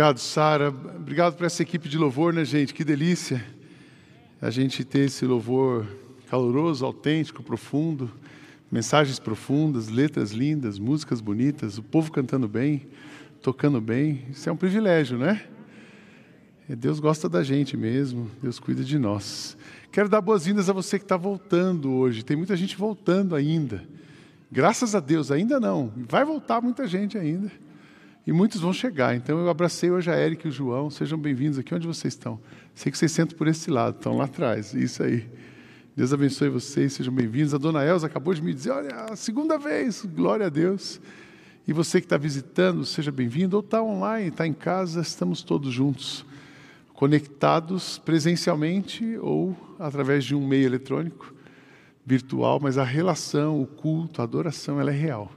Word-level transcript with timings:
Obrigado, 0.00 0.18
Sara. 0.18 0.68
Obrigado 0.70 1.36
por 1.36 1.44
essa 1.44 1.62
equipe 1.62 1.86
de 1.86 1.98
louvor, 1.98 2.32
né, 2.32 2.42
gente? 2.42 2.72
Que 2.72 2.82
delícia 2.82 3.44
a 4.40 4.48
gente 4.48 4.82
ter 4.82 5.00
esse 5.00 5.26
louvor 5.26 5.86
caloroso, 6.30 6.86
autêntico, 6.86 7.42
profundo, 7.42 8.10
mensagens 8.72 9.18
profundas, 9.18 9.88
letras 9.88 10.30
lindas, 10.30 10.78
músicas 10.78 11.20
bonitas, 11.20 11.76
o 11.76 11.82
povo 11.82 12.10
cantando 12.10 12.48
bem, 12.48 12.86
tocando 13.42 13.78
bem. 13.78 14.24
Isso 14.30 14.48
é 14.48 14.52
um 14.52 14.56
privilégio, 14.56 15.18
né? 15.18 15.42
Deus 16.66 16.98
gosta 16.98 17.28
da 17.28 17.42
gente 17.42 17.76
mesmo, 17.76 18.30
Deus 18.42 18.58
cuida 18.58 18.82
de 18.82 18.98
nós. 18.98 19.54
Quero 19.92 20.08
dar 20.08 20.22
boas-vindas 20.22 20.70
a 20.70 20.72
você 20.72 20.98
que 20.98 21.04
está 21.04 21.18
voltando 21.18 21.92
hoje. 21.92 22.22
Tem 22.22 22.38
muita 22.38 22.56
gente 22.56 22.74
voltando 22.74 23.34
ainda. 23.34 23.84
Graças 24.50 24.94
a 24.94 25.00
Deus, 25.00 25.30
ainda 25.30 25.60
não. 25.60 25.92
Vai 26.08 26.24
voltar 26.24 26.62
muita 26.62 26.86
gente 26.86 27.18
ainda. 27.18 27.52
E 28.26 28.32
muitos 28.32 28.60
vão 28.60 28.72
chegar. 28.72 29.16
Então 29.16 29.38
eu 29.38 29.48
abracei 29.48 29.90
hoje 29.90 30.10
a 30.10 30.18
Eric 30.18 30.46
e 30.46 30.50
o 30.50 30.52
João. 30.52 30.90
Sejam 30.90 31.18
bem-vindos 31.18 31.58
aqui 31.58 31.74
onde 31.74 31.86
vocês 31.86 32.12
estão. 32.12 32.38
Sei 32.74 32.92
que 32.92 32.98
vocês 32.98 33.10
sentam 33.10 33.36
por 33.36 33.48
esse 33.48 33.70
lado, 33.70 33.96
estão 33.96 34.16
lá 34.16 34.24
atrás. 34.24 34.74
Isso 34.74 35.02
aí. 35.02 35.26
Deus 35.96 36.12
abençoe 36.12 36.48
vocês, 36.50 36.92
sejam 36.92 37.14
bem-vindos. 37.14 37.54
A 37.54 37.58
dona 37.58 37.84
Elza 37.84 38.06
acabou 38.06 38.34
de 38.34 38.42
me 38.42 38.52
dizer: 38.52 38.72
olha, 38.72 38.94
a 39.10 39.16
segunda 39.16 39.58
vez, 39.58 40.04
glória 40.04 40.46
a 40.46 40.48
Deus. 40.50 41.00
E 41.66 41.72
você 41.72 41.98
que 41.98 42.06
está 42.06 42.18
visitando, 42.18 42.84
seja 42.84 43.10
bem-vindo. 43.10 43.56
Ou 43.56 43.60
está 43.60 43.82
online, 43.82 44.28
está 44.28 44.46
em 44.46 44.52
casa, 44.52 45.00
estamos 45.00 45.42
todos 45.42 45.72
juntos, 45.72 46.26
conectados 46.92 47.98
presencialmente 47.98 49.16
ou 49.18 49.56
através 49.78 50.24
de 50.24 50.34
um 50.34 50.46
meio 50.46 50.66
eletrônico, 50.66 51.34
virtual, 52.04 52.60
mas 52.60 52.76
a 52.76 52.84
relação, 52.84 53.62
o 53.62 53.66
culto, 53.66 54.20
a 54.20 54.24
adoração, 54.24 54.78
ela 54.78 54.90
é 54.90 54.96
real 54.96 55.32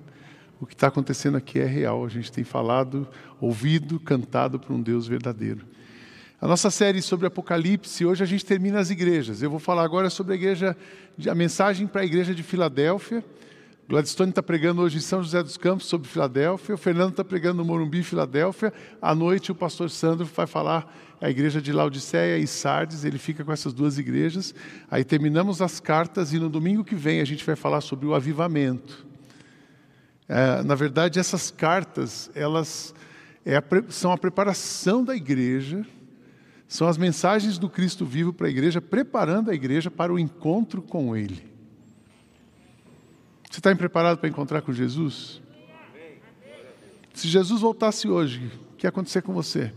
o 0.64 0.66
que 0.66 0.74
está 0.74 0.88
acontecendo 0.88 1.36
aqui 1.36 1.60
é 1.60 1.66
real. 1.66 2.06
A 2.06 2.10
gente 2.10 2.32
tem 2.32 2.46
falado, 2.46 3.06
ouvido, 3.42 4.00
cantado 4.00 4.58
por 4.58 4.74
um 4.74 4.82
Deus 4.82 5.06
verdadeiro. 5.06 5.66
A 6.40 6.48
nossa 6.48 6.72
série 6.72 7.02
sobre 7.02 7.28
Apocalipse, 7.28 8.06
hoje 8.06 8.24
a 8.24 8.26
gente 8.26 8.46
termina 8.46 8.80
as 8.80 8.90
igrejas. 8.90 9.42
Eu 9.42 9.50
vou 9.50 9.60
falar 9.60 9.84
agora 9.84 10.10
sobre 10.10 10.34
a 10.34 10.36
igreja, 10.36 10.76
a 11.30 11.36
mensagem 11.36 11.86
para 11.86 12.02
a 12.02 12.06
igreja 12.06 12.34
de 12.34 12.42
Filadélfia. 12.42 13.24
Gladstone 13.90 14.30
está 14.30 14.42
pregando 14.42 14.82
hoje 14.82 14.98
em 14.98 15.02
São 15.02 15.22
José 15.22 15.44
dos 15.44 15.58
Campos 15.58 15.86
sobre 15.86 16.08
Filadélfia. 16.08 16.76
O 16.76 16.78
Fernando 16.78 17.12
está 17.12 17.26
pregando 17.26 17.58
no 17.58 17.66
Morumbi, 17.66 18.02
Filadélfia. 18.02 18.74
À 19.02 19.14
noite 19.14 19.52
o 19.52 19.56
pastor 19.56 19.90
Sandro 19.90 20.26
vai 20.26 20.48
falar 20.48 20.96
a 21.20 21.30
igreja 21.30 21.62
de 21.62 21.74
Laodiceia 21.74 22.38
e 22.38 22.48
Sardes. 22.48 23.04
Ele 23.04 23.18
fica 23.18 23.44
com 23.44 23.52
essas 23.52 23.74
duas 23.74 23.98
igrejas. 23.98 24.56
Aí 24.90 25.04
terminamos 25.04 25.62
as 25.62 25.82
cartas 25.82 26.32
e 26.32 26.40
no 26.40 26.48
domingo 26.48 26.86
que 26.86 26.96
vem 26.96 27.20
a 27.20 27.26
gente 27.26 27.46
vai 27.46 27.58
falar 27.58 27.82
sobre 27.82 28.06
o 28.06 28.16
avivamento. 28.16 29.12
É, 30.28 30.64
na 30.64 30.76
verdade, 30.76 31.20
essas 31.20 31.52
cartas, 31.52 32.32
elas 32.34 32.94
é 33.46 33.58
a, 33.58 33.64
são 33.90 34.12
a 34.12 34.18
preparação 34.18 35.04
da 35.04 35.16
igreja, 35.16 35.86
são 36.68 36.88
as 36.88 36.98
mensagens 36.98 37.58
do 37.58 37.70
Cristo 37.70 38.06
vivo 38.06 38.32
para 38.34 38.48
a 38.48 38.50
igreja, 38.50 38.82
preparando 38.82 39.52
a 39.52 39.54
igreja 39.54 39.92
para 39.92 40.14
o 40.14 40.18
encontro 40.18 40.82
com 40.82 41.16
Ele. 41.16 41.52
Você 43.50 43.60
está 43.60 43.76
preparado 43.76 44.18
para 44.18 44.30
encontrar 44.30 44.62
com 44.62 44.74
Jesus? 44.74 45.42
Se 47.14 47.28
Jesus 47.28 47.62
voltasse 47.62 48.08
hoje, 48.08 48.52
o 48.72 48.76
que 48.76 48.88
ia 48.88 48.90
acontecer 48.90 49.22
com 49.22 49.34
você? 49.34 49.72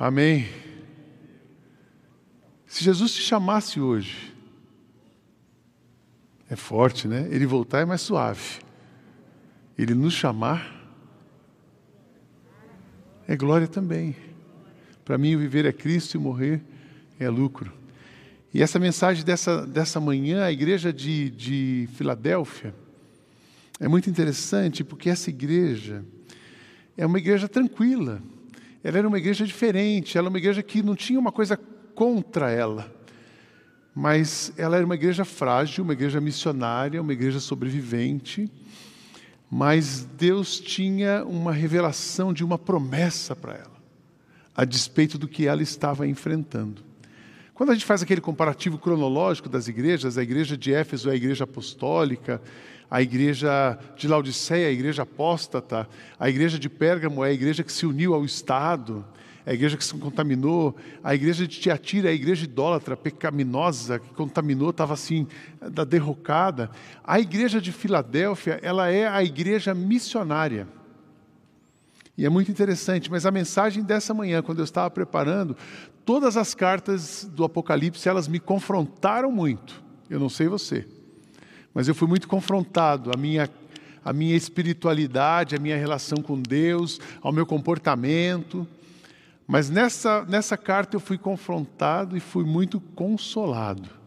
Amém. 0.00 0.48
Se 2.66 2.82
Jesus 2.82 3.14
te 3.14 3.22
chamasse 3.22 3.80
hoje, 3.80 4.33
é 6.54 6.56
forte, 6.56 7.08
né? 7.08 7.28
Ele 7.30 7.46
voltar 7.46 7.80
é 7.80 7.84
mais 7.84 8.00
suave. 8.00 8.60
Ele 9.76 9.92
nos 9.92 10.14
chamar 10.14 10.72
é 13.26 13.36
glória 13.36 13.66
também. 13.66 14.14
Para 15.04 15.18
mim, 15.18 15.36
viver 15.36 15.64
é 15.64 15.72
Cristo 15.72 16.14
e 16.14 16.18
morrer 16.18 16.62
é 17.18 17.28
lucro. 17.28 17.72
E 18.52 18.62
essa 18.62 18.78
mensagem 18.78 19.24
dessa, 19.24 19.66
dessa 19.66 19.98
manhã, 19.98 20.44
a 20.44 20.52
igreja 20.52 20.92
de, 20.92 21.30
de 21.30 21.88
Filadélfia, 21.94 22.74
é 23.80 23.88
muito 23.88 24.08
interessante 24.08 24.84
porque 24.84 25.10
essa 25.10 25.30
igreja 25.30 26.04
é 26.96 27.04
uma 27.04 27.18
igreja 27.18 27.48
tranquila. 27.48 28.22
Ela 28.82 28.98
era 28.98 29.08
uma 29.08 29.18
igreja 29.18 29.44
diferente, 29.44 30.16
ela 30.16 30.28
é 30.28 30.30
uma 30.30 30.38
igreja 30.38 30.62
que 30.62 30.82
não 30.82 30.94
tinha 30.94 31.18
uma 31.18 31.32
coisa 31.32 31.56
contra 31.94 32.50
ela 32.50 33.03
mas 33.94 34.52
ela 34.56 34.76
era 34.76 34.84
uma 34.84 34.96
igreja 34.96 35.24
frágil, 35.24 35.84
uma 35.84 35.92
igreja 35.92 36.20
missionária, 36.20 37.00
uma 37.00 37.12
igreja 37.12 37.38
sobrevivente, 37.38 38.50
mas 39.48 40.04
Deus 40.18 40.58
tinha 40.58 41.24
uma 41.24 41.52
revelação 41.52 42.32
de 42.32 42.42
uma 42.42 42.58
promessa 42.58 43.36
para 43.36 43.54
ela, 43.54 43.76
a 44.56 44.64
despeito 44.64 45.16
do 45.16 45.28
que 45.28 45.46
ela 45.46 45.62
estava 45.62 46.08
enfrentando. 46.08 46.82
Quando 47.54 47.70
a 47.70 47.74
gente 47.74 47.86
faz 47.86 48.02
aquele 48.02 48.20
comparativo 48.20 48.78
cronológico 48.78 49.48
das 49.48 49.68
igrejas, 49.68 50.18
a 50.18 50.22
igreja 50.24 50.56
de 50.56 50.74
Éfeso 50.74 51.08
é 51.08 51.12
a 51.12 51.16
igreja 51.16 51.44
apostólica, 51.44 52.42
a 52.90 53.00
igreja 53.00 53.78
de 53.96 54.08
Laodiceia 54.08 54.64
é 54.64 54.68
a 54.70 54.72
igreja 54.72 55.02
apóstata, 55.02 55.88
a 56.18 56.28
igreja 56.28 56.58
de 56.58 56.68
Pérgamo 56.68 57.24
é 57.24 57.28
a 57.28 57.32
igreja 57.32 57.62
que 57.62 57.72
se 57.72 57.86
uniu 57.86 58.12
ao 58.12 58.24
Estado, 58.24 59.04
a 59.46 59.52
igreja 59.52 59.76
que 59.76 59.84
se 59.84 59.94
contaminou, 59.94 60.74
a 61.02 61.14
igreja 61.14 61.46
de 61.46 61.60
Tiatira, 61.60 62.08
a 62.08 62.12
igreja 62.12 62.44
idólatra, 62.44 62.96
pecaminosa, 62.96 63.98
que 63.98 64.08
contaminou, 64.14 64.70
estava 64.70 64.94
assim, 64.94 65.26
da 65.70 65.84
derrocada. 65.84 66.70
A 67.02 67.20
igreja 67.20 67.60
de 67.60 67.70
Filadélfia, 67.70 68.58
ela 68.62 68.90
é 68.90 69.06
a 69.06 69.22
igreja 69.22 69.74
missionária. 69.74 70.66
E 72.16 72.24
é 72.24 72.28
muito 72.28 72.50
interessante, 72.50 73.10
mas 73.10 73.26
a 73.26 73.30
mensagem 73.30 73.82
dessa 73.82 74.14
manhã, 74.14 74.40
quando 74.40 74.60
eu 74.60 74.64
estava 74.64 74.88
preparando, 74.88 75.56
todas 76.04 76.36
as 76.36 76.54
cartas 76.54 77.28
do 77.30 77.44
Apocalipse, 77.44 78.08
elas 78.08 78.28
me 78.28 78.40
confrontaram 78.40 79.30
muito. 79.30 79.82
Eu 80.08 80.20
não 80.20 80.28
sei 80.28 80.48
você, 80.48 80.86
mas 81.74 81.88
eu 81.88 81.94
fui 81.94 82.08
muito 82.08 82.28
confrontado, 82.28 83.10
a 83.14 83.18
minha 83.18 83.50
a 84.04 84.12
minha 84.12 84.36
espiritualidade, 84.36 85.56
a 85.56 85.58
minha 85.58 85.78
relação 85.78 86.18
com 86.18 86.38
Deus, 86.38 87.00
ao 87.22 87.32
meu 87.32 87.46
comportamento. 87.46 88.68
Mas 89.46 89.68
nessa, 89.68 90.24
nessa 90.24 90.56
carta 90.56 90.96
eu 90.96 91.00
fui 91.00 91.18
confrontado 91.18 92.16
e 92.16 92.20
fui 92.20 92.44
muito 92.44 92.80
consolado. 92.80 94.04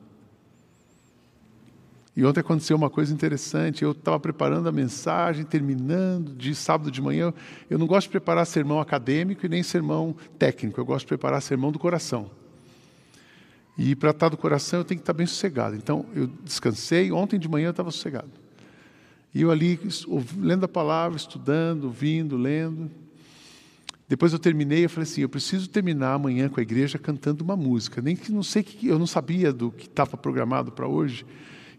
E 2.15 2.25
ontem 2.25 2.39
aconteceu 2.39 2.75
uma 2.75 2.89
coisa 2.89 3.13
interessante. 3.13 3.83
Eu 3.83 3.91
estava 3.91 4.19
preparando 4.19 4.67
a 4.67 4.71
mensagem, 4.71 5.45
terminando 5.45 6.33
de 6.33 6.55
sábado 6.55 6.89
de 6.89 6.99
manhã. 6.99 7.31
Eu 7.69 7.77
não 7.77 7.85
gosto 7.85 8.07
de 8.07 8.11
preparar 8.11 8.47
sermão 8.47 8.79
acadêmico 8.79 9.45
e 9.45 9.49
nem 9.49 9.61
sermão 9.61 10.15
técnico. 10.39 10.79
Eu 10.79 10.85
gosto 10.85 11.01
de 11.01 11.09
preparar 11.09 11.39
sermão 11.43 11.71
do 11.71 11.77
coração. 11.77 12.31
E 13.77 13.95
para 13.95 14.09
estar 14.09 14.29
do 14.29 14.37
coração 14.37 14.79
eu 14.79 14.83
tenho 14.83 14.97
que 14.97 15.03
estar 15.03 15.13
bem 15.13 15.27
sossegado. 15.27 15.75
Então 15.75 16.07
eu 16.15 16.25
descansei. 16.43 17.11
Ontem 17.11 17.37
de 17.37 17.47
manhã 17.47 17.67
eu 17.67 17.71
estava 17.71 17.91
sossegado. 17.91 18.31
E 19.31 19.43
eu 19.43 19.51
ali 19.51 19.79
lendo 20.39 20.63
a 20.63 20.67
palavra, 20.67 21.15
estudando, 21.15 21.83
ouvindo, 21.83 22.35
lendo. 22.35 22.89
Depois 24.07 24.31
eu 24.31 24.40
terminei, 24.40 24.85
eu 24.85 24.90
falei 24.90 25.03
assim, 25.03 25.22
eu 25.22 25.28
preciso 25.28 25.70
terminar 25.70 26.14
amanhã 26.14 26.47
com 26.47 26.61
a 26.61 26.64
igreja 26.64 26.97
cantando 26.97 27.43
uma 27.43 27.58
música, 27.58 28.02
nem 28.02 28.16
que 28.16 28.31
não 28.31 28.41
sei 28.41 28.64
que 28.64 28.87
eu 28.87 28.97
não 28.97 29.05
sabia 29.05 29.52
do 29.52 29.70
que 29.70 29.85
estava 29.85 30.16
programado 30.16 30.72
para 30.72 30.87
hoje. 30.87 31.26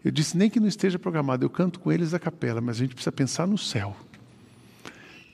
Eu 0.05 0.11
disse 0.11 0.37
nem 0.37 0.49
que 0.49 0.59
não 0.59 0.67
esteja 0.67 0.99
programado, 0.99 1.43
eu 1.43 1.49
canto 1.49 1.79
com 1.79 1.91
eles 1.91 2.13
a 2.13 2.19
capela, 2.19 2.61
mas 2.61 2.75
a 2.75 2.79
gente 2.79 2.93
precisa 2.93 3.11
pensar 3.11 3.47
no 3.47 3.57
céu. 3.57 3.97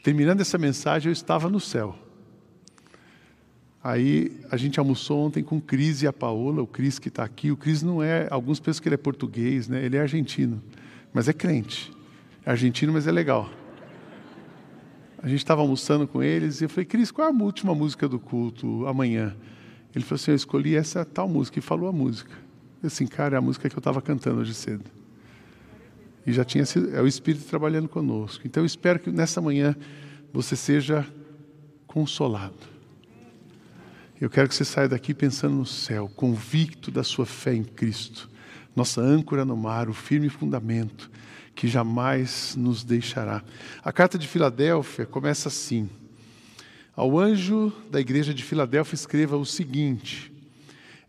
Terminando 0.04 0.40
essa 0.40 0.58
mensagem, 0.58 1.10
eu 1.10 1.14
estava 1.14 1.50
no 1.50 1.60
céu. 1.60 2.00
Aí 3.84 4.40
a 4.50 4.56
gente 4.56 4.80
almoçou 4.80 5.20
ontem 5.20 5.44
com 5.44 5.58
o 5.58 5.62
Cris 5.62 6.02
e 6.02 6.08
a 6.08 6.14
Paola, 6.14 6.62
o 6.62 6.68
Cris 6.68 6.98
que 6.98 7.10
está 7.10 7.26
aqui. 7.26 7.52
O 7.52 7.58
Cris 7.58 7.84
não 7.84 8.02
é, 8.02 8.28
alguns 8.32 8.60
pensam 8.60 8.82
que 8.82 8.88
ele 8.88 8.96
é 8.96 8.98
português, 8.98 9.68
né? 9.68 9.84
ele 9.84 9.98
é 9.98 10.02
argentino, 10.02 10.64
mas 11.14 11.28
é 11.28 11.34
crente. 11.34 11.92
É 12.46 12.52
argentino, 12.52 12.94
mas 12.94 13.06
é 13.06 13.12
legal 13.12 13.52
a 15.26 15.28
gente 15.28 15.40
estava 15.40 15.62
almoçando 15.62 16.08
com 16.08 16.22
eles 16.22 16.62
e 16.62 16.66
eu 16.66 16.70
falei, 16.70 16.86
Cris, 16.86 17.10
qual 17.10 17.28
é 17.28 17.32
a 17.32 17.34
última 17.34 17.74
música 17.74 18.08
do 18.08 18.20
culto 18.20 18.86
amanhã? 18.86 19.36
Ele 19.96 20.06
falou 20.06 20.18
assim, 20.22 20.30
eu 20.30 20.36
escolhi 20.36 20.76
essa 20.76 21.04
tal 21.04 21.28
música 21.28 21.58
e 21.58 21.64
falou 21.64 21.90
a 21.90 21.92
música. 21.92 22.32
Eu 22.84 22.86
assim, 22.86 23.08
cara, 23.08 23.36
é 23.36 23.40
a 23.40 23.42
música 23.42 23.68
que 23.68 23.76
eu 23.76 23.80
estava 23.80 24.04
cantando 24.04 24.42
hoje 24.42 24.54
cedo. 24.54 24.84
E 26.28 26.32
já 26.32 26.46
tinha 26.46 26.64
sido, 26.64 26.96
é 26.96 27.02
o 27.02 27.08
Espírito 27.08 27.44
trabalhando 27.46 27.90
conosco. 27.90 28.46
Então 28.46 28.62
eu 28.62 28.68
espero 28.68 29.00
que 29.00 29.10
nessa 29.10 29.42
manhã 29.42 29.76
você 30.32 30.56
seja 30.56 31.04
consolado. 31.88 32.76
Eu 34.22 34.30
quero 34.30 34.48
que 34.48 34.54
você 34.54 34.64
saia 34.64 34.88
daqui 34.88 35.12
pensando 35.12 35.56
no 35.56 35.66
céu, 35.66 36.08
convicto 36.16 36.92
da 36.92 37.04
sua 37.04 37.26
fé 37.26 37.56
em 37.56 37.64
Cristo, 37.64 38.30
nossa 38.76 39.02
âncora 39.02 39.44
no 39.44 39.58
mar, 39.58 39.90
o 39.90 39.94
firme 39.94 40.30
fundamento 40.30 41.10
que 41.56 41.68
jamais 41.68 42.56
nos 42.58 42.84
deixará. 42.84 43.42
A 43.84 43.92
carta 43.92 44.18
de 44.18 44.28
Filadélfia 44.28 45.06
começa 45.06 45.48
assim: 45.48 45.90
Ao 46.96 47.18
anjo 47.18 47.72
da 47.90 48.00
igreja 48.00 48.34
de 48.34 48.44
Filadélfia, 48.44 48.96
escreva 48.96 49.38
o 49.38 49.46
seguinte: 49.46 50.32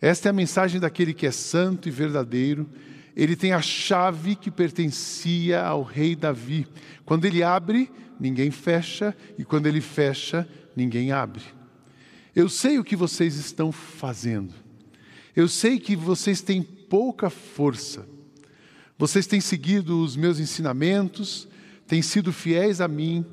Esta 0.00 0.28
é 0.28 0.30
a 0.30 0.32
mensagem 0.32 0.80
daquele 0.80 1.12
que 1.12 1.26
é 1.26 1.32
santo 1.32 1.88
e 1.88 1.90
verdadeiro, 1.90 2.68
Ele 3.16 3.34
tem 3.34 3.52
a 3.52 3.60
chave 3.60 4.36
que 4.36 4.50
pertencia 4.50 5.62
ao 5.62 5.82
rei 5.82 6.14
Davi. 6.14 6.66
Quando 7.04 7.24
ele 7.24 7.42
abre, 7.42 7.90
ninguém 8.20 8.50
fecha, 8.50 9.16
e 9.38 9.44
quando 9.44 9.66
ele 9.66 9.80
fecha, 9.80 10.48
ninguém 10.76 11.12
abre. 11.12 11.42
Eu 12.34 12.48
sei 12.48 12.78
o 12.78 12.84
que 12.84 12.94
vocês 12.94 13.36
estão 13.36 13.72
fazendo. 13.72 14.54
Eu 15.34 15.48
sei 15.48 15.78
que 15.78 15.96
vocês 15.96 16.40
têm 16.40 16.62
pouca 16.62 17.30
força. 17.30 18.06
Vocês 18.98 19.26
têm 19.26 19.40
seguido 19.40 20.02
os 20.02 20.16
meus 20.16 20.40
ensinamentos, 20.40 21.46
têm 21.86 22.00
sido 22.00 22.32
fiéis 22.32 22.80
a 22.80 22.88
mim, 22.88 23.24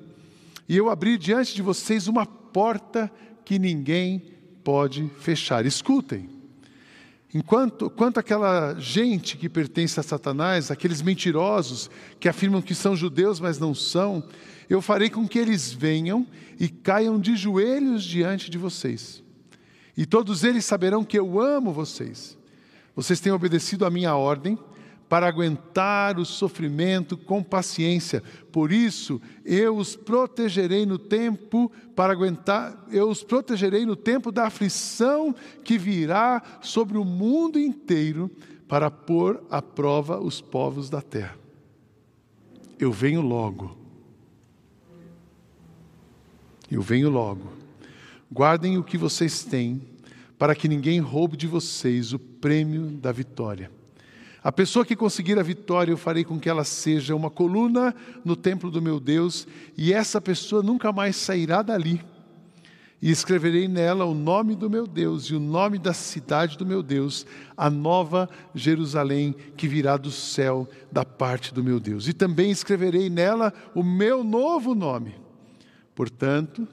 e 0.67 0.75
eu 0.75 0.89
abri 0.89 1.17
diante 1.17 1.55
de 1.55 1.61
vocês 1.61 2.07
uma 2.07 2.25
porta 2.25 3.09
que 3.45 3.57
ninguém 3.57 4.21
pode 4.63 5.09
fechar. 5.19 5.65
Escutem. 5.65 6.29
Enquanto 7.33 7.89
quanto 7.89 8.19
aquela 8.19 8.75
gente 8.75 9.37
que 9.37 9.49
pertence 9.49 9.99
a 9.99 10.03
Satanás, 10.03 10.69
aqueles 10.69 11.01
mentirosos 11.01 11.89
que 12.19 12.29
afirmam 12.29 12.61
que 12.61 12.75
são 12.75 12.95
judeus, 12.95 13.39
mas 13.39 13.57
não 13.57 13.73
são, 13.73 14.23
eu 14.69 14.81
farei 14.81 15.09
com 15.09 15.27
que 15.27 15.39
eles 15.39 15.71
venham 15.71 16.27
e 16.59 16.69
caiam 16.69 17.19
de 17.19 17.35
joelhos 17.35 18.03
diante 18.03 18.51
de 18.51 18.57
vocês. 18.57 19.23
E 19.95 20.05
todos 20.05 20.43
eles 20.43 20.65
saberão 20.65 21.03
que 21.03 21.17
eu 21.17 21.39
amo 21.39 21.71
vocês. 21.71 22.37
Vocês 22.95 23.19
têm 23.19 23.31
obedecido 23.31 23.85
à 23.85 23.89
minha 23.89 24.15
ordem 24.15 24.57
para 25.07 25.27
aguentar 25.27 26.17
o 26.17 26.25
sofrimento 26.25 27.15
com 27.15 27.43
paciência. 27.43 28.23
Por 28.51 28.71
isso, 28.71 29.21
eu 29.45 29.77
os 29.77 29.95
protegerei 29.95 30.85
no 30.85 30.97
tempo 30.97 31.71
para 31.95 32.13
aguentar, 32.13 32.85
eu 32.91 33.09
os 33.09 33.23
protegerei 33.23 33.85
no 33.85 33.95
tempo 33.95 34.31
da 34.31 34.47
aflição 34.47 35.35
que 35.63 35.77
virá 35.77 36.41
sobre 36.61 36.97
o 36.97 37.05
mundo 37.05 37.59
inteiro 37.59 38.31
para 38.67 38.89
pôr 38.89 39.43
à 39.51 39.61
prova 39.61 40.19
os 40.19 40.41
povos 40.41 40.89
da 40.89 41.01
terra. 41.01 41.37
Eu 42.79 42.91
venho 42.91 43.21
logo. 43.21 43.77
Eu 46.71 46.81
venho 46.81 47.09
logo. 47.09 47.53
Guardem 48.31 48.79
o 48.79 48.83
que 48.83 48.97
vocês 48.97 49.43
têm, 49.43 49.79
para 50.39 50.55
que 50.55 50.67
ninguém 50.67 50.99
roube 50.99 51.37
de 51.37 51.45
vocês 51.45 52.13
o 52.13 52.19
prêmio 52.19 52.87
da 52.87 53.11
vitória. 53.11 53.69
A 54.43 54.51
pessoa 54.51 54.85
que 54.85 54.95
conseguir 54.95 55.39
a 55.39 55.43
vitória, 55.43 55.91
eu 55.93 55.97
farei 55.97 56.25
com 56.25 56.37
que 56.37 56.49
ela 56.49 56.65
seja 56.65 57.15
uma 57.15 57.29
coluna 57.29 57.95
no 58.25 58.35
templo 58.35 58.69
do 58.69 58.81
meu 58.81 58.99
Deus, 58.99 59.47
e 59.77 59.93
essa 59.93 60.19
pessoa 60.19 60.61
nunca 60.61 60.91
mais 60.91 61.15
sairá 61.15 61.61
dali. 61.61 62.03
E 63.01 63.09
escreverei 63.09 63.69
nela 63.69 64.03
o 64.03 64.13
nome 64.13 64.55
do 64.55 64.69
meu 64.69 64.85
Deus 64.85 65.25
e 65.25 65.35
o 65.35 65.39
nome 65.39 65.77
da 65.77 65.93
cidade 65.93 66.57
do 66.57 66.65
meu 66.65 66.83
Deus, 66.83 67.25
a 67.55 67.69
nova 67.69 68.29
Jerusalém 68.53 69.33
que 69.55 69.67
virá 69.67 69.95
do 69.95 70.11
céu 70.11 70.69
da 70.91 71.05
parte 71.05 71.53
do 71.53 71.63
meu 71.63 71.79
Deus. 71.79 72.07
E 72.07 72.13
também 72.13 72.51
escreverei 72.51 73.09
nela 73.09 73.53
o 73.73 73.83
meu 73.83 74.23
novo 74.23 74.75
nome. 74.75 75.15
Portanto, 75.95 76.67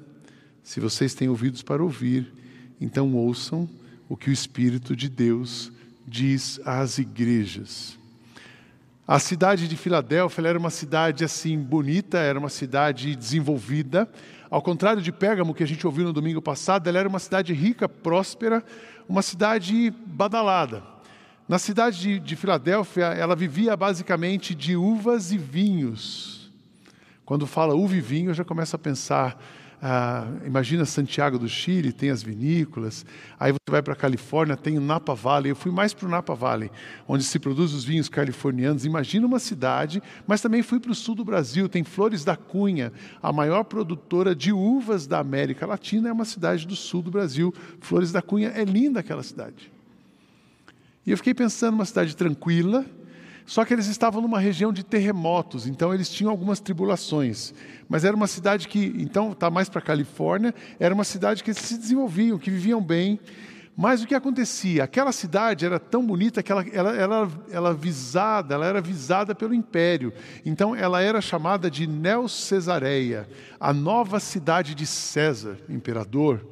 se 0.62 0.78
vocês 0.78 1.14
têm 1.14 1.28
ouvidos 1.28 1.62
para 1.62 1.82
ouvir, 1.82 2.32
então 2.80 3.12
ouçam 3.14 3.68
o 4.08 4.16
que 4.16 4.30
o 4.30 4.32
Espírito 4.32 4.94
de 4.94 5.08
Deus 5.08 5.70
diz 5.70 5.79
às 6.64 6.98
igrejas. 6.98 7.98
A 9.06 9.18
cidade 9.18 9.66
de 9.66 9.76
Filadélfia 9.76 10.46
era 10.46 10.58
uma 10.58 10.70
cidade 10.70 11.24
assim 11.24 11.58
bonita, 11.58 12.18
era 12.18 12.38
uma 12.38 12.48
cidade 12.48 13.16
desenvolvida. 13.16 14.08
Ao 14.48 14.62
contrário 14.62 15.02
de 15.02 15.10
Pérgamo, 15.10 15.52
que 15.54 15.64
a 15.64 15.66
gente 15.66 15.84
ouviu 15.86 16.04
no 16.04 16.12
domingo 16.12 16.40
passado, 16.40 16.86
ela 16.88 16.98
era 16.98 17.08
uma 17.08 17.18
cidade 17.18 17.52
rica, 17.52 17.88
próspera, 17.88 18.64
uma 19.08 19.22
cidade 19.22 19.92
badalada. 20.06 20.82
Na 21.48 21.58
cidade 21.58 21.98
de, 21.98 22.18
de 22.20 22.36
Filadélfia, 22.36 23.06
ela 23.06 23.34
vivia 23.34 23.76
basicamente 23.76 24.54
de 24.54 24.76
uvas 24.76 25.32
e 25.32 25.38
vinhos. 25.38 26.48
Quando 27.24 27.46
fala 27.46 27.74
uva 27.74 27.96
e 27.96 28.00
vinho, 28.00 28.30
eu 28.30 28.34
já 28.34 28.44
começo 28.44 28.76
a 28.76 28.78
pensar 28.78 29.40
ah, 29.82 30.26
imagina 30.44 30.84
Santiago 30.84 31.38
do 31.38 31.48
Chile, 31.48 31.90
tem 31.92 32.10
as 32.10 32.22
vinícolas. 32.22 33.06
Aí 33.38 33.50
você 33.50 33.70
vai 33.70 33.80
para 33.80 33.94
a 33.94 33.96
Califórnia, 33.96 34.56
tem 34.56 34.76
o 34.76 34.80
Napa 34.80 35.14
Valley. 35.14 35.50
Eu 35.50 35.56
fui 35.56 35.72
mais 35.72 35.94
para 35.94 36.06
o 36.06 36.10
Napa 36.10 36.34
Valley, 36.34 36.70
onde 37.08 37.24
se 37.24 37.38
produz 37.38 37.72
os 37.72 37.82
vinhos 37.82 38.08
californianos. 38.08 38.84
Imagina 38.84 39.26
uma 39.26 39.38
cidade, 39.38 40.02
mas 40.26 40.42
também 40.42 40.62
fui 40.62 40.78
para 40.78 40.92
o 40.92 40.94
sul 40.94 41.14
do 41.14 41.24
Brasil. 41.24 41.66
Tem 41.66 41.82
Flores 41.82 42.24
da 42.24 42.36
Cunha, 42.36 42.92
a 43.22 43.32
maior 43.32 43.64
produtora 43.64 44.34
de 44.34 44.52
uvas 44.52 45.06
da 45.06 45.18
América 45.18 45.66
Latina, 45.66 46.10
é 46.10 46.12
uma 46.12 46.26
cidade 46.26 46.66
do 46.66 46.76
sul 46.76 47.00
do 47.00 47.10
Brasil. 47.10 47.54
Flores 47.80 48.12
da 48.12 48.20
Cunha 48.20 48.48
é 48.54 48.64
linda 48.64 49.00
aquela 49.00 49.22
cidade. 49.22 49.72
E 51.06 51.10
eu 51.10 51.16
fiquei 51.16 51.32
pensando, 51.32 51.74
uma 51.74 51.86
cidade 51.86 52.14
tranquila, 52.14 52.84
só 53.50 53.64
que 53.64 53.74
eles 53.74 53.88
estavam 53.88 54.22
numa 54.22 54.38
região 54.38 54.72
de 54.72 54.84
terremotos, 54.84 55.66
então 55.66 55.92
eles 55.92 56.08
tinham 56.08 56.30
algumas 56.30 56.60
tribulações. 56.60 57.52
Mas 57.88 58.04
era 58.04 58.14
uma 58.14 58.28
cidade 58.28 58.68
que, 58.68 58.94
então, 58.96 59.32
está 59.32 59.50
mais 59.50 59.68
para 59.68 59.80
a 59.80 59.82
Califórnia, 59.82 60.54
era 60.78 60.94
uma 60.94 61.02
cidade 61.02 61.42
que 61.42 61.52
se 61.52 61.76
desenvolviam, 61.76 62.38
que 62.38 62.48
viviam 62.48 62.80
bem. 62.80 63.18
Mas 63.76 64.04
o 64.04 64.06
que 64.06 64.14
acontecia? 64.14 64.84
Aquela 64.84 65.10
cidade 65.10 65.66
era 65.66 65.80
tão 65.80 66.06
bonita 66.06 66.44
que 66.44 66.52
ela, 66.52 66.64
ela, 66.72 66.94
ela, 66.94 67.28
ela, 67.50 67.74
visada, 67.74 68.54
ela 68.54 68.66
era 68.66 68.80
visada 68.80 69.34
pelo 69.34 69.52
império. 69.52 70.12
Então 70.46 70.72
ela 70.72 71.02
era 71.02 71.20
chamada 71.20 71.68
de 71.68 71.88
Neo-Cesareia, 71.88 73.28
a 73.58 73.72
nova 73.72 74.20
cidade 74.20 74.76
de 74.76 74.86
César, 74.86 75.58
imperador. 75.68 76.46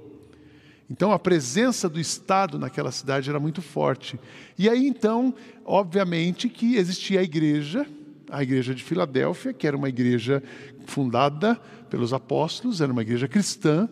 Então 0.90 1.12
a 1.12 1.18
presença 1.18 1.88
do 1.88 2.00
Estado 2.00 2.58
naquela 2.58 2.90
cidade 2.90 3.28
era 3.28 3.38
muito 3.38 3.60
forte. 3.60 4.18
E 4.58 4.68
aí 4.68 4.86
então, 4.86 5.34
obviamente, 5.64 6.48
que 6.48 6.76
existia 6.76 7.20
a 7.20 7.22
igreja, 7.22 7.86
a 8.30 8.42
igreja 8.42 8.74
de 8.74 8.82
Filadélfia, 8.82 9.52
que 9.52 9.66
era 9.66 9.76
uma 9.76 9.88
igreja 9.88 10.42
fundada 10.86 11.60
pelos 11.90 12.12
apóstolos, 12.12 12.80
era 12.80 12.92
uma 12.92 13.02
igreja 13.02 13.28
cristã, 13.28 13.88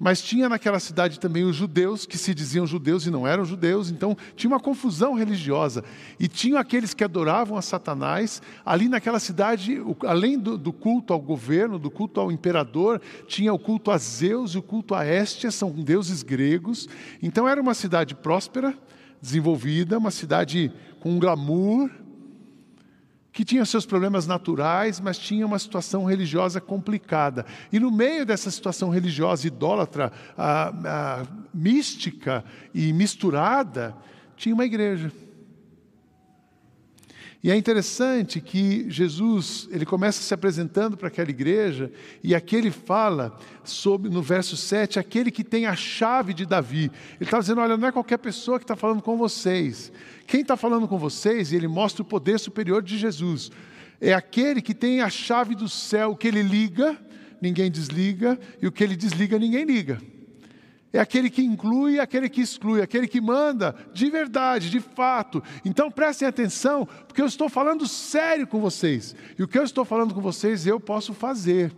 mas 0.00 0.22
tinha 0.22 0.48
naquela 0.48 0.80
cidade 0.80 1.20
também 1.20 1.44
os 1.44 1.54
judeus 1.54 2.06
que 2.06 2.16
se 2.16 2.34
diziam 2.34 2.66
judeus 2.66 3.04
e 3.04 3.10
não 3.10 3.26
eram 3.26 3.44
judeus, 3.44 3.90
então 3.90 4.16
tinha 4.34 4.50
uma 4.50 4.58
confusão 4.58 5.12
religiosa. 5.12 5.84
E 6.18 6.26
tinham 6.26 6.58
aqueles 6.58 6.94
que 6.94 7.04
adoravam 7.04 7.58
a 7.58 7.62
Satanás. 7.62 8.40
Ali 8.64 8.88
naquela 8.88 9.20
cidade, 9.20 9.78
além 10.06 10.38
do, 10.38 10.56
do 10.56 10.72
culto 10.72 11.12
ao 11.12 11.20
governo, 11.20 11.78
do 11.78 11.90
culto 11.90 12.18
ao 12.18 12.32
imperador, 12.32 12.98
tinha 13.26 13.52
o 13.52 13.58
culto 13.58 13.90
a 13.90 13.98
Zeus 13.98 14.52
e 14.52 14.58
o 14.58 14.62
culto 14.62 14.94
a 14.94 15.04
Héstia, 15.04 15.50
são 15.50 15.70
deuses 15.70 16.22
gregos. 16.22 16.88
Então 17.22 17.46
era 17.46 17.60
uma 17.60 17.74
cidade 17.74 18.14
próspera, 18.14 18.74
desenvolvida, 19.20 19.98
uma 19.98 20.10
cidade 20.10 20.72
com 20.98 21.18
glamour, 21.18 21.90
que 23.32 23.44
tinha 23.44 23.64
seus 23.64 23.86
problemas 23.86 24.26
naturais, 24.26 24.98
mas 25.00 25.18
tinha 25.18 25.46
uma 25.46 25.58
situação 25.58 26.04
religiosa 26.04 26.60
complicada. 26.60 27.46
E 27.72 27.78
no 27.78 27.90
meio 27.90 28.26
dessa 28.26 28.50
situação 28.50 28.90
religiosa 28.90 29.46
idólatra, 29.46 30.12
a, 30.36 30.68
a, 30.68 31.26
mística 31.54 32.44
e 32.74 32.92
misturada, 32.92 33.94
tinha 34.36 34.54
uma 34.54 34.64
igreja. 34.64 35.12
E 37.42 37.50
é 37.50 37.56
interessante 37.56 38.38
que 38.38 38.84
Jesus, 38.90 39.66
ele 39.70 39.86
começa 39.86 40.20
se 40.20 40.34
apresentando 40.34 40.94
para 40.94 41.08
aquela 41.08 41.30
igreja, 41.30 41.90
e 42.22 42.34
aqui 42.34 42.54
ele 42.54 42.70
fala 42.70 43.34
sobre, 43.64 44.10
no 44.10 44.20
verso 44.20 44.58
7, 44.58 44.98
aquele 44.98 45.30
que 45.30 45.42
tem 45.42 45.64
a 45.64 45.74
chave 45.74 46.34
de 46.34 46.44
Davi. 46.44 46.90
Ele 47.14 47.22
está 47.22 47.38
dizendo: 47.38 47.62
olha, 47.62 47.78
não 47.78 47.88
é 47.88 47.92
qualquer 47.92 48.18
pessoa 48.18 48.58
que 48.58 48.64
está 48.64 48.76
falando 48.76 49.00
com 49.00 49.16
vocês. 49.16 49.90
Quem 50.26 50.42
está 50.42 50.54
falando 50.54 50.86
com 50.86 50.98
vocês, 50.98 51.50
e 51.50 51.56
ele 51.56 51.66
mostra 51.66 52.02
o 52.02 52.04
poder 52.04 52.38
superior 52.38 52.82
de 52.82 52.98
Jesus, 52.98 53.50
é 54.00 54.12
aquele 54.12 54.60
que 54.60 54.74
tem 54.74 55.00
a 55.00 55.08
chave 55.08 55.54
do 55.54 55.68
céu, 55.68 56.14
que 56.14 56.28
ele 56.28 56.42
liga, 56.42 56.94
ninguém 57.40 57.70
desliga, 57.70 58.38
e 58.60 58.66
o 58.66 58.72
que 58.72 58.84
ele 58.84 58.96
desliga, 58.96 59.38
ninguém 59.38 59.64
liga. 59.64 59.98
É 60.92 60.98
aquele 60.98 61.30
que 61.30 61.42
inclui, 61.42 62.00
aquele 62.00 62.28
que 62.28 62.40
exclui, 62.40 62.82
aquele 62.82 63.06
que 63.06 63.20
manda 63.20 63.76
de 63.92 64.10
verdade, 64.10 64.70
de 64.70 64.80
fato. 64.80 65.42
Então 65.64 65.90
prestem 65.90 66.26
atenção, 66.26 66.86
porque 67.06 67.22
eu 67.22 67.26
estou 67.26 67.48
falando 67.48 67.86
sério 67.86 68.46
com 68.46 68.60
vocês. 68.60 69.14
E 69.38 69.42
o 69.42 69.48
que 69.48 69.58
eu 69.58 69.62
estou 69.62 69.84
falando 69.84 70.12
com 70.12 70.20
vocês 70.20 70.66
eu 70.66 70.80
posso 70.80 71.14
fazer. 71.14 71.72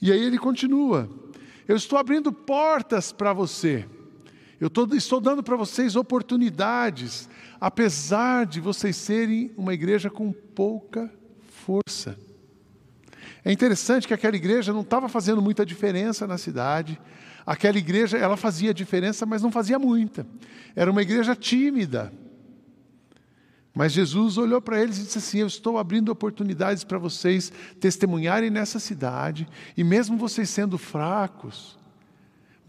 E 0.00 0.10
aí 0.10 0.20
ele 0.20 0.38
continua: 0.38 1.10
Eu 1.68 1.76
estou 1.76 1.98
abrindo 1.98 2.32
portas 2.32 3.12
para 3.12 3.34
você. 3.34 3.86
Eu 4.58 4.68
estou 4.68 5.20
dando 5.20 5.42
para 5.42 5.56
vocês 5.56 5.96
oportunidades, 5.96 7.28
apesar 7.60 8.46
de 8.46 8.60
vocês 8.60 8.96
serem 8.96 9.50
uma 9.56 9.74
igreja 9.74 10.08
com 10.08 10.32
pouca 10.32 11.12
força. 11.66 12.16
É 13.44 13.50
interessante 13.50 14.06
que 14.06 14.14
aquela 14.14 14.36
igreja 14.36 14.72
não 14.72 14.82
estava 14.82 15.08
fazendo 15.08 15.42
muita 15.42 15.66
diferença 15.66 16.28
na 16.28 16.38
cidade. 16.38 17.00
Aquela 17.44 17.78
igreja, 17.78 18.16
ela 18.16 18.36
fazia 18.36 18.72
diferença, 18.72 19.26
mas 19.26 19.42
não 19.42 19.50
fazia 19.50 19.78
muita. 19.78 20.26
Era 20.74 20.90
uma 20.90 21.02
igreja 21.02 21.34
tímida. 21.34 22.12
Mas 23.74 23.92
Jesus 23.92 24.36
olhou 24.36 24.60
para 24.60 24.80
eles 24.80 24.98
e 24.98 25.04
disse 25.04 25.18
assim: 25.18 25.38
Eu 25.38 25.46
estou 25.46 25.78
abrindo 25.78 26.10
oportunidades 26.10 26.84
para 26.84 26.98
vocês 26.98 27.52
testemunharem 27.80 28.50
nessa 28.50 28.78
cidade, 28.78 29.48
e 29.76 29.82
mesmo 29.82 30.16
vocês 30.16 30.50
sendo 30.50 30.76
fracos, 30.76 31.78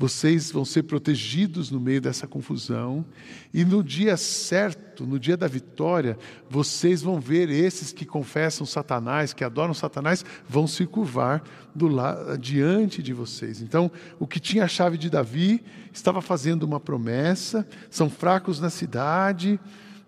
vocês 0.04 0.52
vão 0.52 0.66
ser 0.66 0.84
protegidos 0.84 1.72
no 1.72 1.80
meio 1.80 2.02
dessa 2.02 2.28
confusão, 2.28 3.06
e 3.54 3.64
no 3.64 3.82
dia 3.82 4.18
certo, 4.18 5.06
no 5.06 5.18
dia 5.18 5.38
da 5.38 5.48
vitória, 5.48 6.18
vocês 6.50 7.02
vão 7.02 7.22
ver 7.22 7.50
esses 7.50 7.94
que 7.94 8.06
confessam 8.06 8.68
Satanás, 8.68 9.32
que 9.32 9.46
adoram 9.46 9.74
Satanás, 9.74 10.26
vão 10.46 10.68
se 10.68 10.86
curvar 10.86 11.42
do 11.74 11.88
lado, 11.88 12.38
diante 12.38 13.02
de 13.02 13.14
vocês. 13.14 13.62
Então, 13.62 13.90
o 14.20 14.28
que 14.28 14.42
tinha 14.42 14.66
a 14.66 14.68
chave 14.68 14.98
de 14.98 15.10
Davi 15.10 15.64
estava 15.94 16.22
fazendo 16.22 16.64
uma 16.64 16.82
promessa, 16.82 17.66
são 17.90 18.10
fracos 18.10 18.60
na 18.60 18.70
cidade, 18.70 19.58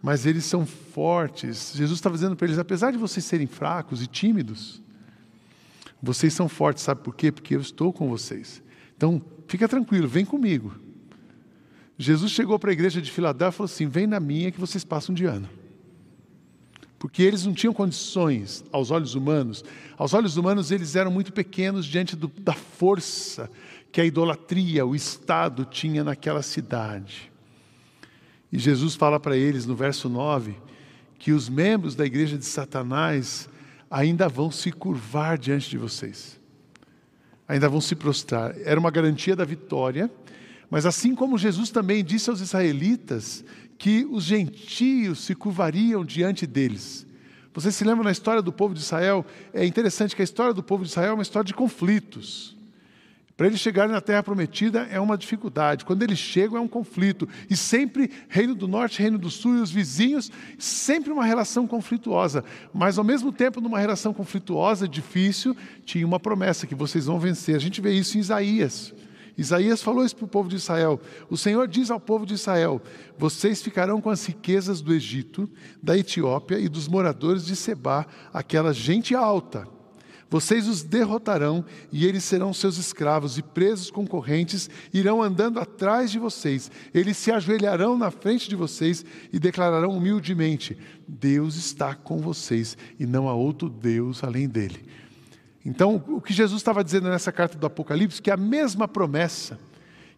mas 0.03 0.25
eles 0.25 0.43
são 0.43 0.65
fortes. 0.65 1.71
Jesus 1.73 1.99
estava 1.99 2.15
dizendo 2.15 2.35
para 2.35 2.47
eles: 2.47 2.59
apesar 2.59 2.91
de 2.91 2.97
vocês 2.97 3.23
serem 3.23 3.47
fracos 3.47 4.03
e 4.03 4.07
tímidos, 4.07 4.81
vocês 6.03 6.33
são 6.33 6.49
fortes, 6.49 6.83
sabe 6.83 6.99
por 7.01 7.15
quê? 7.15 7.31
Porque 7.31 7.55
eu 7.55 7.61
estou 7.61 7.93
com 7.93 8.09
vocês. 8.09 8.64
Então, 8.97 9.21
fica 9.47 9.67
tranquilo, 9.67 10.07
vem 10.07 10.25
comigo. 10.25 10.73
Jesus 11.97 12.31
chegou 12.31 12.59
para 12.59 12.71
a 12.71 12.73
igreja 12.73 13.01
de 13.01 13.11
Filadélfia 13.11 13.55
e 13.55 13.57
falou 13.57 13.65
assim: 13.71 13.87
vem 13.87 14.07
na 14.07 14.19
minha 14.19 14.51
que 14.51 14.59
vocês 14.59 14.83
passam 14.83 15.13
de 15.13 15.25
ano. 15.25 15.49
Porque 16.97 17.21
eles 17.21 17.45
não 17.45 17.53
tinham 17.53 17.73
condições, 17.73 18.63
aos 18.71 18.89
olhos 18.89 19.15
humanos, 19.15 19.63
aos 19.97 20.13
olhos 20.13 20.37
humanos 20.37 20.71
eles 20.71 20.95
eram 20.95 21.11
muito 21.11 21.31
pequenos 21.31 21.85
diante 21.85 22.15
do, 22.15 22.27
da 22.27 22.53
força 22.53 23.49
que 23.91 24.01
a 24.01 24.05
idolatria, 24.05 24.85
o 24.85 24.95
Estado 24.95 25.65
tinha 25.65 26.03
naquela 26.03 26.41
cidade. 26.41 27.31
E 28.51 28.57
Jesus 28.57 28.95
fala 28.95 29.19
para 29.19 29.37
eles 29.37 29.65
no 29.65 29.75
verso 29.75 30.09
9 30.09 30.55
que 31.17 31.31
os 31.31 31.47
membros 31.47 31.95
da 31.95 32.05
igreja 32.05 32.37
de 32.37 32.45
Satanás 32.45 33.49
ainda 33.89 34.27
vão 34.27 34.51
se 34.51 34.71
curvar 34.71 35.37
diante 35.37 35.69
de 35.69 35.77
vocês 35.77 36.39
ainda 37.47 37.69
vão 37.69 37.81
se 37.81 37.95
prostrar. 37.95 38.55
Era 38.63 38.79
uma 38.79 38.91
garantia 38.91 39.35
da 39.35 39.45
vitória, 39.45 40.09
mas 40.69 40.85
assim 40.85 41.13
como 41.13 41.37
Jesus 41.37 41.69
também 41.69 42.03
disse 42.03 42.29
aos 42.29 42.41
israelitas 42.41 43.43
que 43.77 44.07
os 44.09 44.23
gentios 44.23 45.25
se 45.25 45.35
curvariam 45.35 46.03
diante 46.03 46.47
deles. 46.47 47.05
Você 47.53 47.71
se 47.71 47.83
lembra 47.83 48.03
na 48.03 48.11
história 48.11 48.41
do 48.41 48.51
povo 48.51 48.73
de 48.73 48.81
Israel? 48.81 49.25
É 49.53 49.65
interessante 49.65 50.15
que 50.15 50.21
a 50.21 50.25
história 50.25 50.53
do 50.53 50.63
povo 50.63 50.83
de 50.83 50.89
Israel 50.89 51.11
é 51.11 51.13
uma 51.13 51.23
história 51.23 51.45
de 51.45 51.53
conflitos. 51.53 52.54
Para 53.37 53.47
eles 53.47 53.59
chegarem 53.59 53.91
na 53.91 53.99
Terra 53.99 54.23
Prometida 54.23 54.87
é 54.89 54.97
uma 54.97 55.17
dificuldade. 55.17 55.83
Quando 55.83 56.03
eles 56.03 56.17
chegam 56.17 56.57
é 56.57 56.61
um 56.61 56.69
conflito. 56.69 57.27
E 57.49 57.57
sempre, 57.57 58.09
Reino 58.29 58.55
do 58.55 58.65
Norte, 58.65 59.01
Reino 59.01 59.17
do 59.17 59.29
Sul 59.29 59.57
e 59.57 59.61
os 59.61 59.69
vizinhos, 59.69 60.31
sempre 60.57 61.11
uma 61.11 61.25
relação 61.25 61.67
conflituosa. 61.67 62.45
Mas 62.73 62.97
ao 62.97 63.03
mesmo 63.03 63.33
tempo, 63.33 63.59
numa 63.59 63.79
relação 63.79 64.13
conflituosa, 64.13 64.87
difícil, 64.87 65.55
tinha 65.83 66.07
uma 66.07 66.19
promessa 66.19 66.65
que 66.65 66.73
vocês 66.73 67.07
vão 67.07 67.19
vencer. 67.19 67.57
A 67.57 67.59
gente 67.59 67.81
vê 67.81 67.91
isso 67.91 68.17
em 68.17 68.21
Isaías. 68.21 68.93
Isaías 69.37 69.83
falou 69.83 70.05
isso 70.05 70.15
para 70.15 70.25
o 70.25 70.29
povo 70.29 70.47
de 70.47 70.55
Israel. 70.55 71.01
O 71.29 71.35
Senhor 71.35 71.67
diz 71.67 71.91
ao 71.91 71.99
povo 71.99 72.25
de 72.25 72.35
Israel: 72.35 72.81
Vocês 73.17 73.61
ficarão 73.61 73.99
com 73.99 74.09
as 74.09 74.25
riquezas 74.25 74.79
do 74.79 74.93
Egito, 74.93 75.49
da 75.83 75.97
Etiópia 75.97 76.57
e 76.57 76.69
dos 76.69 76.87
moradores 76.87 77.45
de 77.45 77.53
Seba, 77.53 78.07
aquela 78.31 78.71
gente 78.71 79.13
alta 79.13 79.74
vocês 80.29 80.67
os 80.67 80.83
derrotarão 80.83 81.63
e 81.91 82.05
eles 82.05 82.23
serão 82.23 82.53
seus 82.53 82.77
escravos, 82.77 83.37
e 83.37 83.43
presos 83.43 83.91
concorrentes 83.91 84.69
irão 84.93 85.21
andando 85.21 85.59
atrás 85.59 86.11
de 86.11 86.19
vocês. 86.19 86.71
Eles 86.93 87.17
se 87.17 87.31
ajoelharão 87.31 87.97
na 87.97 88.09
frente 88.09 88.49
de 88.49 88.55
vocês 88.55 89.05
e 89.31 89.39
declararão 89.39 89.91
humildemente: 89.91 90.77
Deus 91.07 91.55
está 91.55 91.93
com 91.93 92.17
vocês 92.17 92.77
e 92.99 93.05
não 93.05 93.29
há 93.29 93.33
outro 93.33 93.69
Deus 93.69 94.23
além 94.23 94.47
dele. 94.47 94.83
Então, 95.65 96.03
o 96.07 96.21
que 96.21 96.33
Jesus 96.33 96.59
estava 96.59 96.83
dizendo 96.83 97.09
nessa 97.09 97.31
carta 97.31 97.57
do 97.57 97.65
Apocalipse, 97.65 98.21
que 98.21 98.29
a 98.29 98.37
mesma 98.37 98.87
promessa 98.87 99.59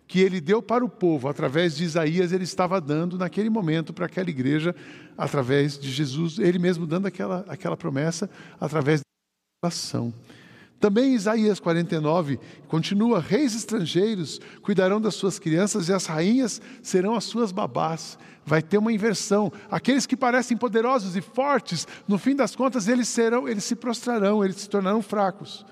que 0.05 0.21
ele 0.21 0.39
deu 0.39 0.61
para 0.61 0.85
o 0.85 0.89
povo 0.89 1.27
através 1.27 1.75
de 1.75 1.83
Isaías, 1.83 2.31
ele 2.31 2.45
estava 2.45 2.79
dando 2.79 3.17
naquele 3.17 3.49
momento 3.49 3.93
para 3.93 4.05
aquela 4.05 4.29
igreja, 4.29 4.73
através 5.17 5.77
de 5.77 5.91
Jesus, 5.91 6.39
ele 6.39 6.57
mesmo 6.57 6.85
dando 6.85 7.07
aquela, 7.07 7.45
aquela 7.47 7.75
promessa 7.75 8.29
através 8.59 9.01
Também 10.79 11.15
Isaías 11.15 11.59
49 11.59 12.39
continua: 12.67 13.19
reis 13.19 13.55
estrangeiros 13.55 14.39
cuidarão 14.61 15.01
das 15.01 15.15
suas 15.15 15.39
crianças 15.39 15.89
e 15.89 15.93
as 15.93 16.05
rainhas 16.05 16.61
serão 16.83 17.15
as 17.15 17.23
suas 17.23 17.51
babás. 17.51 18.19
Vai 18.45 18.61
ter 18.61 18.77
uma 18.77 18.93
inversão. 18.93 19.51
Aqueles 19.71 20.05
que 20.05 20.15
parecem 20.15 20.55
poderosos 20.55 21.15
e 21.15 21.21
fortes, 21.21 21.87
no 22.07 22.19
fim 22.19 22.35
das 22.35 22.55
contas, 22.55 22.87
eles 22.87 23.07
serão, 23.07 23.47
eles 23.47 23.63
se 23.63 23.75
prostrarão, 23.75 24.45
eles 24.45 24.57
se 24.57 24.69
tornarão 24.69 25.01
fracos. 25.01 25.65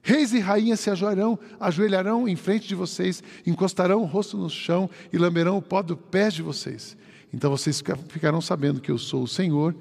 Reis 0.00 0.32
e 0.32 0.38
rainhas 0.38 0.80
se 0.80 0.88
ajoelharão, 0.88 1.38
ajoelharão 1.60 2.26
em 2.26 2.36
frente 2.36 2.66
de 2.66 2.74
vocês, 2.74 3.22
encostarão 3.46 4.00
o 4.00 4.06
rosto 4.06 4.38
no 4.38 4.48
chão 4.48 4.88
e 5.12 5.18
lamberão 5.18 5.58
o 5.58 5.62
pó 5.62 5.82
do 5.82 5.94
pés 5.94 6.32
de 6.32 6.42
vocês. 6.42 6.96
Então 7.34 7.50
vocês 7.50 7.82
ficarão 8.08 8.40
sabendo 8.40 8.80
que 8.80 8.90
eu 8.90 8.96
sou 8.96 9.24
o 9.24 9.28
Senhor 9.28 9.76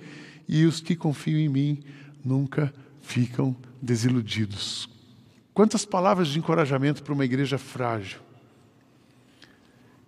e 0.45 0.65
os 0.65 0.81
que 0.81 0.93
confiam 0.93 1.39
em 1.39 1.47
mim 1.47 1.79
nunca 2.25 2.73
ficam 3.07 3.55
desiludidos. 3.81 4.89
Quantas 5.53 5.85
palavras 5.85 6.27
de 6.27 6.37
encorajamento 6.37 7.01
para 7.01 7.13
uma 7.13 7.23
igreja 7.23 7.57
frágil. 7.57 8.19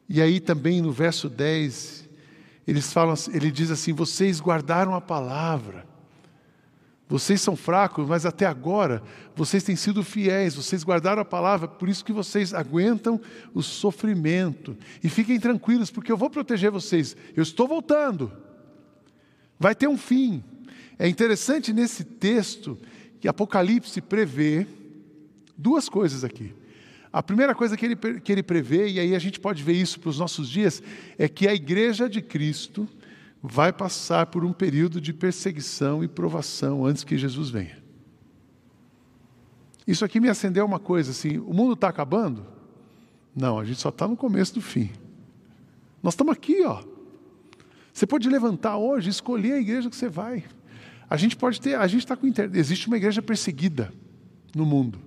E 0.07 0.21
aí 0.21 0.39
também 0.39 0.81
no 0.81 0.91
verso 0.91 1.29
10, 1.29 2.09
eles 2.67 2.91
falam, 2.91 3.15
ele 3.33 3.49
diz 3.49 3.71
assim: 3.71 3.93
"Vocês 3.93 4.41
guardaram 4.41 4.93
a 4.93 5.01
palavra. 5.01 5.87
Vocês 7.07 7.41
são 7.41 7.55
fracos, 7.55 8.07
mas 8.07 8.25
até 8.25 8.45
agora 8.45 9.01
vocês 9.35 9.63
têm 9.63 9.75
sido 9.75 10.03
fiéis, 10.03 10.53
vocês 10.53 10.83
guardaram 10.83 11.21
a 11.21 11.25
palavra, 11.25 11.67
por 11.67 11.89
isso 11.89 12.05
que 12.05 12.13
vocês 12.13 12.53
aguentam 12.53 13.19
o 13.51 13.63
sofrimento. 13.63 14.77
E 15.03 15.09
fiquem 15.09 15.39
tranquilos, 15.39 15.89
porque 15.89 16.11
eu 16.11 16.17
vou 16.17 16.29
proteger 16.29 16.69
vocês. 16.69 17.15
Eu 17.35 17.41
estou 17.41 17.67
voltando. 17.67 18.31
Vai 19.57 19.73
ter 19.73 19.87
um 19.87 19.97
fim. 19.97 20.43
É 20.99 21.07
interessante 21.07 21.71
nesse 21.71 22.03
texto 22.03 22.77
que 23.21 23.27
Apocalipse 23.29 24.01
prevê 24.01 24.67
duas 25.57 25.87
coisas 25.87 26.25
aqui. 26.25 26.53
A 27.11 27.23
primeira 27.23 27.55
coisa 27.55 27.77
que 27.77 27.85
ele, 27.85 27.95
que 27.95 28.31
ele 28.31 28.43
prevê, 28.43 28.89
e 28.89 28.99
aí 28.99 29.15
a 29.15 29.19
gente 29.19 29.39
pode 29.39 29.63
ver 29.63 29.73
isso 29.73 29.99
para 29.99 30.09
os 30.09 30.19
nossos 30.19 30.49
dias, 30.49 30.83
é 31.17 31.29
que 31.29 31.47
a 31.47 31.53
igreja 31.53 32.09
de 32.09 32.21
Cristo 32.21 32.87
vai 33.41 33.71
passar 33.71 34.25
por 34.25 34.43
um 34.43 34.51
período 34.51 34.99
de 34.99 35.13
perseguição 35.13 36.03
e 36.03 36.07
provação 36.07 36.85
antes 36.85 37.05
que 37.05 37.17
Jesus 37.17 37.49
venha. 37.49 37.81
Isso 39.87 40.03
aqui 40.05 40.19
me 40.19 40.29
acendeu 40.29 40.65
uma 40.65 40.79
coisa 40.79 41.11
assim: 41.11 41.37
o 41.39 41.53
mundo 41.53 41.73
está 41.73 41.87
acabando? 41.87 42.45
Não, 43.35 43.57
a 43.57 43.63
gente 43.63 43.79
só 43.79 43.89
está 43.89 44.07
no 44.07 44.17
começo 44.17 44.53
do 44.53 44.61
fim. 44.61 44.91
Nós 46.03 46.13
estamos 46.13 46.33
aqui, 46.33 46.63
ó. 46.63 46.83
Você 47.91 48.05
pode 48.05 48.29
levantar 48.29 48.77
hoje 48.77 49.09
escolher 49.09 49.53
a 49.53 49.59
igreja 49.59 49.89
que 49.89 49.95
você 49.95 50.09
vai. 50.09 50.43
A 51.09 51.17
gente 51.17 51.35
pode 51.35 51.59
ter, 51.59 51.75
a 51.75 51.87
gente 51.87 52.01
está 52.01 52.15
com 52.15 52.27
existe 52.53 52.87
uma 52.87 52.97
igreja 52.97 53.21
perseguida 53.21 53.91
no 54.53 54.65
mundo, 54.65 54.99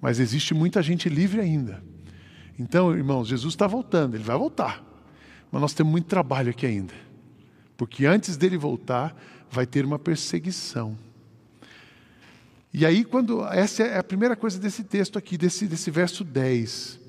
mas 0.00 0.20
existe 0.20 0.54
muita 0.54 0.82
gente 0.82 1.08
livre 1.08 1.40
ainda. 1.40 1.82
Então, 2.58 2.94
irmãos, 2.94 3.26
Jesus 3.26 3.54
está 3.54 3.66
voltando, 3.66 4.14
ele 4.14 4.22
vai 4.22 4.38
voltar, 4.38 4.84
mas 5.50 5.60
nós 5.60 5.74
temos 5.74 5.90
muito 5.90 6.06
trabalho 6.06 6.50
aqui 6.50 6.64
ainda, 6.64 6.94
porque 7.76 8.06
antes 8.06 8.36
dele 8.36 8.56
voltar, 8.56 9.16
vai 9.50 9.66
ter 9.66 9.84
uma 9.84 9.98
perseguição. 9.98 10.96
E 12.72 12.84
aí, 12.84 13.04
quando 13.04 13.44
essa 13.46 13.82
é 13.82 13.98
a 13.98 14.04
primeira 14.04 14.34
coisa 14.34 14.58
desse 14.58 14.82
texto 14.82 15.16
aqui, 15.16 15.38
desse, 15.38 15.66
desse 15.66 15.90
verso 15.90 16.24
10. 16.24 17.03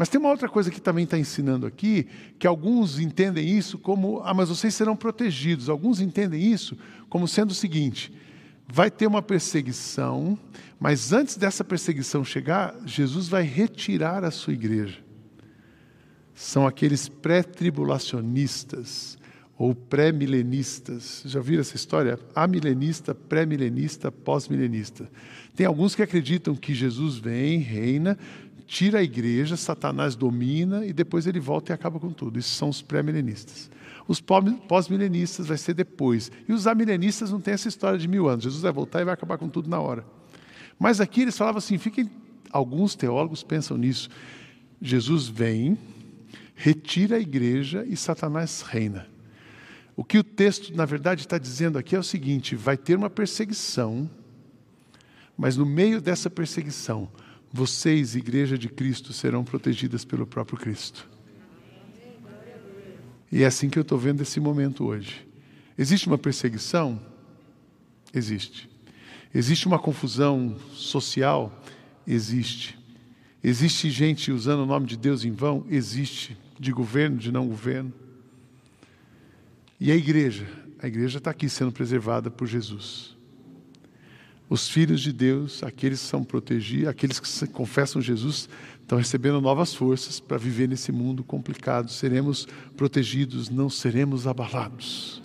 Mas 0.00 0.08
tem 0.08 0.18
uma 0.18 0.30
outra 0.30 0.48
coisa 0.48 0.70
que 0.70 0.80
também 0.80 1.04
está 1.04 1.18
ensinando 1.18 1.66
aqui, 1.66 2.06
que 2.38 2.46
alguns 2.46 2.98
entendem 2.98 3.46
isso 3.46 3.76
como, 3.76 4.22
ah, 4.24 4.32
mas 4.32 4.48
vocês 4.48 4.74
serão 4.74 4.96
protegidos. 4.96 5.68
Alguns 5.68 6.00
entendem 6.00 6.42
isso 6.42 6.74
como 7.10 7.28
sendo 7.28 7.50
o 7.50 7.54
seguinte: 7.54 8.10
vai 8.66 8.90
ter 8.90 9.06
uma 9.06 9.20
perseguição, 9.20 10.38
mas 10.78 11.12
antes 11.12 11.36
dessa 11.36 11.62
perseguição 11.62 12.24
chegar, 12.24 12.74
Jesus 12.86 13.28
vai 13.28 13.42
retirar 13.42 14.24
a 14.24 14.30
sua 14.30 14.54
igreja. 14.54 15.00
São 16.34 16.66
aqueles 16.66 17.06
pré-tribulacionistas 17.06 19.18
ou 19.58 19.74
pré-milenistas. 19.74 21.24
Já 21.26 21.40
viram 21.40 21.60
essa 21.60 21.76
história? 21.76 22.18
Amilenista, 22.34 23.14
pré-milenista, 23.14 24.10
pós-milenista. 24.10 25.10
Tem 25.54 25.66
alguns 25.66 25.94
que 25.94 26.02
acreditam 26.02 26.56
que 26.56 26.72
Jesus 26.72 27.18
vem, 27.18 27.58
reina, 27.58 28.16
tira 28.70 29.00
a 29.00 29.02
igreja, 29.02 29.56
Satanás 29.56 30.14
domina 30.14 30.86
e 30.86 30.92
depois 30.92 31.26
ele 31.26 31.40
volta 31.40 31.72
e 31.72 31.74
acaba 31.74 31.98
com 31.98 32.12
tudo. 32.12 32.38
Isso 32.38 32.50
são 32.50 32.68
os 32.68 32.80
pré-milenistas. 32.80 33.68
Os 34.06 34.20
pós-milenistas 34.20 35.48
vai 35.48 35.58
ser 35.58 35.74
depois. 35.74 36.30
E 36.48 36.52
os 36.52 36.68
amilenistas 36.68 37.32
não 37.32 37.40
têm 37.40 37.54
essa 37.54 37.66
história 37.66 37.98
de 37.98 38.06
mil 38.06 38.28
anos. 38.28 38.44
Jesus 38.44 38.62
vai 38.62 38.70
voltar 38.70 39.00
e 39.00 39.04
vai 39.04 39.12
acabar 39.12 39.38
com 39.38 39.48
tudo 39.48 39.68
na 39.68 39.80
hora. 39.80 40.06
Mas 40.78 41.00
aqui 41.00 41.22
eles 41.22 41.36
falavam 41.36 41.58
assim: 41.58 41.78
fiquem. 41.78 42.08
Alguns 42.52 42.94
teólogos 42.94 43.42
pensam 43.42 43.76
nisso. 43.76 44.08
Jesus 44.80 45.26
vem, 45.26 45.76
retira 46.54 47.16
a 47.16 47.20
igreja 47.20 47.84
e 47.88 47.96
Satanás 47.96 48.62
reina. 48.62 49.08
O 49.96 50.04
que 50.04 50.18
o 50.18 50.24
texto, 50.24 50.74
na 50.76 50.84
verdade, 50.84 51.22
está 51.22 51.38
dizendo 51.38 51.76
aqui 51.76 51.96
é 51.96 51.98
o 51.98 52.04
seguinte: 52.04 52.54
vai 52.54 52.76
ter 52.76 52.96
uma 52.96 53.10
perseguição, 53.10 54.08
mas 55.36 55.56
no 55.56 55.66
meio 55.66 56.00
dessa 56.00 56.30
perseguição, 56.30 57.08
vocês, 57.52 58.14
Igreja 58.14 58.56
de 58.56 58.68
Cristo, 58.68 59.12
serão 59.12 59.44
protegidas 59.44 60.04
pelo 60.04 60.26
próprio 60.26 60.58
Cristo. 60.58 61.08
E 63.32 63.42
é 63.42 63.46
assim 63.46 63.68
que 63.68 63.78
eu 63.78 63.82
estou 63.82 63.98
vendo 63.98 64.22
esse 64.22 64.40
momento 64.40 64.84
hoje. 64.84 65.26
Existe 65.78 66.06
uma 66.06 66.18
perseguição? 66.18 67.00
Existe. 68.12 68.68
Existe 69.34 69.66
uma 69.66 69.78
confusão 69.78 70.56
social? 70.72 71.62
Existe. 72.06 72.78
Existe 73.42 73.90
gente 73.90 74.32
usando 74.32 74.60
o 74.60 74.66
nome 74.66 74.86
de 74.86 74.96
Deus 74.96 75.24
em 75.24 75.32
vão? 75.32 75.64
Existe. 75.68 76.36
De 76.58 76.72
governo, 76.72 77.16
de 77.16 77.32
não 77.32 77.48
governo. 77.48 77.92
E 79.78 79.90
a 79.90 79.96
igreja? 79.96 80.46
A 80.78 80.86
igreja 80.86 81.18
está 81.18 81.30
aqui 81.30 81.48
sendo 81.48 81.72
preservada 81.72 82.30
por 82.30 82.46
Jesus. 82.46 83.16
Os 84.50 84.68
filhos 84.68 85.00
de 85.00 85.12
Deus, 85.12 85.62
aqueles 85.62 86.00
que 86.00 86.06
são 86.06 86.24
protegidos, 86.24 86.88
aqueles 86.88 87.20
que 87.20 87.46
confessam 87.46 88.02
Jesus, 88.02 88.48
estão 88.82 88.98
recebendo 88.98 89.40
novas 89.40 89.72
forças 89.72 90.18
para 90.18 90.36
viver 90.36 90.68
nesse 90.68 90.90
mundo 90.90 91.22
complicado. 91.22 91.88
Seremos 91.88 92.48
protegidos, 92.76 93.48
não 93.48 93.70
seremos 93.70 94.26
abalados. 94.26 95.22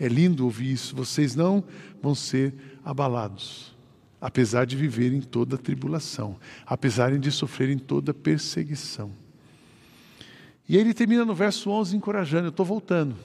É 0.00 0.08
lindo 0.08 0.46
ouvir 0.46 0.72
isso. 0.72 0.96
Vocês 0.96 1.36
não 1.36 1.62
vão 2.02 2.14
ser 2.14 2.54
abalados, 2.82 3.76
apesar 4.18 4.64
de 4.64 4.74
viverem 4.74 5.20
toda 5.20 5.58
tribulação, 5.58 6.38
apesar 6.64 7.18
de 7.18 7.30
sofrerem 7.30 7.76
toda 7.76 8.14
perseguição. 8.14 9.12
E 10.66 10.76
aí 10.76 10.80
ele 10.80 10.94
termina 10.94 11.26
no 11.26 11.34
verso 11.34 11.68
11 11.68 11.94
encorajando: 11.94 12.46
Eu 12.46 12.50
estou 12.50 12.64
voltando. 12.64 13.16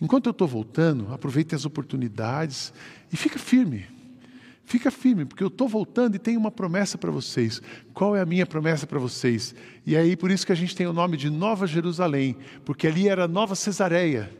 Enquanto 0.00 0.26
eu 0.26 0.30
estou 0.30 0.46
voltando, 0.46 1.12
aproveite 1.12 1.56
as 1.56 1.64
oportunidades 1.64 2.72
e 3.12 3.16
fica 3.16 3.36
firme. 3.36 3.84
Fica 4.64 4.90
firme, 4.90 5.24
porque 5.24 5.42
eu 5.42 5.48
estou 5.48 5.68
voltando 5.68 6.14
e 6.14 6.18
tenho 6.18 6.38
uma 6.38 6.50
promessa 6.50 6.96
para 6.96 7.10
vocês. 7.10 7.60
Qual 7.92 8.16
é 8.16 8.20
a 8.20 8.26
minha 8.26 8.46
promessa 8.46 8.86
para 8.86 8.98
vocês? 8.98 9.54
E 9.84 9.96
aí, 9.96 10.16
por 10.16 10.30
isso 10.30 10.46
que 10.46 10.52
a 10.52 10.56
gente 10.56 10.74
tem 10.74 10.86
o 10.86 10.92
nome 10.92 11.16
de 11.16 11.28
Nova 11.28 11.66
Jerusalém, 11.66 12.36
porque 12.64 12.86
ali 12.86 13.08
era 13.08 13.28
Nova 13.28 13.54
Cesareia. 13.54 14.30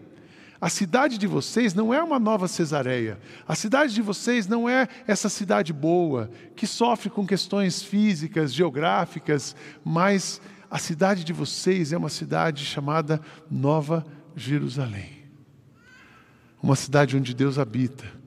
A 0.61 0.69
cidade 0.69 1.19
de 1.19 1.27
vocês 1.27 1.75
não 1.75 1.93
é 1.93 2.01
uma 2.01 2.21
nova 2.21 2.47
Cesareia. 2.47 3.19
A 3.49 3.57
cidade 3.57 3.93
de 3.93 4.01
vocês 4.01 4.47
não 4.47 4.69
é 4.69 4.87
essa 5.09 5.29
cidade 5.29 5.73
boa, 5.73 6.31
que 6.55 6.69
sofre 6.69 7.11
com 7.11 7.27
questões 7.27 7.83
físicas, 7.83 8.55
geográficas, 8.55 9.57
mas 9.85 10.41
a 10.71 10.79
cidade 10.79 11.25
de 11.25 11.33
vocês 11.33 11.93
é 11.93 11.99
uma 11.99 12.09
cidade 12.09 12.65
chamada 12.65 13.21
Nova 13.51 14.07
Jerusalém. 14.37 15.25
Uma 16.63 16.77
cidade 16.77 17.17
onde 17.17 17.35
Deus 17.35 17.59
habita 17.59 18.22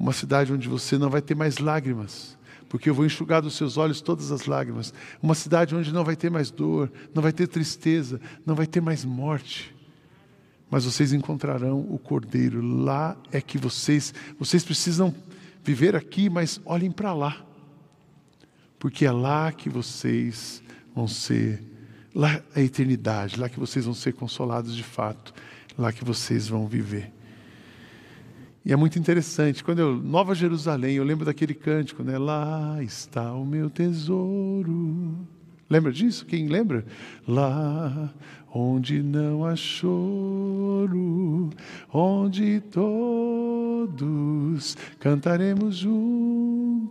uma 0.00 0.14
cidade 0.14 0.50
onde 0.50 0.66
você 0.66 0.96
não 0.96 1.10
vai 1.10 1.20
ter 1.20 1.34
mais 1.34 1.58
lágrimas, 1.58 2.38
porque 2.70 2.88
eu 2.88 2.94
vou 2.94 3.04
enxugar 3.04 3.42
dos 3.42 3.54
seus 3.54 3.76
olhos 3.76 4.00
todas 4.00 4.32
as 4.32 4.46
lágrimas. 4.46 4.94
Uma 5.22 5.34
cidade 5.34 5.74
onde 5.76 5.92
não 5.92 6.02
vai 6.02 6.16
ter 6.16 6.30
mais 6.30 6.50
dor, 6.50 6.90
não 7.14 7.22
vai 7.22 7.32
ter 7.32 7.46
tristeza, 7.46 8.18
não 8.46 8.54
vai 8.54 8.66
ter 8.66 8.80
mais 8.80 9.04
morte. 9.04 9.76
Mas 10.70 10.86
vocês 10.86 11.12
encontrarão 11.12 11.80
o 11.80 11.98
Cordeiro. 11.98 12.62
Lá 12.62 13.14
é 13.30 13.42
que 13.42 13.58
vocês, 13.58 14.14
vocês 14.38 14.64
precisam 14.64 15.14
viver 15.62 15.94
aqui, 15.94 16.30
mas 16.30 16.60
olhem 16.64 16.90
para 16.90 17.12
lá. 17.12 17.44
Porque 18.78 19.04
é 19.04 19.12
lá 19.12 19.52
que 19.52 19.68
vocês 19.68 20.62
vão 20.94 21.06
ser, 21.06 21.62
lá 22.14 22.36
é 22.54 22.60
a 22.60 22.62
eternidade, 22.62 23.38
lá 23.38 23.50
que 23.50 23.60
vocês 23.60 23.84
vão 23.84 23.92
ser 23.92 24.14
consolados 24.14 24.74
de 24.74 24.84
fato, 24.84 25.34
lá 25.76 25.92
que 25.92 26.04
vocês 26.04 26.48
vão 26.48 26.66
viver. 26.66 27.12
E 28.64 28.72
é 28.72 28.76
muito 28.76 28.98
interessante, 28.98 29.64
quando 29.64 29.78
eu, 29.78 29.96
Nova 29.96 30.34
Jerusalém, 30.34 30.96
eu 30.96 31.04
lembro 31.04 31.24
daquele 31.24 31.54
cântico, 31.54 32.02
né? 32.02 32.18
Lá 32.18 32.82
está 32.82 33.32
o 33.32 33.46
meu 33.46 33.70
tesouro. 33.70 35.16
Lembra 35.68 35.90
disso? 35.92 36.26
Quem 36.26 36.46
lembra? 36.46 36.84
Lá 37.26 38.12
onde 38.52 39.02
não 39.02 39.44
há 39.46 39.54
choro, 39.56 41.48
onde 41.92 42.60
todos 42.70 43.96
cantaremos 44.98 45.76
juntos 45.76 46.84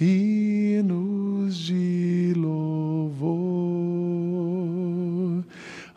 hinos 0.00 1.56
de 1.58 2.32
louvor. 2.36 3.32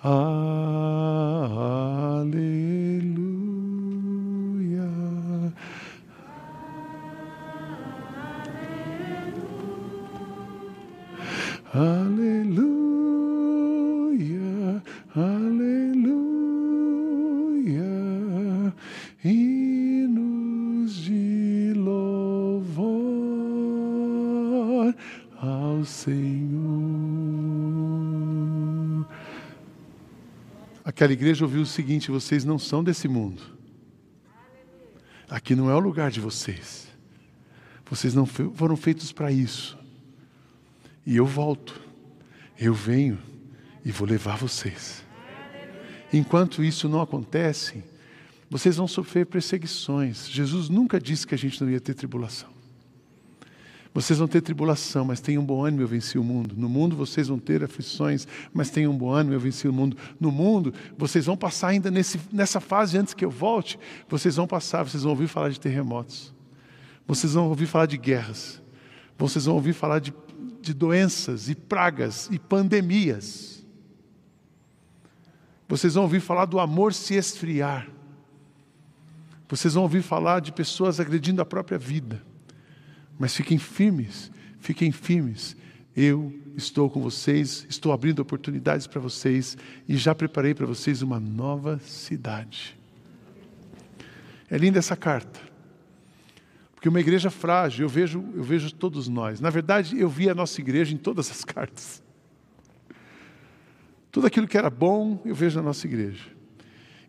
Aleluia. 0.03 1.94
Aleluia, 11.75 12.71
aleluia, 15.13 16.23
hinos 19.21 20.95
de 20.95 21.73
louvor 21.75 22.95
ao 25.37 25.83
Senhor. 25.83 26.55
Aquela 30.85 31.11
igreja 31.11 31.43
ouviu 31.43 31.63
o 31.63 31.65
seguinte: 31.65 32.09
vocês 32.09 32.45
não 32.45 32.57
são 32.57 32.81
desse 32.81 33.09
mundo. 33.09 33.41
Aqui 35.29 35.53
não 35.57 35.69
é 35.69 35.75
o 35.75 35.79
lugar 35.79 36.09
de 36.09 36.21
vocês. 36.21 36.87
Vocês 37.85 38.13
não 38.13 38.25
foram 38.25 38.77
feitos 38.77 39.11
para 39.11 39.29
isso. 39.29 39.77
E 41.05 41.15
eu 41.17 41.25
volto, 41.25 41.79
eu 42.59 42.73
venho 42.73 43.19
e 43.83 43.91
vou 43.91 44.07
levar 44.07 44.37
vocês. 44.37 45.03
Enquanto 46.11 46.63
isso 46.63 46.89
não 46.89 47.01
acontece, 47.01 47.83
vocês 48.49 48.77
vão 48.77 48.87
sofrer 48.87 49.25
perseguições. 49.25 50.29
Jesus 50.29 50.69
nunca 50.69 50.99
disse 50.99 51.27
que 51.27 51.35
a 51.35 51.37
gente 51.37 51.61
não 51.61 51.69
ia 51.69 51.79
ter 51.79 51.93
tribulação. 51.93 52.55
Vocês 53.93 54.19
vão 54.19 54.27
ter 54.27 54.41
tribulação, 54.41 55.05
mas 55.05 55.21
tenham 55.21 55.41
um 55.41 55.45
bom 55.45 55.63
ânimo, 55.63 55.81
eu 55.81 55.87
venci 55.87 56.17
o 56.17 56.23
mundo. 56.23 56.53
No 56.57 56.67
mundo 56.67 56.97
vocês 56.97 57.29
vão 57.29 57.39
ter 57.39 57.63
aflições, 57.63 58.27
mas 58.53 58.69
tenham 58.69 58.91
um 58.91 58.97
bom 58.97 59.09
ânimo, 59.09 59.33
eu 59.33 59.39
venci 59.39 59.69
o 59.69 59.73
mundo. 59.73 59.95
No 60.19 60.31
mundo, 60.33 60.73
vocês 60.97 61.25
vão 61.25 61.37
passar 61.37 61.69
ainda 61.69 61.89
nesse, 61.89 62.19
nessa 62.29 62.59
fase 62.59 62.97
antes 62.97 63.13
que 63.13 63.23
eu 63.23 63.29
volte, 63.29 63.79
vocês 64.09 64.35
vão 64.35 64.45
passar, 64.45 64.83
vocês 64.83 65.03
vão 65.03 65.11
ouvir 65.11 65.27
falar 65.27 65.49
de 65.49 65.61
terremotos. 65.61 66.33
Vocês 67.07 67.35
vão 67.35 67.47
ouvir 67.47 67.67
falar 67.67 67.85
de 67.85 67.97
guerras. 67.97 68.61
Vocês 69.17 69.45
vão 69.45 69.55
ouvir 69.55 69.71
falar 69.71 69.99
de 69.99 70.13
de 70.65 70.73
doenças 70.73 71.47
e 71.47 71.55
pragas 71.55 72.27
e 72.31 72.39
pandemias. 72.39 73.63
Vocês 75.67 75.93
vão 75.93 76.03
ouvir 76.03 76.19
falar 76.19 76.45
do 76.45 76.59
amor 76.59 76.93
se 76.93 77.13
esfriar. 77.13 77.87
Vocês 79.47 79.75
vão 79.75 79.83
ouvir 79.83 80.01
falar 80.01 80.39
de 80.41 80.51
pessoas 80.51 80.99
agredindo 80.99 81.41
a 81.41 81.45
própria 81.45 81.77
vida. 81.77 82.21
Mas 83.17 83.35
fiquem 83.35 83.57
firmes, 83.59 84.31
fiquem 84.59 84.91
firmes. 84.91 85.55
Eu 85.95 86.33
estou 86.57 86.89
com 86.89 86.99
vocês, 86.99 87.65
estou 87.69 87.93
abrindo 87.93 88.19
oportunidades 88.19 88.87
para 88.87 88.99
vocês 88.99 89.55
e 89.87 89.95
já 89.95 90.15
preparei 90.15 90.53
para 90.55 90.65
vocês 90.65 91.01
uma 91.01 91.19
nova 91.19 91.79
cidade. 91.79 92.77
É 94.49 94.57
linda 94.57 94.79
essa 94.79 94.95
carta. 94.95 95.39
Porque 96.85 96.89
uma 96.91 96.99
igreja 96.99 97.31
frágil, 97.31 97.85
eu 97.85 97.89
vejo, 97.89 98.23
eu 98.35 98.43
vejo 98.43 98.71
todos 98.71 99.07
nós. 99.07 99.39
Na 99.39 99.49
verdade, 99.49 99.99
eu 99.99 100.07
vi 100.07 100.29
a 100.29 100.35
nossa 100.35 100.61
igreja 100.61 100.93
em 100.93 100.97
todas 100.97 101.31
as 101.31 101.41
cartas. 101.43 102.03
Tudo 104.11 104.27
aquilo 104.27 104.47
que 104.47 104.55
era 104.55 104.69
bom, 104.69 105.19
eu 105.25 105.33
vejo 105.33 105.57
na 105.57 105.63
nossa 105.63 105.87
igreja. 105.87 106.23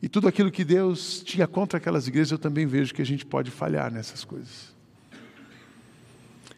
E 0.01 0.09
tudo 0.09 0.29
aquilo 0.29 0.51
que 0.51 0.65
Deus 0.65 1.23
tinha 1.23 1.47
contra 1.47 1.77
aquelas 1.77 2.09
igrejas, 2.09 2.31
eu 2.31 2.39
também 2.39 2.65
vejo 2.65 2.95
que 2.95 3.03
a 3.03 3.05
gente 3.05 3.27
pode 3.27 3.51
falhar 3.51 3.93
nessas 3.93 4.25
coisas. 4.25 4.75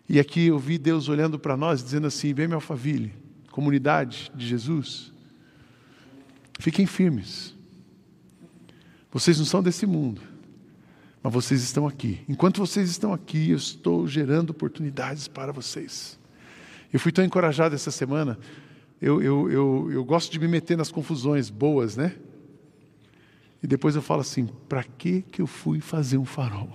E 0.09 0.21
aqui 0.21 0.47
eu 0.47 0.59
vi 0.61 0.79
Deus 0.79 1.09
olhando 1.09 1.41
para 1.41 1.57
nós, 1.57 1.83
dizendo 1.83 2.07
assim: 2.07 2.33
meu 2.33 2.55
Alphaville, 2.55 3.13
comunidade 3.51 4.31
de 4.33 4.47
Jesus, 4.47 5.13
fiquem 6.61 6.87
firmes. 6.87 7.53
Vocês 9.11 9.41
não 9.41 9.45
são 9.45 9.61
desse 9.61 9.87
mundo. 9.87 10.28
Mas 11.23 11.33
vocês 11.33 11.63
estão 11.63 11.87
aqui. 11.87 12.21
Enquanto 12.29 12.59
vocês 12.59 12.89
estão 12.89 13.13
aqui, 13.13 13.51
eu 13.51 13.57
estou 13.57 14.07
gerando 14.07 14.51
oportunidades 14.51 15.27
para 15.27 15.53
vocês. 15.53 16.19
Eu 16.93 17.01
fui 17.01 17.13
tão 17.13 17.25
encorajado 17.25 17.75
essa 17.75 17.91
semana. 17.91 18.39
Eu, 19.01 19.23
eu, 19.23 19.51
eu, 19.51 19.93
eu 19.93 20.05
gosto 20.05 20.31
de 20.31 20.39
me 20.39 20.49
meter 20.49 20.77
nas 20.77 20.91
confusões 20.91 21.51
boas, 21.51 21.97
né? 21.97 22.17
E 23.63 23.67
depois 23.67 23.97
eu 23.97 24.03
falo 24.03 24.21
assim: 24.21 24.49
para 24.69 24.83
que, 24.83 25.23
que 25.23 25.43
eu 25.43 25.47
fui 25.47 25.81
fazer 25.81 26.19
um 26.19 26.25
farol? 26.25 26.73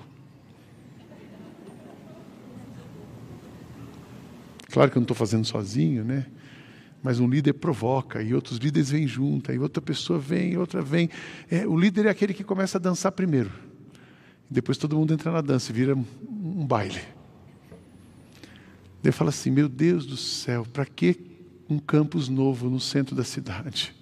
Claro 4.69 4.89
que 4.89 4.97
eu 4.97 5.01
não 5.01 5.05
estou 5.05 5.15
fazendo 5.15 5.45
sozinho, 5.45 6.03
né? 6.03 6.25
Mas 7.01 7.19
um 7.19 7.27
líder 7.27 7.53
provoca, 7.53 8.23
e 8.23 8.33
outros 8.33 8.57
líderes 8.57 8.89
vêm 8.89 9.05
junto, 9.05 9.51
aí 9.51 9.59
outra 9.59 9.81
pessoa 9.81 10.17
vem, 10.17 10.57
outra 10.57 10.81
vem. 10.81 11.09
É, 11.51 11.67
o 11.67 11.77
líder 11.77 12.05
é 12.05 12.09
aquele 12.09 12.33
que 12.33 12.43
começa 12.43 12.77
a 12.77 12.81
dançar 12.81 13.11
primeiro. 13.11 13.51
Depois 14.53 14.77
todo 14.77 14.95
mundo 14.95 15.11
entra 15.11 15.31
na 15.31 15.41
dança 15.41 15.73
vira 15.73 15.95
um 15.95 16.65
baile. 16.65 17.01
Eu 19.03 19.11
falo 19.11 19.29
assim: 19.29 19.49
meu 19.49 19.67
Deus 19.67 20.05
do 20.05 20.15
céu, 20.15 20.63
para 20.71 20.85
que 20.85 21.19
um 21.67 21.79
campus 21.79 22.29
novo 22.29 22.69
no 22.69 22.79
centro 22.79 23.15
da 23.15 23.23
cidade? 23.23 23.95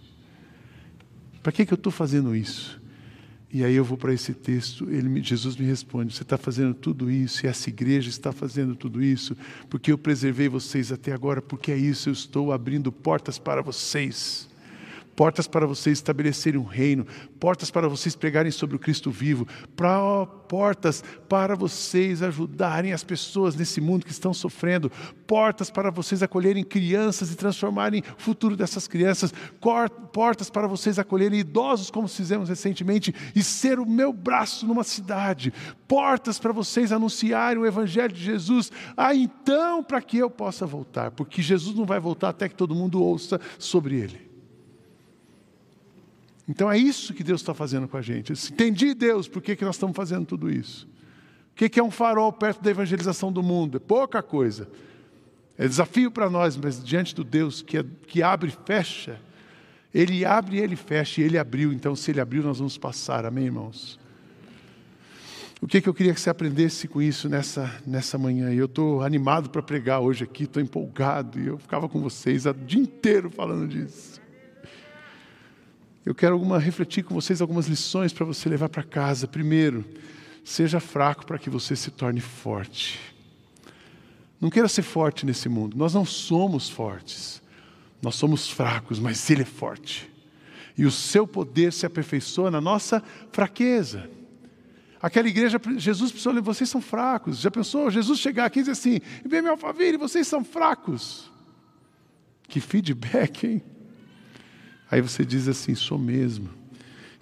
Para 1.41 1.53
que, 1.53 1.65
que 1.65 1.73
eu 1.73 1.77
estou 1.77 1.91
fazendo 1.91 2.35
isso? 2.35 2.79
E 3.53 3.63
aí 3.63 3.73
eu 3.73 3.83
vou 3.83 3.97
para 3.97 4.13
esse 4.13 4.33
texto, 4.33 4.89
ele, 4.89 5.23
Jesus 5.23 5.55
me 5.55 5.65
responde: 5.65 6.13
Você 6.13 6.23
está 6.23 6.37
fazendo 6.37 6.73
tudo 6.73 7.09
isso, 7.09 7.45
e 7.45 7.47
essa 7.47 7.69
igreja 7.69 8.09
está 8.09 8.33
fazendo 8.33 8.75
tudo 8.75 9.01
isso, 9.01 9.37
porque 9.69 9.89
eu 9.89 9.97
preservei 9.97 10.49
vocês 10.49 10.91
até 10.91 11.13
agora, 11.13 11.41
porque 11.41 11.71
é 11.71 11.77
isso, 11.77 12.09
eu 12.09 12.13
estou 12.13 12.51
abrindo 12.51 12.91
portas 12.91 13.39
para 13.39 13.61
vocês 13.61 14.50
portas 15.15 15.47
para 15.47 15.65
vocês 15.65 15.97
estabelecerem 15.97 16.60
um 16.60 16.65
reino, 16.65 17.06
portas 17.39 17.69
para 17.69 17.88
vocês 17.88 18.15
pregarem 18.15 18.52
sobre 18.52 18.76
o 18.76 18.80
Cristo 18.80 19.12
vivo, 19.12 19.47
pra, 19.76 20.26
portas 20.26 21.04
para 21.28 21.56
vocês 21.56 22.21
ajudarem 22.21 22.93
as 22.93 23.04
pessoas 23.04 23.56
nesse 23.56 23.80
mundo 23.80 24.06
que 24.06 24.12
estão 24.12 24.34
sofrendo, 24.34 24.91
portas 25.28 25.69
para 25.69 25.91
vocês 25.91 26.24
acolherem 26.24 26.63
crianças 26.63 27.32
e 27.32 27.36
transformarem 27.36 28.04
o 28.17 28.21
futuro 28.21 28.56
dessas 28.56 28.88
crianças, 28.88 29.34
portas 30.12 30.50
para 30.50 30.67
vocês 30.67 31.00
acolherem 31.00 31.39
idosos, 31.39 31.89
como 31.89 32.08
fizemos 32.08 32.50
recentemente, 32.50 33.13
e 33.36 33.43
ser 33.43 33.80
o 33.80 33.86
meu 33.86 34.12
braço 34.12 34.65
numa 34.65 34.84
cidade, 34.84 35.54
portas 35.88 36.39
para 36.39 36.52
vocês 36.54 36.91
anunciarem 36.91 37.62
o 37.62 37.65
Evangelho 37.65 38.13
de 38.13 38.24
Jesus, 38.24 38.71
ah, 38.95 39.13
então, 39.13 39.84
para 39.84 40.02
que 40.02 40.17
eu 40.17 40.30
possa 40.30 40.65
voltar, 40.65 41.12
porque 41.12 41.41
Jesus 41.41 41.76
não 41.76 41.86
vai 41.86 42.00
voltar 42.00 42.30
até 42.30 42.47
que 42.47 42.56
todo 42.56 42.76
mundo 42.76 43.04
ouça 43.04 43.39
sobre 43.58 44.00
ele. 44.00 44.31
Então 46.51 46.69
é 46.69 46.77
isso 46.77 47.13
que 47.13 47.23
Deus 47.23 47.39
está 47.39 47.53
fazendo 47.53 47.87
com 47.87 47.95
a 47.95 48.01
gente. 48.01 48.33
Entendi, 48.33 48.93
Deus, 48.93 49.25
por 49.25 49.41
que, 49.41 49.55
que 49.55 49.63
nós 49.63 49.75
estamos 49.75 49.95
fazendo 49.95 50.25
tudo 50.25 50.51
isso. 50.51 50.85
O 51.53 51.55
que, 51.55 51.69
que 51.69 51.79
é 51.79 51.83
um 51.83 51.89
farol 51.89 52.31
perto 52.33 52.61
da 52.61 52.69
evangelização 52.69 53.31
do 53.31 53.41
mundo? 53.41 53.77
É 53.77 53.79
pouca 53.79 54.21
coisa. 54.21 54.67
É 55.57 55.65
desafio 55.65 56.11
para 56.11 56.29
nós, 56.29 56.57
mas 56.57 56.83
diante 56.83 57.15
do 57.15 57.23
Deus 57.23 57.61
que, 57.61 57.77
é, 57.77 57.85
que 58.05 58.21
abre 58.21 58.49
e 58.49 58.65
fecha, 58.67 59.17
Ele 59.93 60.25
abre 60.25 60.57
e 60.57 60.59
Ele 60.59 60.75
fecha, 60.75 61.21
e 61.21 61.23
Ele 61.23 61.37
abriu, 61.37 61.71
então 61.71 61.95
se 61.95 62.11
Ele 62.11 62.19
abriu, 62.19 62.43
nós 62.43 62.57
vamos 62.57 62.77
passar, 62.77 63.25
amém, 63.25 63.45
irmãos? 63.45 63.97
O 65.61 65.67
que, 65.67 65.79
que 65.79 65.87
eu 65.87 65.93
queria 65.93 66.13
que 66.13 66.19
você 66.19 66.29
aprendesse 66.29 66.85
com 66.85 67.01
isso 67.01 67.29
nessa, 67.29 67.73
nessa 67.87 68.17
manhã? 68.17 68.51
Eu 68.51 68.65
estou 68.65 69.03
animado 69.03 69.49
para 69.49 69.61
pregar 69.61 70.01
hoje 70.01 70.25
aqui, 70.25 70.43
estou 70.43 70.61
empolgado, 70.61 71.39
e 71.39 71.47
eu 71.47 71.57
ficava 71.57 71.87
com 71.87 72.01
vocês 72.01 72.45
o 72.45 72.53
dia 72.53 72.81
inteiro 72.81 73.29
falando 73.29 73.67
disso. 73.69 74.20
Eu 76.05 76.15
quero 76.15 76.33
alguma, 76.33 76.57
refletir 76.57 77.03
com 77.03 77.13
vocês 77.13 77.41
algumas 77.41 77.67
lições 77.67 78.11
para 78.11 78.25
você 78.25 78.49
levar 78.49 78.69
para 78.69 78.83
casa. 78.83 79.27
Primeiro, 79.27 79.85
seja 80.43 80.79
fraco 80.79 81.25
para 81.25 81.37
que 81.37 81.49
você 81.49 81.75
se 81.75 81.91
torne 81.91 82.19
forte. 82.19 82.99
Não 84.39 84.49
queira 84.49 84.67
ser 84.67 84.81
forte 84.81 85.25
nesse 85.25 85.47
mundo. 85.47 85.77
Nós 85.77 85.93
não 85.93 86.03
somos 86.03 86.67
fortes. 86.67 87.41
Nós 88.01 88.15
somos 88.15 88.49
fracos, 88.49 88.99
mas 88.99 89.29
Ele 89.29 89.43
é 89.43 89.45
forte. 89.45 90.11
E 90.75 90.85
o 90.85 90.91
seu 90.91 91.27
poder 91.27 91.71
se 91.71 91.85
aperfeiçoa 91.85 92.49
na 92.49 92.59
nossa 92.59 93.03
fraqueza. 93.31 94.09
Aquela 94.99 95.27
igreja, 95.27 95.59
Jesus 95.77 96.11
pensou, 96.11 96.41
vocês 96.41 96.69
são 96.69 96.81
fracos. 96.81 97.39
Já 97.39 97.51
pensou? 97.51 97.91
Jesus 97.91 98.19
chegar 98.19 98.45
aqui 98.45 98.59
e 98.59 98.61
dizer 98.63 98.71
assim: 98.71 99.01
vem 99.23 99.41
meu 99.41 99.51
Alphaville, 99.51 99.97
vocês 99.97 100.27
são 100.27 100.43
fracos. 100.43 101.29
Que 102.47 102.59
feedback, 102.59 103.45
hein? 103.45 103.63
Aí 104.91 104.99
você 104.99 105.23
diz 105.23 105.47
assim: 105.47 105.73
sou 105.73 105.97
mesmo. 105.97 106.49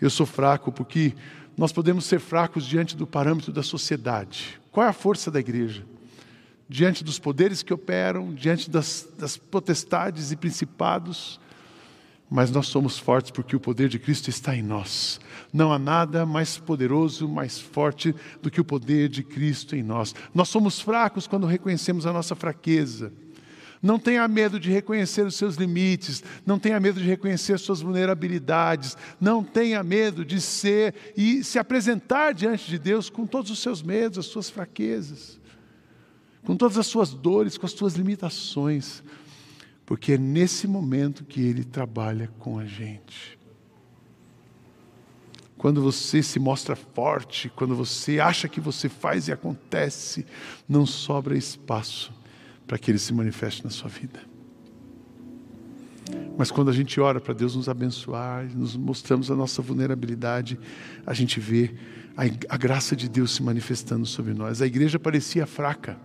Eu 0.01 0.09
sou 0.09 0.25
fraco 0.25 0.71
porque 0.71 1.13
nós 1.55 1.71
podemos 1.71 2.05
ser 2.05 2.19
fracos 2.19 2.65
diante 2.65 2.97
do 2.97 3.05
parâmetro 3.05 3.53
da 3.53 3.61
sociedade. 3.61 4.59
Qual 4.71 4.85
é 4.85 4.89
a 4.89 4.93
força 4.93 5.29
da 5.29 5.39
igreja? 5.39 5.85
Diante 6.67 7.03
dos 7.03 7.19
poderes 7.19 7.61
que 7.61 7.73
operam, 7.73 8.33
diante 8.33 8.69
das, 8.69 9.07
das 9.17 9.37
potestades 9.37 10.31
e 10.31 10.35
principados. 10.35 11.39
Mas 12.31 12.51
nós 12.51 12.67
somos 12.67 12.99
fortes 12.99 13.31
porque 13.31 13.55
o 13.55 13.59
poder 13.59 13.89
de 13.89 13.97
Cristo 13.97 14.29
está 14.29 14.55
em 14.55 14.61
nós. 14.61 15.19
Não 15.51 15.73
há 15.73 15.79
nada 15.79 16.27
mais 16.27 16.59
poderoso, 16.59 17.27
mais 17.27 17.59
forte 17.59 18.13
do 18.39 18.51
que 18.51 18.61
o 18.61 18.63
poder 18.63 19.09
de 19.09 19.23
Cristo 19.23 19.75
em 19.75 19.81
nós. 19.81 20.13
Nós 20.33 20.47
somos 20.47 20.79
fracos 20.79 21.25
quando 21.25 21.47
reconhecemos 21.47 22.05
a 22.05 22.13
nossa 22.13 22.35
fraqueza. 22.35 23.11
Não 23.81 23.97
tenha 23.97 24.27
medo 24.27 24.59
de 24.59 24.69
reconhecer 24.69 25.25
os 25.25 25.35
seus 25.35 25.55
limites, 25.55 26.21
não 26.45 26.59
tenha 26.59 26.79
medo 26.79 26.99
de 26.99 27.07
reconhecer 27.07 27.53
as 27.53 27.61
suas 27.61 27.79
vulnerabilidades, 27.79 28.97
não 29.21 29.41
tenha 29.41 29.81
medo 29.81 30.25
de 30.25 30.41
ser 30.41 30.93
e 31.15 31.43
se 31.45 31.57
apresentar 31.57 32.33
diante 32.33 32.69
de 32.69 32.77
Deus 32.77 33.09
com 33.09 33.25
todos 33.25 33.49
os 33.49 33.59
seus 33.59 33.81
medos, 33.81 34.17
as 34.17 34.25
suas 34.25 34.49
fraquezas, 34.49 35.39
com 36.43 36.57
todas 36.57 36.77
as 36.77 36.87
suas 36.87 37.13
dores, 37.13 37.57
com 37.57 37.65
as 37.65 37.71
suas 37.71 37.95
limitações, 37.95 39.01
porque 39.85 40.13
é 40.13 40.17
nesse 40.17 40.67
momento 40.67 41.23
que 41.23 41.41
Ele 41.41 41.63
trabalha 41.63 42.29
com 42.37 42.59
a 42.59 42.65
gente. 42.65 43.39
Quando 45.57 45.81
você 45.81 46.21
se 46.21 46.37
mostra 46.37 46.75
forte, 46.75 47.49
quando 47.49 47.75
você 47.75 48.19
acha 48.19 48.47
que 48.49 48.59
você 48.59 48.89
faz 48.89 49.27
e 49.27 49.31
acontece, 49.31 50.25
não 50.67 50.85
sobra 50.85 51.37
espaço 51.37 52.18
para 52.69 52.77
que 52.77 52.91
Ele 52.91 52.99
se 52.99 53.11
manifeste 53.11 53.63
na 53.63 53.71
sua 53.71 53.89
vida. 53.89 54.19
Mas 56.37 56.51
quando 56.51 56.69
a 56.69 56.71
gente 56.71 57.01
ora 57.01 57.19
para 57.19 57.33
Deus 57.33 57.55
nos 57.55 57.67
abençoar, 57.67 58.45
nos 58.55 58.77
mostramos 58.77 59.31
a 59.31 59.35
nossa 59.35 59.59
vulnerabilidade, 59.59 60.59
a 61.03 61.11
gente 61.15 61.39
vê 61.39 61.73
a, 62.15 62.25
a 62.53 62.57
graça 62.57 62.95
de 62.95 63.09
Deus 63.09 63.31
se 63.33 63.41
manifestando 63.41 64.05
sobre 64.05 64.35
nós. 64.35 64.61
A 64.61 64.67
igreja 64.67 64.99
parecia 64.99 65.47
fraca, 65.47 65.97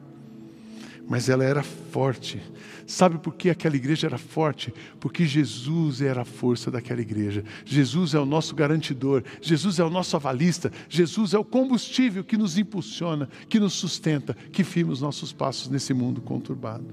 mas 1.08 1.28
ela 1.28 1.44
era 1.44 1.62
forte. 1.62 2.40
Sabe 2.86 3.18
por 3.18 3.34
que 3.34 3.48
aquela 3.48 3.76
igreja 3.76 4.06
era 4.06 4.18
forte? 4.18 4.72
Porque 5.00 5.24
Jesus 5.24 6.02
era 6.02 6.22
a 6.22 6.24
força 6.24 6.70
daquela 6.70 7.00
igreja. 7.00 7.44
Jesus 7.64 8.14
é 8.14 8.18
o 8.18 8.26
nosso 8.26 8.54
garantidor, 8.54 9.22
Jesus 9.40 9.78
é 9.78 9.84
o 9.84 9.90
nosso 9.90 10.16
avalista, 10.16 10.70
Jesus 10.88 11.32
é 11.34 11.38
o 11.38 11.44
combustível 11.44 12.22
que 12.22 12.36
nos 12.36 12.58
impulsiona, 12.58 13.28
que 13.48 13.58
nos 13.60 13.74
sustenta, 13.74 14.34
que 14.52 14.64
firma 14.64 14.92
os 14.92 15.00
nossos 15.00 15.32
passos 15.32 15.68
nesse 15.68 15.94
mundo 15.94 16.20
conturbado. 16.20 16.84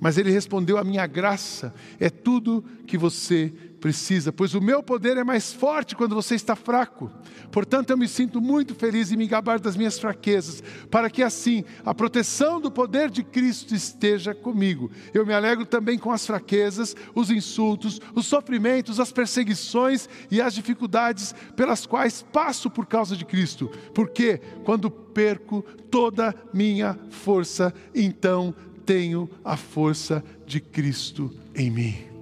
Mas 0.00 0.18
ele 0.18 0.30
respondeu: 0.30 0.78
A 0.78 0.84
minha 0.84 1.06
graça 1.06 1.74
é 1.98 2.10
tudo 2.10 2.64
que 2.86 2.98
você 2.98 3.52
precisa, 3.84 4.32
pois 4.32 4.54
o 4.54 4.62
meu 4.62 4.82
poder 4.82 5.18
é 5.18 5.22
mais 5.22 5.52
forte 5.52 5.94
quando 5.94 6.14
você 6.14 6.34
está 6.34 6.56
fraco. 6.56 7.12
Portanto, 7.52 7.90
eu 7.90 7.98
me 7.98 8.08
sinto 8.08 8.40
muito 8.40 8.74
feliz 8.74 9.12
em 9.12 9.16
me 9.16 9.26
gabar 9.26 9.60
das 9.60 9.76
minhas 9.76 9.98
fraquezas, 9.98 10.62
para 10.90 11.10
que 11.10 11.22
assim 11.22 11.62
a 11.84 11.92
proteção 11.92 12.58
do 12.58 12.70
poder 12.70 13.10
de 13.10 13.22
Cristo 13.22 13.74
esteja 13.74 14.34
comigo. 14.34 14.90
Eu 15.12 15.26
me 15.26 15.34
alegro 15.34 15.66
também 15.66 15.98
com 15.98 16.10
as 16.10 16.26
fraquezas, 16.26 16.96
os 17.14 17.28
insultos, 17.28 18.00
os 18.14 18.24
sofrimentos, 18.24 18.98
as 18.98 19.12
perseguições 19.12 20.08
e 20.30 20.40
as 20.40 20.54
dificuldades 20.54 21.34
pelas 21.54 21.84
quais 21.84 22.22
passo 22.22 22.70
por 22.70 22.86
causa 22.86 23.14
de 23.14 23.26
Cristo. 23.26 23.70
Porque 23.94 24.38
quando 24.64 24.90
perco 24.90 25.60
toda 25.90 26.34
minha 26.54 26.98
força, 27.10 27.70
então 27.94 28.54
tenho 28.86 29.28
a 29.44 29.58
força 29.58 30.24
de 30.46 30.58
Cristo 30.58 31.30
em 31.54 31.70
mim. 31.70 32.13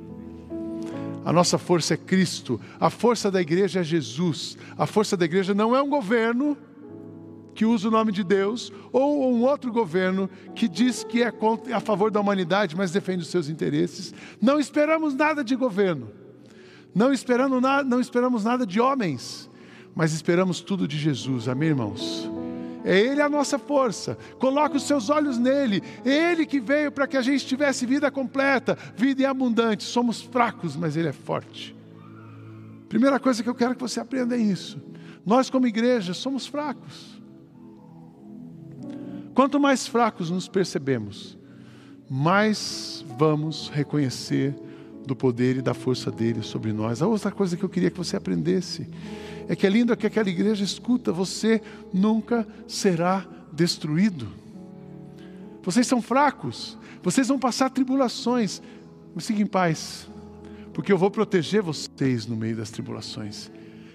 A 1.25 1.33
nossa 1.33 1.57
força 1.57 1.95
é 1.95 1.97
Cristo, 1.97 2.61
a 2.81 2.91
força 2.91 3.31
da 3.31 3.41
igreja 3.41 3.81
é 3.81 3.85
Jesus. 3.85 4.57
A 4.77 4.87
força 4.87 5.17
da 5.17 5.25
igreja 5.25 5.55
não 5.55 5.75
é 5.75 5.81
um 5.81 5.89
governo 5.89 6.57
que 7.55 7.65
usa 7.65 7.89
o 7.89 7.91
nome 7.91 8.13
de 8.13 8.25
Deus, 8.25 8.73
ou 8.93 9.31
um 9.31 9.43
outro 9.43 9.71
governo 9.71 10.29
que 10.55 10.67
diz 10.67 11.05
que 11.05 11.23
é 11.23 11.33
a 11.75 11.81
favor 11.81 12.11
da 12.11 12.21
humanidade, 12.21 12.75
mas 12.75 12.91
defende 12.91 13.23
os 13.23 13.29
seus 13.29 13.49
interesses. 13.49 14.15
Não 14.41 14.59
esperamos 14.59 15.15
nada 15.15 15.45
de 15.45 15.55
governo, 15.55 16.11
não, 16.95 17.13
esperando 17.13 17.61
na, 17.61 17.85
não 17.85 18.01
esperamos 18.01 18.45
nada 18.45 18.67
de 18.67 18.81
homens, 18.81 19.51
mas 19.95 20.13
esperamos 20.15 20.61
tudo 20.61 20.89
de 20.89 20.99
Jesus, 20.99 21.47
amém, 21.47 21.69
irmãos? 21.69 22.31
É 22.85 22.99
Ele 22.99 23.21
a 23.21 23.29
nossa 23.29 23.59
força. 23.59 24.17
Coloque 24.39 24.77
os 24.77 24.83
seus 24.85 25.11
olhos 25.11 25.39
nele. 25.39 25.83
É 26.05 26.33
Ele 26.33 26.47
que 26.47 26.61
veio 26.61 26.91
para 26.91 27.07
que 27.07 27.17
a 27.17 27.23
gente 27.23 27.47
tivesse 27.47 27.87
vida 27.87 28.11
completa, 28.11 28.77
vida 28.97 29.29
abundante. 29.29 29.85
Somos 29.85 30.21
fracos, 30.21 30.77
mas 30.77 30.97
Ele 30.97 31.09
é 31.09 31.13
forte. 31.13 31.77
Primeira 32.89 33.19
coisa 33.19 33.43
que 33.43 33.49
eu 33.49 33.55
quero 33.55 33.75
que 33.75 33.81
você 33.81 34.01
aprenda 34.01 34.37
é 34.37 34.39
isso. 34.39 34.81
Nós, 35.25 35.49
como 35.49 35.67
igreja, 35.67 36.13
somos 36.13 36.47
fracos. 36.47 37.23
Quanto 39.35 39.59
mais 39.59 39.87
fracos 39.87 40.31
nos 40.31 40.47
percebemos, 40.47 41.39
mais 42.11 43.05
vamos 43.17 43.71
reconhecer 43.71 44.55
do 45.07 45.17
poder 45.17 45.57
e 45.57 45.63
da 45.63 45.75
força 45.75 46.11
dele 46.11 46.43
sobre 46.43 46.73
nós. 46.73 47.03
A 47.03 47.07
outra 47.07 47.31
coisa 47.31 47.57
que 47.57 47.65
eu 47.65 47.69
queria 47.69 47.91
que 47.91 47.99
você 47.99 48.17
aprendesse 48.17 48.87
é 49.49 49.57
que 49.57 49.67
é 49.67 49.71
lindo 49.71 49.97
que 49.97 50.07
aquela 50.07 50.29
igreja 50.29 50.65
escuta: 50.65 51.13
você 51.13 51.61
nunca 51.93 52.47
será 52.67 53.27
destruído. 53.53 54.29
Vocês 55.63 55.87
são 55.87 56.03
fracos, 56.03 56.77
vocês 57.03 57.29
vão 57.29 57.39
passar 57.39 57.71
tribulações, 57.71 58.61
mas 59.15 59.25
siga 59.25 59.43
em 59.43 59.47
paz, 59.47 60.09
porque 60.73 60.93
eu 60.93 60.99
vou 60.99 61.11
proteger 61.11 61.63
vocês 61.63 62.27
no 62.27 62.37
meio 62.37 62.57
das 62.57 62.71
tribulações. 62.71 63.51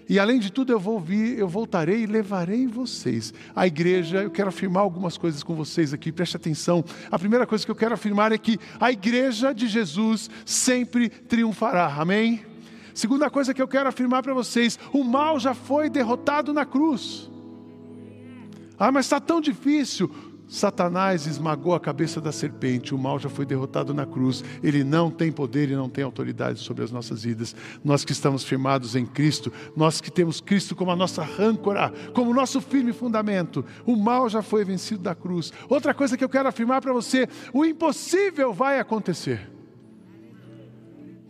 E 0.09 0.17
além 0.19 0.39
de 0.39 0.51
tudo, 0.51 0.71
eu 0.71 0.79
vou 0.79 0.99
vir, 0.99 1.37
eu 1.37 1.47
voltarei 1.47 2.03
e 2.03 2.05
levarei 2.05 2.65
vocês. 2.65 3.33
A 3.55 3.67
igreja, 3.67 4.23
eu 4.23 4.31
quero 4.31 4.47
afirmar 4.47 4.81
algumas 4.81 5.17
coisas 5.17 5.43
com 5.43 5.53
vocês 5.53 5.93
aqui, 5.93 6.11
preste 6.11 6.37
atenção. 6.37 6.83
A 7.11 7.19
primeira 7.19 7.45
coisa 7.45 7.65
que 7.65 7.71
eu 7.71 7.75
quero 7.75 7.93
afirmar 7.93 8.31
é 8.31 8.37
que 8.37 8.57
a 8.79 8.91
igreja 8.91 9.53
de 9.53 9.67
Jesus 9.67 10.29
sempre 10.45 11.09
triunfará. 11.09 11.87
Amém? 11.97 12.45
Segunda 12.93 13.29
coisa 13.29 13.53
que 13.53 13.61
eu 13.61 13.67
quero 13.67 13.89
afirmar 13.89 14.23
para 14.23 14.33
vocês: 14.33 14.79
o 14.93 15.03
mal 15.03 15.39
já 15.39 15.53
foi 15.53 15.89
derrotado 15.89 16.53
na 16.53 16.65
cruz. 16.65 17.29
Ah, 18.79 18.91
mas 18.91 19.07
está 19.07 19.19
tão 19.19 19.41
difícil. 19.41 20.09
Satanás 20.47 21.27
esmagou 21.27 21.75
a 21.75 21.79
cabeça 21.79 22.21
da 22.21 22.31
serpente, 22.31 22.95
o 22.95 22.97
mal 22.97 23.19
já 23.19 23.27
foi 23.27 23.45
derrotado 23.45 23.93
na 23.93 24.05
cruz, 24.05 24.43
ele 24.63 24.81
não 24.81 25.11
tem 25.11 25.29
poder 25.29 25.69
e 25.69 25.75
não 25.75 25.89
tem 25.89 26.03
autoridade 26.05 26.59
sobre 26.59 26.85
as 26.85 26.91
nossas 26.91 27.23
vidas. 27.23 27.53
Nós 27.83 28.05
que 28.05 28.13
estamos 28.13 28.45
firmados 28.45 28.95
em 28.95 29.05
Cristo, 29.05 29.51
nós 29.75 29.99
que 29.99 30.09
temos 30.09 30.39
Cristo 30.39 30.73
como 30.73 30.89
a 30.89 30.95
nossa 30.95 31.27
âncora, 31.37 31.91
como 32.13 32.33
nosso 32.33 32.61
firme 32.61 32.93
fundamento, 32.93 33.65
o 33.85 33.97
mal 33.97 34.29
já 34.29 34.41
foi 34.41 34.63
vencido 34.63 35.03
da 35.03 35.13
cruz. 35.13 35.51
Outra 35.67 35.93
coisa 35.93 36.17
que 36.17 36.23
eu 36.23 36.29
quero 36.29 36.47
afirmar 36.47 36.81
para 36.81 36.93
você: 36.93 37.27
o 37.51 37.65
impossível 37.65 38.53
vai 38.53 38.79
acontecer. 38.79 39.51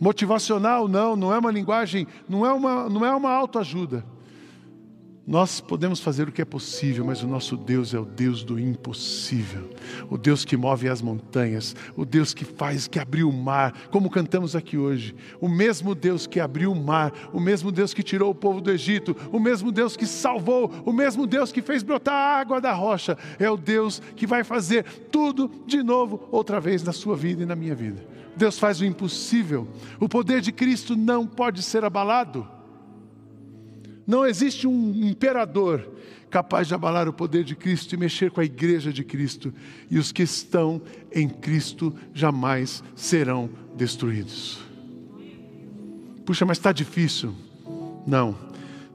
Motivacional, 0.00 0.86
não, 0.86 1.16
não 1.16 1.34
é 1.34 1.38
uma 1.38 1.50
linguagem, 1.50 2.06
não 2.28 2.46
é 2.46 2.52
uma, 2.52 2.88
não 2.88 3.04
é 3.04 3.12
uma 3.14 3.32
autoajuda. 3.32 4.04
Nós 5.28 5.60
podemos 5.60 6.00
fazer 6.00 6.26
o 6.26 6.32
que 6.32 6.40
é 6.40 6.44
possível, 6.46 7.04
mas 7.04 7.22
o 7.22 7.26
nosso 7.26 7.54
Deus 7.54 7.92
é 7.92 7.98
o 7.98 8.04
Deus 8.06 8.42
do 8.42 8.58
impossível. 8.58 9.68
O 10.08 10.16
Deus 10.16 10.42
que 10.42 10.56
move 10.56 10.88
as 10.88 11.02
montanhas, 11.02 11.76
o 11.94 12.06
Deus 12.06 12.32
que 12.32 12.46
faz, 12.46 12.88
que 12.88 12.98
abriu 12.98 13.28
o 13.28 13.32
mar, 13.32 13.74
como 13.90 14.08
cantamos 14.08 14.56
aqui 14.56 14.78
hoje. 14.78 15.14
O 15.38 15.46
mesmo 15.46 15.94
Deus 15.94 16.26
que 16.26 16.40
abriu 16.40 16.72
o 16.72 16.74
mar, 16.74 17.12
o 17.30 17.38
mesmo 17.38 17.70
Deus 17.70 17.92
que 17.92 18.02
tirou 18.02 18.30
o 18.30 18.34
povo 18.34 18.62
do 18.62 18.70
Egito, 18.70 19.14
o 19.30 19.38
mesmo 19.38 19.70
Deus 19.70 19.98
que 19.98 20.06
salvou, 20.06 20.72
o 20.86 20.94
mesmo 20.94 21.26
Deus 21.26 21.52
que 21.52 21.60
fez 21.60 21.82
brotar 21.82 22.14
a 22.14 22.40
água 22.40 22.58
da 22.58 22.72
rocha, 22.72 23.18
é 23.38 23.50
o 23.50 23.56
Deus 23.58 24.00
que 24.16 24.26
vai 24.26 24.42
fazer 24.42 24.82
tudo 25.12 25.50
de 25.66 25.82
novo, 25.82 26.26
outra 26.32 26.58
vez 26.58 26.82
na 26.82 26.92
sua 26.94 27.14
vida 27.14 27.42
e 27.42 27.46
na 27.46 27.54
minha 27.54 27.74
vida. 27.74 28.02
Deus 28.34 28.58
faz 28.58 28.80
o 28.80 28.84
impossível. 28.86 29.68
O 30.00 30.08
poder 30.08 30.40
de 30.40 30.52
Cristo 30.52 30.96
não 30.96 31.26
pode 31.26 31.62
ser 31.62 31.84
abalado. 31.84 32.56
Não 34.08 34.24
existe 34.24 34.66
um 34.66 34.94
imperador 35.06 35.86
capaz 36.30 36.66
de 36.66 36.74
abalar 36.74 37.06
o 37.06 37.12
poder 37.12 37.44
de 37.44 37.54
Cristo 37.54 37.94
e 37.94 37.98
mexer 37.98 38.30
com 38.30 38.40
a 38.40 38.44
igreja 38.44 38.90
de 38.90 39.04
Cristo. 39.04 39.52
E 39.90 39.98
os 39.98 40.10
que 40.10 40.22
estão 40.22 40.80
em 41.12 41.28
Cristo 41.28 41.94
jamais 42.14 42.82
serão 42.96 43.50
destruídos. 43.76 44.60
Puxa, 46.24 46.46
mas 46.46 46.56
está 46.56 46.72
difícil. 46.72 47.34
Não. 48.06 48.34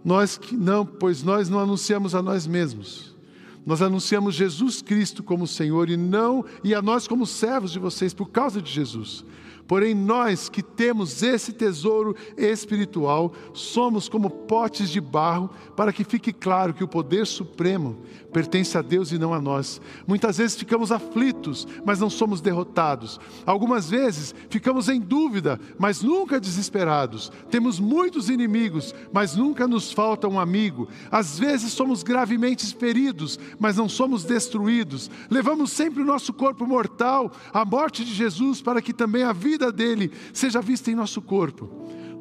Nós 0.03 0.35
que 0.35 0.57
não, 0.57 0.83
pois 0.83 1.21
nós 1.21 1.47
não 1.47 1.59
anunciamos 1.59 2.15
a 2.15 2.21
nós 2.23 2.47
mesmos. 2.47 3.15
Nós 3.63 3.83
anunciamos 3.83 4.33
Jesus 4.33 4.81
Cristo 4.81 5.21
como 5.21 5.45
Senhor 5.45 5.91
e 5.91 5.95
não 5.95 6.43
e 6.63 6.73
a 6.73 6.81
nós 6.81 7.07
como 7.07 7.27
servos 7.27 7.71
de 7.71 7.77
vocês 7.77 8.15
por 8.15 8.31
causa 8.31 8.59
de 8.59 8.71
Jesus. 8.71 9.23
Porém, 9.67 9.95
nós 9.95 10.49
que 10.49 10.61
temos 10.61 11.23
esse 11.23 11.53
tesouro 11.53 12.15
espiritual, 12.37 13.33
somos 13.53 14.09
como 14.09 14.29
potes 14.29 14.89
de 14.89 14.99
barro, 14.99 15.49
para 15.75 15.93
que 15.93 16.03
fique 16.03 16.33
claro 16.33 16.73
que 16.73 16.83
o 16.83 16.87
poder 16.87 17.25
supremo 17.25 17.97
pertence 18.33 18.77
a 18.77 18.81
Deus 18.81 19.11
e 19.11 19.19
não 19.19 19.33
a 19.33 19.39
nós. 19.39 19.79
Muitas 20.07 20.37
vezes 20.37 20.57
ficamos 20.57 20.91
aflitos, 20.91 21.67
mas 21.85 21.99
não 21.99 22.09
somos 22.09 22.41
derrotados. 22.41 23.19
Algumas 23.45 23.89
vezes 23.89 24.33
ficamos 24.49 24.89
em 24.89 24.99
dúvida, 24.99 25.59
mas 25.77 26.01
nunca 26.01 26.39
desesperados. 26.39 27.31
Temos 27.49 27.79
muitos 27.79 28.29
inimigos, 28.29 28.93
mas 29.13 29.35
nunca 29.35 29.67
nos 29.67 29.91
falta 29.91 30.27
um 30.27 30.39
amigo. 30.39 30.89
Às 31.11 31.37
vezes 31.37 31.71
somos 31.71 32.01
gravemente 32.01 32.73
feridos, 32.75 33.39
mas 33.59 33.77
não 33.77 33.87
somos 33.87 34.23
destruídos. 34.23 35.09
Levamos 35.29 35.71
sempre 35.71 36.01
o 36.01 36.05
nosso 36.05 36.33
corpo 36.33 36.65
mortal 36.65 37.31
à 37.53 37.63
morte 37.63 38.03
de 38.03 38.13
Jesus, 38.13 38.61
para 38.61 38.81
que 38.81 38.93
também 38.93 39.23
a 39.23 39.31
vida 39.53 39.71
dele 39.71 40.11
seja 40.33 40.61
vista 40.61 40.89
em 40.89 40.95
nosso 40.95 41.21
corpo 41.21 41.69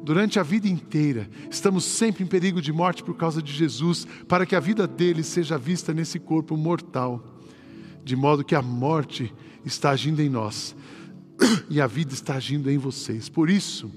durante 0.03 0.37
a 0.37 0.43
vida 0.43 0.67
inteira, 0.67 1.29
estamos 1.49 1.85
sempre 1.85 2.23
em 2.23 2.27
perigo 2.27 2.61
de 2.61 2.73
morte 2.73 3.01
por 3.01 3.15
causa 3.15 3.41
de 3.41 3.53
Jesus, 3.53 4.05
para 4.27 4.45
que 4.45 4.53
a 4.53 4.59
vida 4.59 4.85
dele 4.85 5.23
seja 5.23 5.57
vista 5.57 5.93
nesse 5.93 6.19
corpo 6.19 6.57
mortal, 6.57 7.39
de 8.03 8.13
modo 8.13 8.43
que 8.43 8.53
a 8.53 8.61
morte 8.61 9.33
está 9.63 9.91
agindo 9.91 10.21
em 10.21 10.27
nós 10.27 10.75
e 11.69 11.79
a 11.79 11.87
vida 11.87 12.13
está 12.13 12.35
agindo 12.35 12.69
em 12.69 12.77
vocês. 12.77 13.29
Por 13.29 13.49
isso, 13.49 13.89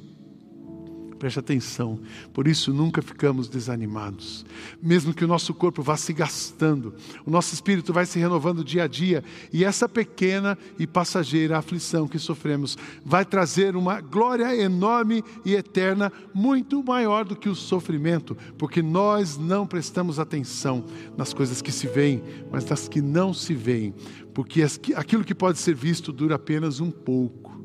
Preste 1.19 1.39
atenção, 1.39 1.99
por 2.35 2.47
isso 2.47 2.75
nunca 2.75 3.01
ficamos 3.01 3.49
desanimados. 3.49 4.45
Mesmo 4.83 5.15
que 5.15 5.25
o 5.25 5.29
nosso 5.29 5.55
corpo 5.55 5.83
vá 5.83 5.97
se 5.97 6.13
gastando, 6.13 6.95
o 7.25 7.31
nosso 7.31 7.55
espírito 7.55 7.93
vai 7.93 8.05
se 8.05 8.19
renovando 8.19 8.63
dia 8.63 8.85
a 8.85 8.87
dia, 8.87 9.25
e 9.51 9.65
essa 9.65 9.89
pequena 9.89 10.59
e 10.79 10.87
passageira 10.87 11.57
aflição 11.57 12.07
que 12.07 12.19
sofremos 12.19 12.77
vai 13.05 13.25
trazer 13.25 13.77
uma 13.77 14.01
glória 14.01 14.55
enorme 14.55 15.25
e 15.45 15.55
eterna, 15.55 16.13
muito 16.35 16.83
maior 16.85 17.25
do 17.25 17.35
que 17.35 17.49
o 17.49 17.55
sofrimento, 17.55 18.37
porque 18.59 18.83
nós 18.83 19.39
não 19.39 19.67
prestamos 19.67 20.19
atenção 20.19 20.85
nas 21.17 21.33
coisas 21.33 21.63
que 21.63 21.73
se 21.73 21.87
veem, 21.87 22.23
mas 22.51 22.65
nas 22.67 22.89
que 22.89 23.01
não 23.01 23.33
se 23.33 23.55
veem, 23.55 23.95
porque 24.35 24.63
aquilo 24.95 25.25
que 25.25 25.35
pode 25.35 25.59
ser 25.59 25.75
visto 25.75 26.13
dura 26.13 26.35
apenas 26.35 26.79
um 26.79 26.91
pouco, 26.91 27.57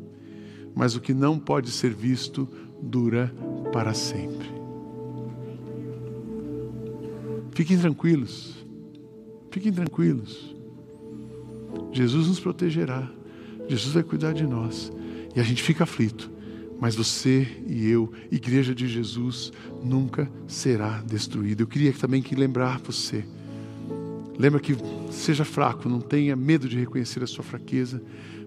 mas 0.73 0.95
o 0.95 1.01
que 1.01 1.13
não 1.13 1.37
pode 1.37 1.69
ser 1.69 1.93
visto 1.93 2.45
dura 2.45 2.61
para 3.72 3.94
sempre. 3.94 4.50
Fiquem 7.52 7.78
tranquilos, 7.78 8.65
fiquem 9.50 9.72
tranquilos. 9.72 10.56
Jesus 11.91 12.28
nos 12.28 12.39
protegerá, 12.39 13.10
Jesus 13.67 13.94
vai 13.94 14.04
cuidar 14.04 14.34
de 14.34 14.46
nós. 14.46 14.91
E 15.36 15.39
a 15.39 15.44
gente 15.44 15.63
fica 15.63 15.84
aflito, 15.84 16.30
mas 16.80 16.96
você 16.96 17.48
e 17.67 17.88
eu, 17.89 18.12
igreja 18.30 18.76
de 18.76 18.88
Jesus, 18.88 19.52
nunca 19.84 20.30
será 20.48 21.02
destruída. 21.02 21.63
Eu 21.63 21.67
queria 21.67 21.94
também 21.94 22.22
que 22.22 22.36
lembrar 22.36 22.80
você. 22.80 23.24
Lembra 24.38 24.60
que 24.60 24.76
seja 25.12 25.46
fraco, 25.46 25.88
não 25.88 26.02
tenha 26.02 26.36
medo 26.36 26.67
de 26.67 26.78
reconhecer 26.78 27.24
a 27.24 27.28
sua 27.28 27.44
fraqueza, 27.44 28.02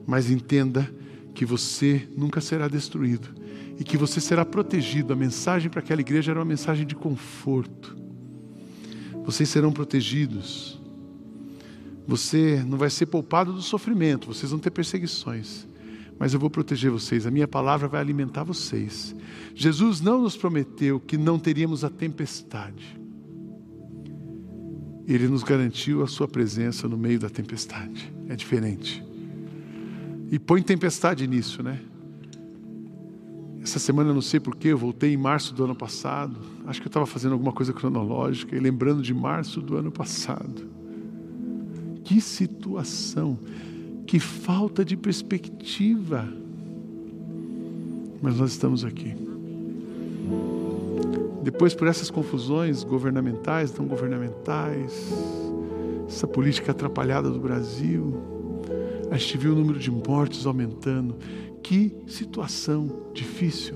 mas 0.07 0.31
entenda 0.31 0.91
que 1.35 1.45
você 1.45 2.07
nunca 2.17 2.41
será 2.41 2.69
destruído 2.69 3.44
e 3.79 3.85
que 3.85 3.97
você 3.97 4.21
será 4.21 4.45
protegido. 4.45 5.13
A 5.13 5.17
mensagem 5.17 5.71
para 5.71 5.81
aquela 5.81 6.01
igreja 6.01 6.33
era 6.33 6.39
uma 6.39 6.45
mensagem 6.45 6.87
de 6.87 6.95
conforto. 6.95 7.97
Vocês 9.25 9.49
serão 9.49 9.73
protegidos. 9.73 10.81
Você 12.07 12.63
não 12.67 12.77
vai 12.77 12.91
ser 12.91 13.07
poupado 13.07 13.53
do 13.53 13.63
sofrimento, 13.63 14.27
vocês 14.27 14.51
vão 14.51 14.61
ter 14.61 14.71
perseguições. 14.71 15.67
Mas 16.19 16.33
eu 16.33 16.39
vou 16.39 16.51
proteger 16.51 16.91
vocês, 16.91 17.27
a 17.27 17.31
minha 17.31 17.49
palavra 17.49 17.89
vai 17.89 18.01
alimentar 18.01 18.45
vocês. 18.45 19.15
Jesus 19.55 20.01
não 20.01 20.23
nos 20.23 20.37
prometeu 20.37 21.01
que 21.01 21.17
não 21.17 21.39
teríamos 21.39 21.83
a 21.83 21.91
tempestade. 21.91 23.01
Ele 25.07 25.29
nos 25.29 25.43
garantiu 25.43 26.03
a 26.03 26.07
sua 26.07 26.29
presença 26.29 26.89
no 26.89 26.97
meio 26.97 27.19
da 27.19 27.29
tempestade. 27.29 28.13
É 28.29 28.37
diferente. 28.37 29.05
E 30.31 30.39
põe 30.39 30.63
tempestade 30.63 31.27
nisso, 31.27 31.63
né? 31.63 31.81
Essa 33.65 33.79
semana 33.79 34.13
não 34.13 34.21
sei 34.21 34.39
porquê, 34.39 34.69
eu 34.69 34.77
voltei 34.77 35.15
em 35.15 35.17
março 35.17 35.55
do 35.55 35.65
ano 35.65 35.75
passado. 35.75 36.37
Acho 36.67 36.83
que 36.83 36.87
eu 36.87 36.91
estava 36.91 37.07
fazendo 37.07 37.33
alguma 37.33 37.51
coisa 37.51 37.73
cronológica 37.73 38.55
e 38.55 38.61
lembrando 38.61 39.01
de 39.01 39.15
março 39.15 39.63
do 39.63 39.79
ano 39.79 39.91
passado. 39.91 40.69
Que 42.05 42.21
situação, 42.21 43.39
que 44.07 44.21
falta 44.21 44.85
de 44.85 44.99
perspectiva. 44.99 46.29
Mas 48.21 48.37
nós 48.37 48.51
estamos 48.51 48.85
aqui. 48.85 49.17
Depois, 51.43 51.75
por 51.75 51.89
essas 51.89 52.11
confusões 52.11 52.85
governamentais, 52.85 53.75
não 53.79 53.87
governamentais, 53.87 55.11
essa 56.07 56.27
política 56.27 56.73
atrapalhada 56.73 57.31
do 57.31 57.39
Brasil, 57.39 58.34
a 59.11 59.17
gente 59.17 59.39
viu 59.39 59.53
o 59.53 59.57
número 59.57 59.79
de 59.79 59.91
mortes 59.91 60.47
aumentando. 60.47 61.17
Que 61.63 61.95
situação 62.07 63.11
difícil. 63.13 63.75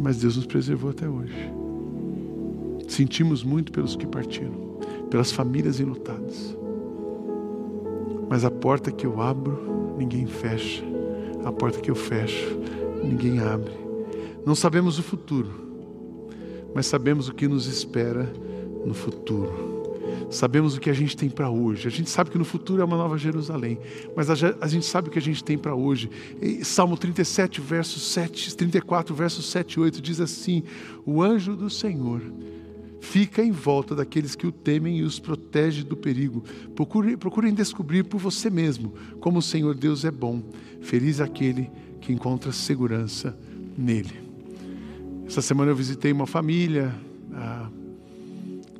Mas 0.00 0.18
Deus 0.18 0.36
nos 0.36 0.46
preservou 0.46 0.90
até 0.90 1.08
hoje. 1.08 1.52
Sentimos 2.88 3.42
muito 3.42 3.72
pelos 3.72 3.96
que 3.96 4.06
partiram, 4.06 4.78
pelas 5.10 5.32
famílias 5.32 5.80
enlutadas. 5.80 6.56
Mas 8.28 8.44
a 8.44 8.50
porta 8.50 8.90
que 8.90 9.06
eu 9.06 9.20
abro, 9.20 9.94
ninguém 9.98 10.26
fecha. 10.26 10.82
A 11.44 11.52
porta 11.52 11.80
que 11.80 11.90
eu 11.90 11.94
fecho, 11.94 12.58
ninguém 13.02 13.40
abre. 13.40 13.72
Não 14.44 14.54
sabemos 14.54 14.98
o 14.98 15.02
futuro, 15.02 15.50
mas 16.74 16.86
sabemos 16.86 17.28
o 17.28 17.34
que 17.34 17.46
nos 17.46 17.66
espera 17.66 18.32
no 18.84 18.94
futuro. 18.94 19.71
Sabemos 20.32 20.74
o 20.74 20.80
que 20.80 20.88
a 20.88 20.94
gente 20.94 21.14
tem 21.14 21.28
para 21.28 21.50
hoje. 21.50 21.86
A 21.86 21.90
gente 21.90 22.08
sabe 22.08 22.30
que 22.30 22.38
no 22.38 22.44
futuro 22.44 22.80
é 22.80 22.84
uma 22.84 22.96
nova 22.96 23.18
Jerusalém, 23.18 23.78
mas 24.16 24.30
a, 24.30 24.66
gente 24.66 24.86
sabe 24.86 25.08
o 25.08 25.10
que 25.10 25.18
a 25.18 25.22
gente 25.22 25.44
tem 25.44 25.58
para 25.58 25.74
hoje. 25.74 26.10
E 26.40 26.64
Salmo 26.64 26.96
37, 26.96 27.60
verso 27.60 28.00
7, 28.00 28.56
34, 28.56 29.14
verso 29.14 29.42
7 29.42 29.74
e 29.74 29.80
8 29.80 30.00
diz 30.00 30.20
assim: 30.20 30.62
O 31.04 31.22
anjo 31.22 31.54
do 31.54 31.68
Senhor 31.68 32.22
fica 32.98 33.44
em 33.44 33.50
volta 33.50 33.94
daqueles 33.94 34.34
que 34.34 34.46
o 34.46 34.52
temem 34.52 35.00
e 35.00 35.02
os 35.02 35.20
protege 35.20 35.82
do 35.82 35.98
perigo. 35.98 36.42
Procure, 36.74 37.14
procurem 37.18 37.52
descobrir 37.52 38.02
por 38.02 38.18
você 38.18 38.48
mesmo 38.48 38.94
como 39.20 39.40
o 39.40 39.42
Senhor 39.42 39.74
Deus 39.74 40.02
é 40.02 40.10
bom. 40.10 40.42
Feliz 40.80 41.20
aquele 41.20 41.70
que 42.00 42.10
encontra 42.10 42.52
segurança 42.52 43.38
nele. 43.76 44.18
Essa 45.26 45.42
semana 45.42 45.72
eu 45.72 45.76
visitei 45.76 46.10
uma 46.10 46.26
família. 46.26 46.94
Ah, 47.34 47.68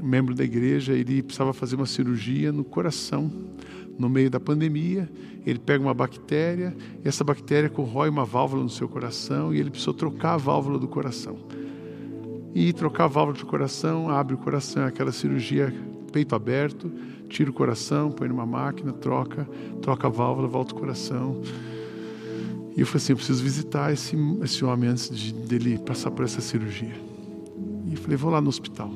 membro 0.03 0.35
da 0.35 0.45
igreja, 0.45 0.93
ele 0.93 1.23
precisava 1.23 1.53
fazer 1.53 1.77
uma 1.77 1.87
cirurgia 1.87 2.51
no 2.53 2.65
coração. 2.65 3.31
No 3.99 4.09
meio 4.09 4.31
da 4.31 4.41
pandemia, 4.41 5.09
ele 5.47 5.59
pega 5.59 5.83
uma 5.83 5.95
bactéria, 5.95 6.75
essa 7.05 7.23
bactéria 7.23 7.69
corrói 7.69 8.09
uma 8.09 8.25
válvula 8.25 8.63
no 8.63 8.71
seu 8.71 8.89
coração 8.89 9.55
e 9.55 9.61
ele 9.61 9.71
precisou 9.71 9.95
trocar 9.95 10.35
a 10.35 10.37
válvula 10.37 10.79
do 10.79 10.89
coração. 10.89 11.37
E 12.55 12.73
trocar 12.73 13.05
a 13.05 13.09
válvula 13.09 13.39
do 13.39 13.47
coração, 13.47 14.09
abre 14.09 14.35
o 14.35 14.39
coração, 14.39 14.85
é 14.85 14.87
aquela 14.87 15.13
cirurgia 15.13 15.73
peito 16.13 16.35
aberto, 16.35 16.93
tira 17.29 17.51
o 17.51 17.53
coração, 17.53 18.11
põe 18.11 18.29
numa 18.29 18.45
máquina, 18.45 18.93
troca, 18.93 19.49
troca 19.81 20.07
a 20.07 20.11
válvula, 20.11 20.47
volta 20.47 20.75
o 20.75 20.79
coração. 20.79 21.41
E 22.77 22.81
eu 22.81 22.87
falei 22.87 23.03
assim, 23.03 23.13
eu 23.13 23.17
preciso 23.17 23.43
visitar 23.43 23.93
esse, 23.93 24.17
esse 24.43 24.65
homem 24.65 24.91
antes 24.91 25.15
de, 25.15 25.33
dele 25.33 25.79
passar 25.79 26.11
por 26.11 26.25
essa 26.25 26.41
cirurgia. 26.41 26.95
E 27.91 27.97
falei, 27.97 28.17
vou 28.17 28.31
lá 28.31 28.41
no 28.41 28.49
hospital. 28.49 28.91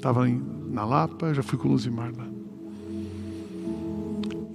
Estava 0.00 0.26
na 0.26 0.82
Lapa, 0.82 1.34
já 1.34 1.42
fui 1.42 1.58
com 1.58 1.68
Luzimar 1.68 2.10
lá. 2.16 2.26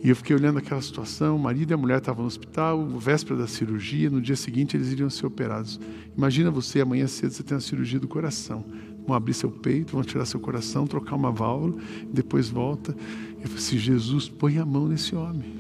E 0.03 0.10
eu 0.10 0.15
fiquei 0.15 0.36
olhando 0.36 0.58
aquela 0.58 0.81
situação, 0.81 1.36
o 1.36 1.39
marido 1.39 1.69
e 1.69 1.73
a 1.75 1.77
mulher 1.77 1.99
estavam 1.99 2.23
no 2.23 2.27
hospital, 2.27 2.84
véspera 2.97 3.41
da 3.41 3.47
cirurgia, 3.47 4.10
no 4.10 4.19
dia 4.19 4.36
seguinte 4.36 4.75
eles 4.75 4.91
iriam 4.91 5.08
ser 5.08 5.27
operados. 5.27 5.79
Imagina 6.17 6.49
você, 6.49 6.81
amanhã 6.81 7.05
cedo 7.05 7.31
você 7.31 7.43
tem 7.43 7.53
uma 7.53 7.62
cirurgia 7.62 7.99
do 7.99 8.08
coração. 8.08 8.65
Vão 9.05 9.15
abrir 9.15 9.36
seu 9.36 9.51
peito, 9.51 9.93
vão 9.93 10.03
tirar 10.03 10.25
seu 10.25 10.39
coração, 10.39 10.88
trocar 10.88 11.15
uma 11.15 11.31
válvula, 11.31 11.75
depois 12.12 12.49
volta. 12.49 12.97
Eu 13.39 13.47
falei 13.47 13.58
assim, 13.58 13.77
Jesus, 13.77 14.27
põe 14.27 14.58
a 14.58 14.65
mão 14.65 14.88
nesse 14.88 15.15
homem. 15.15 15.53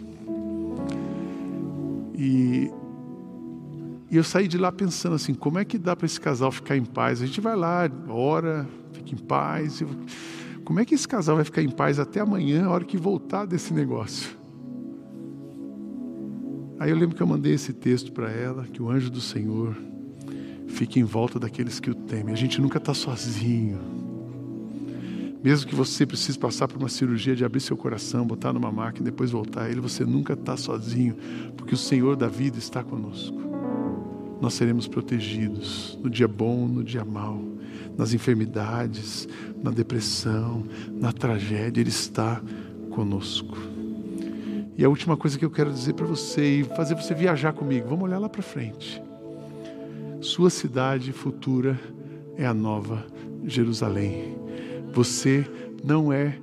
E, 2.15 2.71
e 4.09 4.17
eu 4.17 4.23
saí 4.23 4.47
de 4.47 4.57
lá 4.57 4.71
pensando 4.71 5.15
assim, 5.15 5.33
como 5.33 5.57
é 5.57 5.65
que 5.65 5.77
dá 5.77 5.95
para 5.95 6.05
esse 6.05 6.19
casal 6.19 6.51
ficar 6.51 6.77
em 6.77 6.85
paz? 6.85 7.21
A 7.21 7.25
gente 7.25 7.41
vai 7.41 7.55
lá, 7.55 7.89
ora, 8.07 8.67
fique 8.93 9.15
em 9.15 9.17
paz. 9.17 9.83
Como 10.63 10.79
é 10.79 10.85
que 10.85 10.93
esse 10.93 11.07
casal 11.07 11.35
vai 11.35 11.45
ficar 11.45 11.61
em 11.61 11.69
paz 11.69 11.99
até 11.99 12.19
amanhã, 12.19 12.65
a 12.65 12.69
hora 12.69 12.85
que 12.85 12.97
voltar 12.97 13.45
desse 13.45 13.73
negócio? 13.73 14.35
Aí 16.77 16.89
eu 16.89 16.95
lembro 16.95 17.15
que 17.15 17.23
eu 17.23 17.27
mandei 17.27 17.53
esse 17.53 17.73
texto 17.73 18.11
para 18.11 18.29
ela, 18.29 18.65
que 18.65 18.81
o 18.81 18.89
anjo 18.89 19.09
do 19.09 19.21
Senhor 19.21 19.75
fique 20.67 20.99
em 20.99 21.03
volta 21.03 21.39
daqueles 21.39 21.79
que 21.79 21.89
o 21.89 21.95
temem. 21.95 22.33
A 22.33 22.37
gente 22.37 22.61
nunca 22.61 22.77
está 22.77 22.93
sozinho. 22.93 23.79
Mesmo 25.43 25.69
que 25.69 25.75
você 25.75 26.05
precise 26.05 26.37
passar 26.37 26.67
por 26.67 26.77
uma 26.77 26.89
cirurgia 26.89 27.35
de 27.35 27.45
abrir 27.45 27.61
seu 27.61 27.77
coração, 27.77 28.25
botar 28.25 28.51
numa 28.51 28.71
máquina 28.71 29.07
e 29.07 29.11
depois 29.11 29.31
voltar 29.31 29.63
a 29.63 29.69
ele, 29.69 29.79
você 29.79 30.03
nunca 30.03 30.33
está 30.33 30.57
sozinho, 30.57 31.15
porque 31.55 31.75
o 31.75 31.77
Senhor 31.77 32.15
da 32.15 32.27
vida 32.27 32.57
está 32.57 32.83
conosco. 32.83 33.44
Nós 34.41 34.53
seremos 34.53 34.87
protegidos 34.87 35.97
no 36.03 36.09
dia 36.09 36.27
bom, 36.27 36.67
no 36.67 36.83
dia 36.83 37.05
mau 37.05 37.55
nas 37.97 38.13
enfermidades, 38.13 39.27
na 39.61 39.71
depressão, 39.71 40.65
na 40.91 41.11
tragédia, 41.11 41.81
Ele 41.81 41.89
está 41.89 42.41
conosco. 42.91 43.57
E 44.77 44.83
a 44.83 44.89
última 44.89 45.15
coisa 45.15 45.39
que 45.39 45.45
eu 45.45 45.49
quero 45.49 45.71
dizer 45.71 45.93
para 45.93 46.05
você 46.05 46.59
e 46.59 46.63
fazer 46.63 46.95
você 46.95 47.13
viajar 47.13 47.53
comigo, 47.53 47.87
vamos 47.87 48.03
olhar 48.05 48.19
lá 48.19 48.27
para 48.27 48.41
frente. 48.41 49.01
Sua 50.19 50.49
cidade 50.49 51.11
futura 51.13 51.79
é 52.35 52.45
a 52.45 52.53
nova 52.53 53.05
Jerusalém. 53.45 54.35
Você 54.93 55.45
não 55.83 56.11
é 56.11 56.37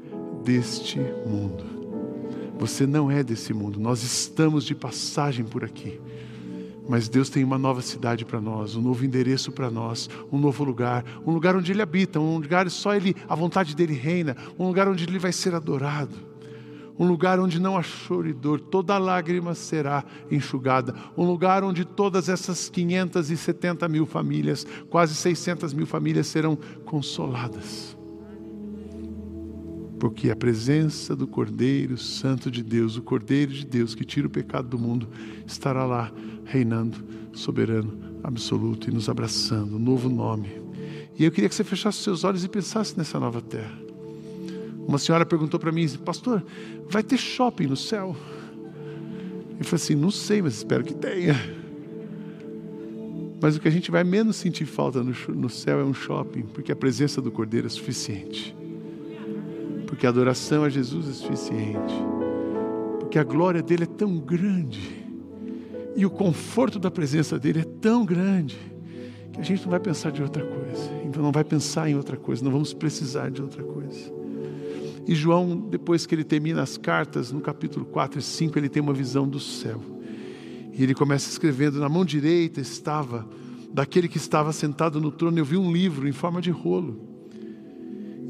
deste 0.45 0.99
mundo. 0.99 1.65
Você 2.59 2.87
não 2.87 3.11
é 3.11 3.23
desse 3.23 3.53
mundo. 3.53 3.79
Nós 3.79 4.03
estamos 4.03 4.65
de 4.65 4.75
passagem 4.75 5.45
por 5.45 5.65
aqui. 5.65 6.01
Mas 6.89 7.09
Deus 7.09 7.31
tem 7.31 7.45
uma 7.45 7.59
nova 7.59 7.81
cidade 7.81 8.25
para 8.25 8.41
nós, 8.41 8.75
um 8.75 8.83
novo 8.83 9.05
endereço 9.05 9.53
para 9.53 9.71
nós, 9.71 10.09
um 10.33 10.39
novo 10.39 10.65
lugar, 10.65 11.05
um 11.27 11.33
lugar 11.33 11.57
onde 11.57 11.73
Ele 11.73 11.83
habita, 11.83 12.19
um 12.19 12.37
lugar 12.37 12.69
só 12.71 12.95
Ele, 12.95 13.15
a 13.29 13.35
vontade 13.35 13.75
dele 13.75 13.95
reina, 13.95 14.37
um 14.59 14.67
lugar 14.67 14.89
onde 14.89 15.05
Ele 15.05 15.19
vai 15.19 15.33
ser 15.33 15.55
adorado, 15.55 16.15
um 16.99 17.07
lugar 17.07 17.39
onde 17.39 17.61
não 17.61 17.77
há 17.77 17.83
choro 17.83 18.29
e 18.29 18.33
dor, 18.33 18.61
toda 18.61 18.99
lágrima 18.99 19.55
será 19.55 20.05
enxugada, 20.31 20.95
um 21.17 21.25
lugar 21.25 21.63
onde 21.63 21.85
todas 21.85 22.29
essas 22.29 22.69
570 22.69 23.89
mil 23.89 24.05
famílias, 24.05 24.67
quase 24.91 25.15
600 25.15 25.73
mil 25.73 25.87
famílias 25.87 26.27
serão 26.27 26.59
consoladas 26.85 28.02
porque 30.03 30.33
a 30.33 30.35
presença 30.35 31.15
do 31.15 31.29
Cordeiro 31.29 31.97
Santo 31.97 32.51
de 32.51 32.61
Deus, 32.61 32.97
o 32.97 33.03
Cordeiro 33.03 33.53
de 33.53 33.65
Deus 33.65 33.95
que 33.95 34.05
tira 34.05 34.27
o 34.27 34.31
pecado 34.31 34.67
do 34.67 34.77
mundo, 34.77 35.09
estará 35.47 35.87
lá 35.87 36.11
reinando, 36.45 36.99
soberano, 37.33 37.97
absoluto 38.21 38.91
e 38.91 38.93
nos 38.93 39.09
abraçando, 39.09 39.77
um 39.77 39.79
novo 39.79 40.09
nome. 40.09 40.61
E 41.17 41.25
eu 41.25 41.31
queria 41.31 41.49
que 41.49 41.55
você 41.55 41.63
fechasse 41.63 41.99
seus 41.99 42.25
olhos 42.25 42.43
e 42.43 42.49
pensasse 42.49 42.99
nessa 42.99 43.21
nova 43.21 43.41
terra. 43.41 43.79
Uma 44.89 44.99
senhora 44.99 45.25
perguntou 45.25 45.61
para 45.61 45.71
mim, 45.71 45.89
pastor, 46.05 46.45
vai 46.91 47.05
ter 47.05 47.17
shopping 47.17 47.69
no 47.69 47.77
céu? 47.77 48.17
Eu 49.57 49.65
falei 49.65 49.85
assim, 49.85 49.95
não 49.95 50.11
sei, 50.11 50.43
mas 50.43 50.55
espero 50.55 50.83
que 50.83 50.95
tenha. 50.95 51.37
Mas 53.41 53.55
o 53.55 53.61
que 53.61 53.69
a 53.69 53.71
gente 53.73 53.89
vai 53.89 54.03
menos 54.03 54.35
sentir 54.35 54.67
falta 54.67 55.01
no, 55.01 55.15
no 55.29 55.49
céu 55.49 55.79
é 55.79 55.85
um 55.85 55.95
shopping, 55.95 56.43
porque 56.43 56.73
a 56.73 56.77
presença 56.77 57.23
do 57.23 57.31
Cordeiro 57.31 57.69
é 57.69 57.71
suficiente 57.71 58.62
porque 59.93 60.07
a 60.07 60.09
adoração 60.09 60.65
a 60.65 60.71
Jesus 60.71 61.07
é 61.07 61.13
suficiente, 61.13 61.95
porque 62.99 63.19
a 63.19 63.23
glória 63.23 63.63
dele 63.63 63.83
é 63.83 63.87
tão 63.87 64.17
grande 64.17 65.05
e 65.95 66.07
o 66.07 66.09
conforto 66.09 66.79
da 66.79 66.91
presença 66.91 67.39
dele 67.39 67.61
é 67.61 67.65
tão 67.79 68.03
grande 68.03 68.59
que 69.35 69.39
a 69.39 69.43
gente 69.43 69.63
não 69.65 69.71
vai 69.71 69.81
pensar 69.81 70.11
de 70.11 70.23
outra 70.23 70.47
coisa, 70.47 70.91
então 71.05 71.23
não 71.23 71.31
vai 71.31 71.45
pensar 71.45 71.91
em 71.91 71.95
outra 71.95 72.17
coisa, 72.17 72.43
não 72.43 72.51
vamos 72.51 72.73
precisar 72.73 73.31
de 73.31 73.43
outra 73.43 73.63
coisa. 73.63 74.11
E 75.07 75.15
João, 75.15 75.59
depois 75.69 76.07
que 76.07 76.15
ele 76.15 76.25
termina 76.25 76.63
as 76.63 76.79
cartas, 76.79 77.31
no 77.31 77.43
capítulo 77.43 77.85
4 77.85 78.19
e 78.19 78.23
5, 78.23 78.59
ele 78.59 78.71
tem 78.71 78.83
uma 78.83 78.95
visão 78.95 79.29
do 79.29 79.39
céu. 79.39 79.79
E 80.73 80.83
ele 80.83 80.95
começa 80.95 81.29
escrevendo: 81.29 81.79
na 81.79 81.89
mão 81.91 82.03
direita 82.03 82.63
estava, 82.63 83.29
daquele 83.71 84.09
que 84.09 84.17
estava 84.17 84.55
sentado 84.55 85.03
no 85.03 85.11
trono, 85.11 85.37
eu 85.37 85.45
vi 85.45 85.59
um 85.59 85.71
livro 85.71 86.09
em 86.09 86.13
forma 86.13 86.41
de 86.41 86.51
rolo 86.51 87.12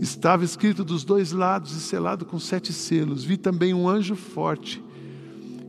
Estava 0.03 0.45
escrito 0.45 0.83
dos 0.83 1.05
dois 1.05 1.31
lados 1.31 1.77
e 1.77 1.81
selado 1.81 2.27
com 2.27 2.37
sete 2.37 2.73
selos. 2.73 3.23
Vi 3.23 3.37
também 3.37 3.73
um 3.73 3.89
anjo 3.89 4.17
forte 4.17 4.83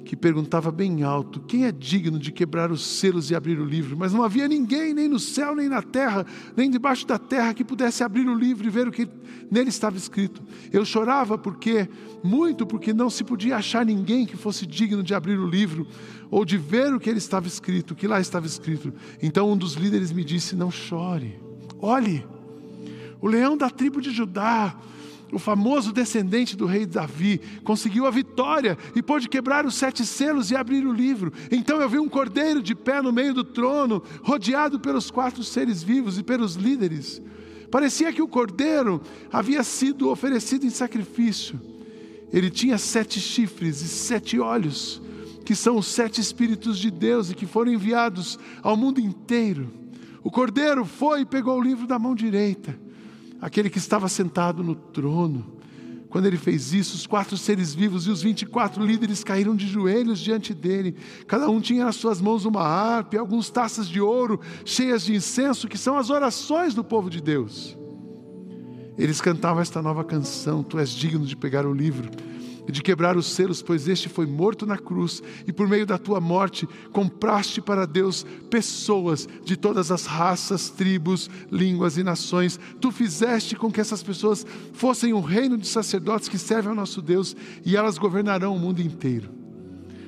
que 0.06 0.16
perguntava 0.16 0.72
bem 0.72 1.04
alto: 1.04 1.40
Quem 1.42 1.66
é 1.66 1.72
digno 1.72 2.18
de 2.18 2.32
quebrar 2.32 2.72
os 2.72 2.84
selos 2.84 3.30
e 3.30 3.36
abrir 3.36 3.60
o 3.60 3.64
livro? 3.64 3.96
Mas 3.96 4.12
não 4.12 4.24
havia 4.24 4.48
ninguém, 4.48 4.92
nem 4.92 5.08
no 5.08 5.20
céu, 5.20 5.56
nem 5.56 5.70
na 5.70 5.84
terra, 5.84 6.26
nem 6.58 6.68
debaixo 6.68 7.06
da 7.06 7.20
terra, 7.20 7.54
que 7.54 7.64
pudesse 7.64 8.04
abrir 8.04 8.28
o 8.28 8.34
livro 8.34 8.66
e 8.66 8.72
ver 8.72 8.88
o 8.88 8.92
que 8.92 9.08
nele 9.52 9.70
estava 9.70 9.98
escrito. 9.98 10.42
Eu 10.72 10.84
chorava 10.84 11.38
porque, 11.38 11.88
muito 12.24 12.66
porque 12.66 12.92
não 12.92 13.12
se 13.12 13.24
podia 13.24 13.58
achar 13.58 13.86
ninguém 13.86 14.26
que 14.26 14.36
fosse 14.36 14.66
digno 14.66 15.04
de 15.04 15.14
abrir 15.14 15.38
o 15.38 15.48
livro 15.48 15.86
ou 16.32 16.44
de 16.44 16.58
ver 16.58 16.92
o 16.92 17.00
que 17.00 17.08
ele 17.08 17.20
estava 17.20 17.46
escrito, 17.46 17.92
o 17.92 17.96
que 17.96 18.08
lá 18.08 18.20
estava 18.20 18.48
escrito. 18.48 18.92
Então 19.22 19.52
um 19.52 19.56
dos 19.56 19.76
líderes 19.76 20.12
me 20.12 20.24
disse: 20.24 20.56
Não 20.56 20.72
chore, 20.72 21.40
olhe 21.80 22.33
o 23.24 23.28
leão 23.30 23.56
da 23.56 23.70
tribo 23.70 24.02
de 24.02 24.12
Judá, 24.12 24.76
o 25.32 25.40
famoso 25.40 25.94
descendente 25.94 26.58
do 26.58 26.66
rei 26.66 26.86
Davi, 26.86 27.40
conseguiu 27.64 28.06
a 28.06 28.12
vitória 28.12 28.78
e 28.94 29.02
pôde 29.02 29.30
quebrar 29.30 29.66
os 29.66 29.76
sete 29.76 30.06
selos 30.06 30.52
e 30.52 30.58
abrir 30.58 30.86
o 30.86 30.92
livro. 30.92 31.32
Então 31.50 31.80
eu 31.80 31.88
vi 31.88 31.98
um 31.98 32.10
cordeiro 32.10 32.62
de 32.62 32.76
pé 32.76 33.02
no 33.02 33.14
meio 33.14 33.34
do 33.34 33.46
trono, 33.46 34.04
rodeado 34.22 34.78
pelos 34.78 35.10
quatro 35.10 35.42
seres 35.42 35.82
vivos 35.82 36.18
e 36.18 36.24
pelos 36.24 36.56
líderes. 36.56 37.22
Parecia 37.72 38.12
que 38.12 38.22
o 38.22 38.28
cordeiro 38.28 39.02
havia 39.32 39.64
sido 39.64 40.10
oferecido 40.10 40.66
em 40.66 40.70
sacrifício. 40.70 41.58
Ele 42.30 42.50
tinha 42.50 42.78
sete 42.78 43.22
chifres 43.22 43.82
e 43.82 43.88
sete 43.88 44.38
olhos, 44.38 45.02
que 45.46 45.56
são 45.56 45.78
os 45.78 45.88
sete 45.88 46.20
Espíritos 46.20 46.78
de 46.78 46.92
Deus 46.92 47.32
e 47.32 47.36
que 47.36 47.46
foram 47.46 47.72
enviados 47.72 48.38
ao 48.62 48.76
mundo 48.76 49.00
inteiro. 49.00 49.72
O 50.22 50.30
cordeiro 50.30 50.84
foi 50.84 51.22
e 51.22 51.26
pegou 51.26 51.58
o 51.58 51.64
livro 51.64 51.88
da 51.88 51.98
mão 51.98 52.14
direita 52.14 52.83
aquele 53.44 53.70
que 53.70 53.78
estava 53.78 54.08
sentado 54.08 54.64
no 54.64 54.74
trono. 54.74 55.58
Quando 56.08 56.28
ele 56.28 56.38
fez 56.38 56.72
isso, 56.74 56.96
os 56.96 57.06
quatro 57.06 57.36
seres 57.36 57.76
vivos 57.76 58.08
e 58.08 58.10
os 58.10 58.22
vinte 58.22 58.44
e 58.44 58.46
quatro 58.46 58.86
líderes 58.86 59.22
caíram 59.22 59.54
de 59.54 59.68
joelhos 59.68 60.20
diante 60.20 60.54
dele. 60.54 60.96
Cada 61.28 61.50
um 61.50 61.60
tinha 61.60 61.84
nas 61.84 61.98
suas 61.98 62.22
mãos 62.22 62.46
uma 62.46 62.62
harpa 62.62 63.16
e 63.16 63.20
algumas 63.20 63.50
taças 63.50 63.90
de 63.90 64.00
ouro 64.00 64.40
cheias 64.64 65.04
de 65.04 65.14
incenso, 65.14 65.68
que 65.68 65.78
são 65.78 65.98
as 65.98 66.10
orações 66.10 66.74
do 66.74 66.86
povo 66.86 67.10
de 67.10 67.20
Deus. 67.20 67.78
Eles 68.98 69.20
cantavam 69.20 69.62
esta 69.62 69.82
nova 69.82 70.06
canção: 70.06 70.64
Tu 70.64 70.80
és 70.80 70.92
digno 70.92 71.26
de 71.26 71.36
pegar 71.36 71.66
o 71.66 71.74
livro 71.74 72.10
e 72.68 72.72
de 72.72 72.82
quebrar 72.82 73.18
os 73.18 73.28
selos, 73.28 73.62
pois 73.62 73.88
este 73.88 74.10
foi 74.10 74.26
morto 74.26 74.66
na 74.66 74.78
cruz, 74.78 75.22
e 75.48 75.52
por 75.54 75.68
meio 75.68 75.86
da 75.86 75.98
tua 75.98 76.20
morte 76.20 76.68
compraste 76.92 77.62
para 77.62 77.86
Deus 77.86 78.26
pessoas 78.50 79.28
de 79.44 79.56
todas 79.58 79.92
as 79.92 80.06
raças, 80.06 80.70
tribos, 80.70 81.30
línguas 81.52 81.98
e 81.98 82.04
nações. 82.04 82.60
Tu 82.80 82.92
fizeste 82.92 83.56
com 83.56 83.72
que 83.72 83.82
essas 83.82 84.02
pessoas 84.02 84.46
fossem 84.74 85.14
um 85.14 85.22
reino 85.22 85.58
de 85.58 85.68
sacerdotes 85.68 86.30
que 86.30 86.38
servem 86.38 86.70
ao 86.70 86.76
nosso 86.76 87.02
Deus, 87.02 87.36
e 87.66 87.76
elas 87.76 87.98
governarão 87.98 88.56
o 88.56 88.60
mundo 88.60 88.82
inteiro. 88.82 89.43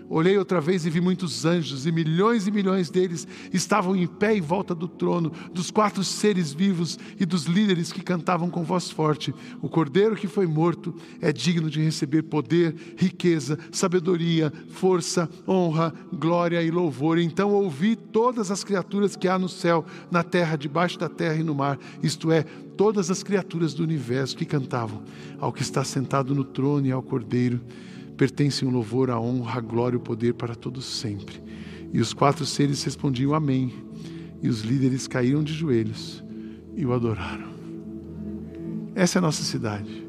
Olhei 0.08 0.38
outra 0.38 0.62
vez 0.62 0.86
e 0.86 0.90
vi 0.90 1.02
muitos 1.02 1.46
anjos, 1.46 1.88
e 1.88 1.92
milhões 1.92 2.46
e 2.46 2.52
milhões 2.52 2.92
deles 2.92 3.28
estavam 3.52 3.96
em 3.96 4.06
pé 4.06 4.36
em 4.36 4.42
volta 4.42 4.76
do 4.76 4.88
trono, 4.88 5.32
dos 5.52 5.72
quatro 5.72 6.04
seres 6.04 6.54
vivos 6.54 7.00
e 7.20 7.26
dos 7.26 7.46
líderes 7.46 7.92
que 7.92 8.04
cantavam 8.04 8.50
com 8.50 8.64
voz 8.64 8.92
forte: 8.92 9.34
O 9.62 9.68
cordeiro 9.68 10.16
que 10.16 10.28
foi 10.28 10.46
morto 10.46 10.94
é 11.20 11.34
digno 11.34 11.70
de 11.70 11.82
receber 11.82 12.22
poder, 12.24 12.76
riqueza, 12.98 13.58
sabedoria, 13.72 14.54
força, 14.70 15.28
honra, 15.48 15.92
glória 16.14 16.62
e 16.62 16.70
louvor. 16.70 17.18
Então 17.18 17.52
ouvi 17.52 17.96
todas 17.96 18.52
as 18.52 18.64
criaturas 18.64 19.16
que 19.16 19.28
há 19.28 19.40
no 19.40 19.50
céu, 19.50 19.86
na 20.12 20.24
terra, 20.24 20.56
debaixo 20.56 21.00
da 21.00 21.10
terra 21.10 21.36
e 21.36 21.44
no 21.44 21.56
mar, 21.56 21.80
isto 22.04 22.32
é, 22.32 22.44
todas 22.78 23.10
as 23.10 23.24
criaturas 23.24 23.74
do 23.74 23.84
universo 23.84 24.38
que 24.38 24.46
cantavam 24.46 25.02
ao 25.40 25.52
que 25.52 25.64
está 25.64 25.84
sentado 25.84 26.36
no 26.36 26.44
trono 26.44 26.86
e 26.86 26.92
ao 26.92 27.02
cordeiro 27.02 27.60
pertencem 28.16 28.68
o 28.68 28.72
louvor, 28.72 29.10
a 29.10 29.20
honra, 29.20 29.58
a 29.58 29.62
glória 29.62 29.96
e 29.96 29.98
o 29.98 30.02
poder 30.02 30.34
para 30.34 30.56
todos 30.56 30.86
sempre. 30.86 31.42
E 31.94 32.00
os 32.00 32.14
quatro 32.14 32.46
seres 32.46 32.84
respondiam 32.84 33.34
amém. 33.34 33.74
E 34.42 34.50
os 34.50 34.62
líderes 34.62 35.08
caíram 35.08 35.44
de 35.44 35.54
joelhos 35.54 36.24
e 36.76 36.86
o 36.86 36.94
adoraram. 36.94 37.56
Essa 38.94 39.18
é 39.18 39.20
a 39.20 39.22
nossa 39.22 39.44
cidade. 39.44 40.06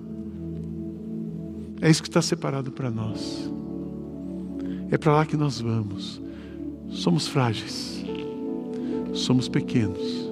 É 1.81 1.91
isso 1.91 2.03
que 2.03 2.09
está 2.09 2.23
separado 2.23 2.73
para 2.73 2.91
nós. 2.91 3.51
É 4.91 4.97
para 4.97 5.13
lá 5.13 5.27
que 5.27 5.37
nós 5.37 5.61
vamos. 5.61 6.21
Somos 6.89 7.27
frágeis, 7.27 8.05
somos 9.13 9.49
pequenos, 9.49 10.31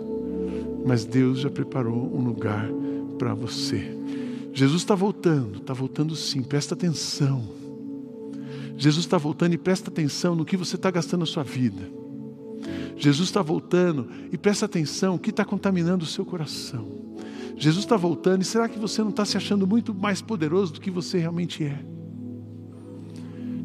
mas 0.87 1.05
Deus 1.05 1.41
já 1.41 1.51
preparou 1.51 2.17
um 2.17 2.25
lugar 2.25 2.69
para 3.19 3.35
você. 3.35 3.93
Jesus 4.53 4.83
está 4.83 4.95
voltando, 4.95 5.59
está 5.59 5.73
voltando 5.73 6.15
sim, 6.15 6.43
presta 6.43 6.75
atenção. 6.75 7.64
Jesus 8.77 9.05
está 9.05 9.19
voltando 9.19 9.55
e 9.55 9.59
presta 9.59 9.91
atenção 9.91 10.35
no 10.35 10.45
que 10.45 10.57
você 10.57 10.77
está 10.77 10.91
gastando 10.91 11.23
a 11.23 11.27
sua 11.27 11.43
vida. 11.43 11.83
Jesus 12.97 13.29
está 13.29 13.43
voltando 13.43 14.09
e 14.33 14.39
presta 14.39 14.67
atenção 14.67 15.15
no 15.15 15.19
que 15.19 15.31
está 15.31 15.45
contaminando 15.45 16.05
o 16.05 16.09
seu 16.09 16.25
coração. 16.25 17.05
Jesus 17.57 17.85
está 17.85 17.97
voltando 17.97 18.43
e 18.43 18.45
será 18.45 18.69
que 18.69 18.79
você 18.79 19.03
não 19.03 19.11
está 19.11 19.25
se 19.25 19.37
achando 19.37 19.67
muito 19.67 19.95
mais 19.95 20.21
poderoso 20.21 20.75
do 20.75 20.81
que 20.81 20.91
você 20.91 21.19
realmente 21.19 21.63
é? 21.65 21.85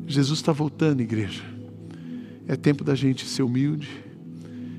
Jesus 0.05 0.39
está 0.39 0.51
voltando, 0.51 1.01
igreja. 1.01 1.43
É 2.47 2.55
tempo 2.55 2.84
da 2.84 2.95
gente 2.95 3.26
ser 3.26 3.43
humilde, 3.43 3.89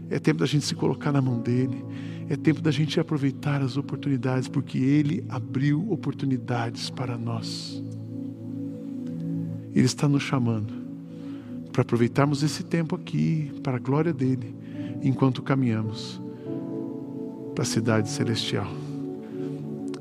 é 0.09 0.19
tempo 0.19 0.41
da 0.41 0.47
gente 0.47 0.65
se 0.65 0.75
colocar 0.75 1.13
na 1.13 1.23
mão 1.23 1.41
dEle, 1.41 1.85
é 2.29 2.37
tempo 2.37 2.61
da 2.61 2.71
gente 2.71 2.99
aproveitar 2.99 3.63
as 3.63 3.77
oportunidades, 3.77 4.49
porque 4.49 4.79
Ele 4.79 5.25
abriu 5.29 5.91
oportunidades 5.91 6.91
para 6.91 7.17
nós. 7.17 7.83
Ele 9.75 9.87
está 9.87 10.09
nos 10.09 10.23
chamando 10.23 10.73
para 11.73 11.83
aproveitarmos 11.83 12.43
esse 12.43 12.65
tempo 12.65 12.97
aqui 12.97 13.53
para 13.63 13.77
a 13.77 13.81
glória 13.81 14.13
dele, 14.13 14.55
enquanto 15.03 15.43
caminhamos 15.43 16.21
para 17.55 17.63
a 17.63 17.67
cidade 17.67 18.09
celestial. 18.09 18.71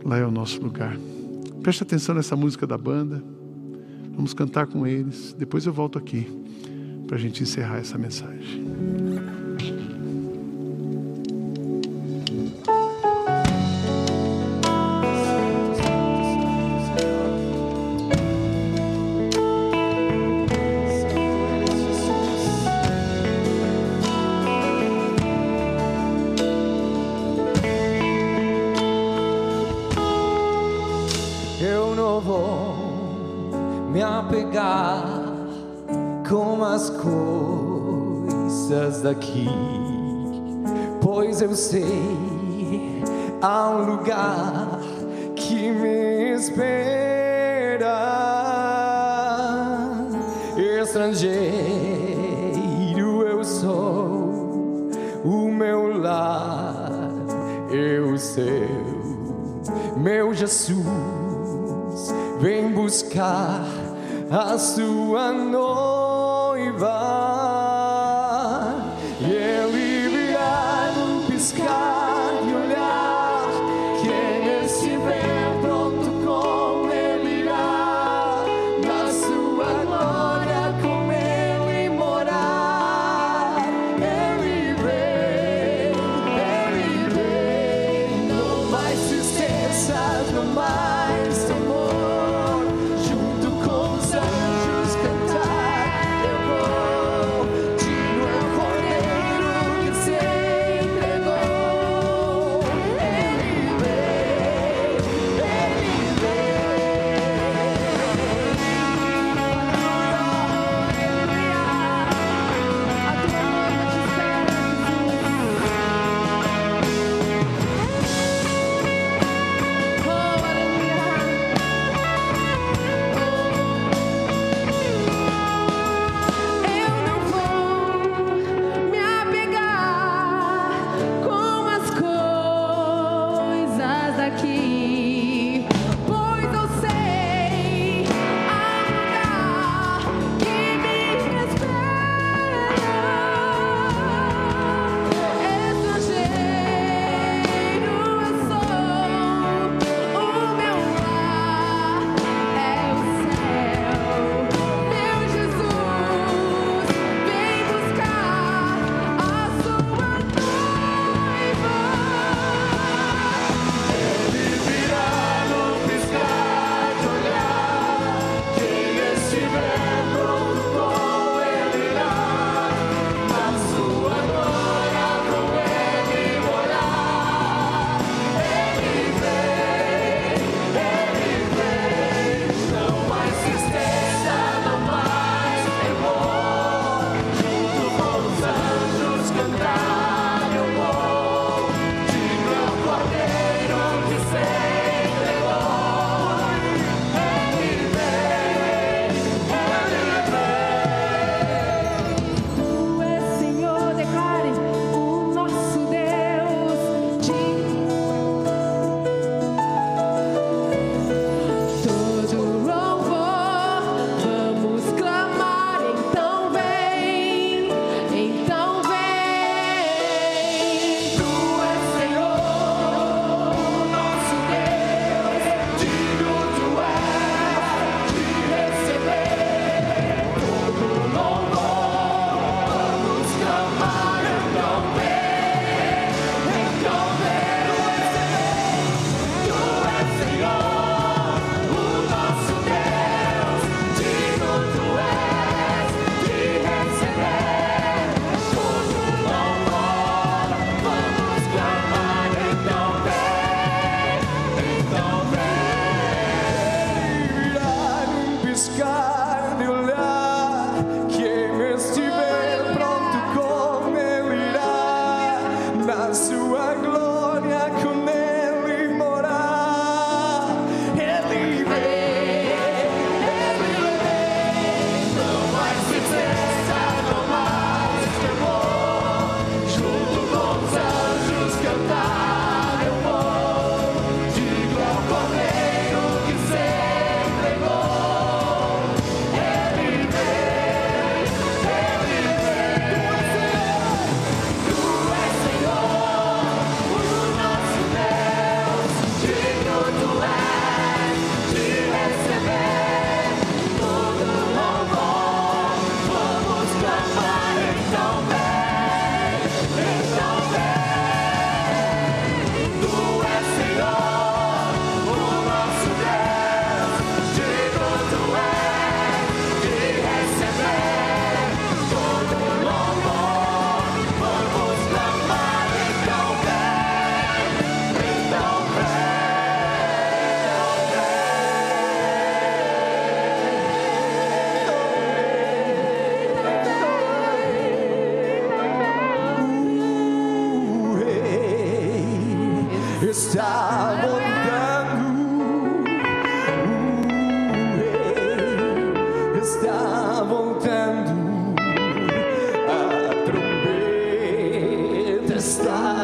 Lá 0.04 0.18
é 0.18 0.26
o 0.26 0.32
nosso 0.32 0.62
lugar. 0.62 0.98
Preste 1.62 1.84
atenção 1.84 2.16
nessa 2.16 2.36
música 2.36 2.66
da 2.66 2.78
banda. 2.78 3.24
Vamos 4.16 4.34
cantar 4.34 4.68
com 4.68 4.88
eles. 4.88 5.36
Depois 5.38 5.66
eu 5.66 5.74
volto 5.74 5.98
aqui 5.98 6.28
para 7.08 7.18
a 7.18 7.20
gente 7.20 7.44
encerrar 7.44 7.78
essa 7.78 7.98
mensagem. 7.98 8.69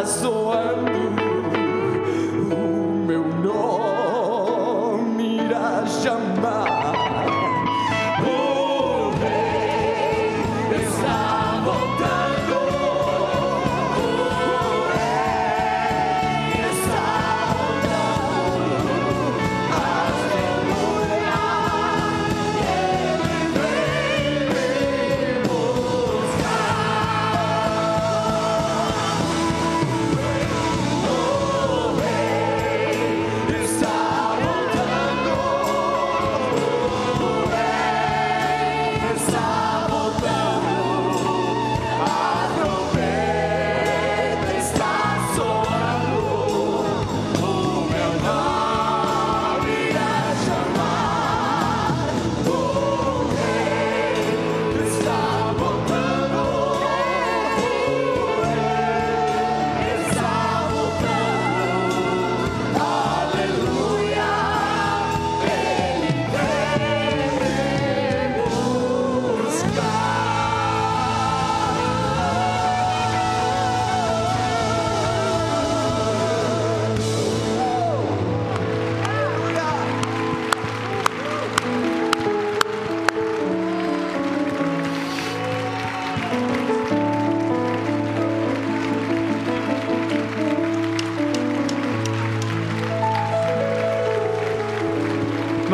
Está 0.06 0.22
soando. 0.22 0.92
O 0.92 0.95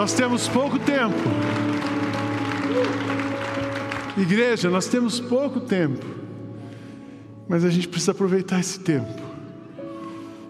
Nós 0.02 0.14
temos 0.14 0.47
pouco 0.47 0.80
tempo. 0.80 1.14
Igreja, 4.18 4.68
nós 4.68 4.88
temos 4.88 5.20
pouco 5.20 5.60
tempo. 5.60 6.04
Mas 7.47 7.64
a 7.64 7.70
gente 7.70 7.88
precisa 7.88 8.12
aproveitar 8.12 8.60
esse 8.60 8.80
tempo. 8.80 9.22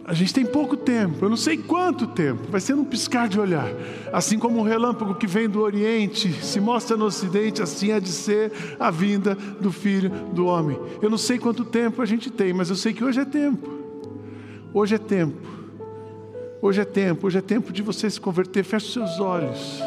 A 0.05 0.13
gente 0.13 0.33
tem 0.33 0.45
pouco 0.45 0.77
tempo, 0.77 1.25
eu 1.25 1.29
não 1.29 1.35
sei 1.35 1.57
quanto 1.57 2.07
tempo, 2.07 2.49
vai 2.49 2.61
ser 2.61 2.75
num 2.75 2.85
piscar 2.85 3.27
de 3.27 3.41
olhar. 3.41 3.67
Assim 4.13 4.39
como 4.39 4.57
um 4.57 4.63
relâmpago 4.63 5.15
que 5.15 5.27
vem 5.27 5.49
do 5.49 5.59
Oriente 5.59 6.31
se 6.41 6.61
mostra 6.61 6.95
no 6.95 7.03
Ocidente, 7.03 7.61
assim 7.61 7.91
há 7.91 7.99
de 7.99 8.07
ser 8.07 8.53
a 8.79 8.89
vinda 8.89 9.35
do 9.35 9.69
Filho 9.69 10.09
do 10.31 10.45
Homem. 10.45 10.79
Eu 11.01 11.09
não 11.09 11.17
sei 11.17 11.37
quanto 11.37 11.65
tempo 11.65 12.01
a 12.01 12.05
gente 12.05 12.29
tem, 12.29 12.53
mas 12.53 12.69
eu 12.69 12.75
sei 12.77 12.93
que 12.93 13.03
hoje 13.03 13.19
é 13.19 13.25
tempo. 13.25 13.69
Hoje 14.73 14.95
é 14.95 14.97
tempo. 14.97 15.60
Hoje 16.63 16.79
é 16.79 16.85
tempo, 16.85 17.25
hoje 17.25 17.39
é 17.39 17.41
tempo 17.41 17.73
de 17.73 17.81
você 17.81 18.07
se 18.07 18.21
converter. 18.21 18.63
Feche 18.63 18.85
os 18.85 18.93
seus 18.93 19.19
olhos. 19.19 19.81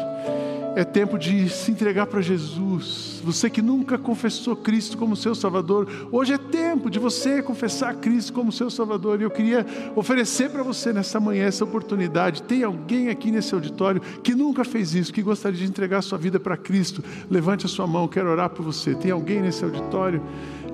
É 0.75 0.83
tempo 0.83 1.17
de 1.17 1.47
se 1.47 1.71
entregar 1.71 2.05
para 2.05 2.19
Jesus. 2.19 3.21
Você 3.23 3.49
que 3.49 3.61
nunca 3.61 3.97
confessou 3.97 4.57
Cristo 4.57 4.97
como 4.97 5.15
seu 5.15 5.33
Salvador, 5.33 5.87
hoje 6.11 6.33
é 6.33 6.37
tempo 6.37 6.89
de 6.89 6.99
você 6.99 7.41
confessar 7.41 7.95
Cristo 7.95 8.33
como 8.33 8.51
seu 8.51 8.69
Salvador. 8.69 9.21
E 9.21 9.23
eu 9.23 9.31
queria 9.31 9.65
oferecer 9.95 10.49
para 10.49 10.63
você 10.63 10.91
nessa 10.91 11.17
manhã 11.17 11.45
essa 11.45 11.63
oportunidade. 11.63 12.43
Tem 12.43 12.61
alguém 12.61 13.07
aqui 13.07 13.31
nesse 13.31 13.53
auditório 13.55 14.01
que 14.21 14.35
nunca 14.35 14.65
fez 14.65 14.93
isso, 14.93 15.13
que 15.13 15.21
gostaria 15.21 15.57
de 15.57 15.63
entregar 15.63 16.01
sua 16.01 16.17
vida 16.17 16.41
para 16.41 16.57
Cristo? 16.57 17.01
Levante 17.31 17.65
a 17.65 17.69
sua 17.69 17.87
mão, 17.87 18.05
quero 18.05 18.29
orar 18.29 18.49
por 18.49 18.65
você. 18.65 18.93
Tem 18.93 19.11
alguém 19.11 19.41
nesse 19.41 19.63
auditório? 19.63 20.21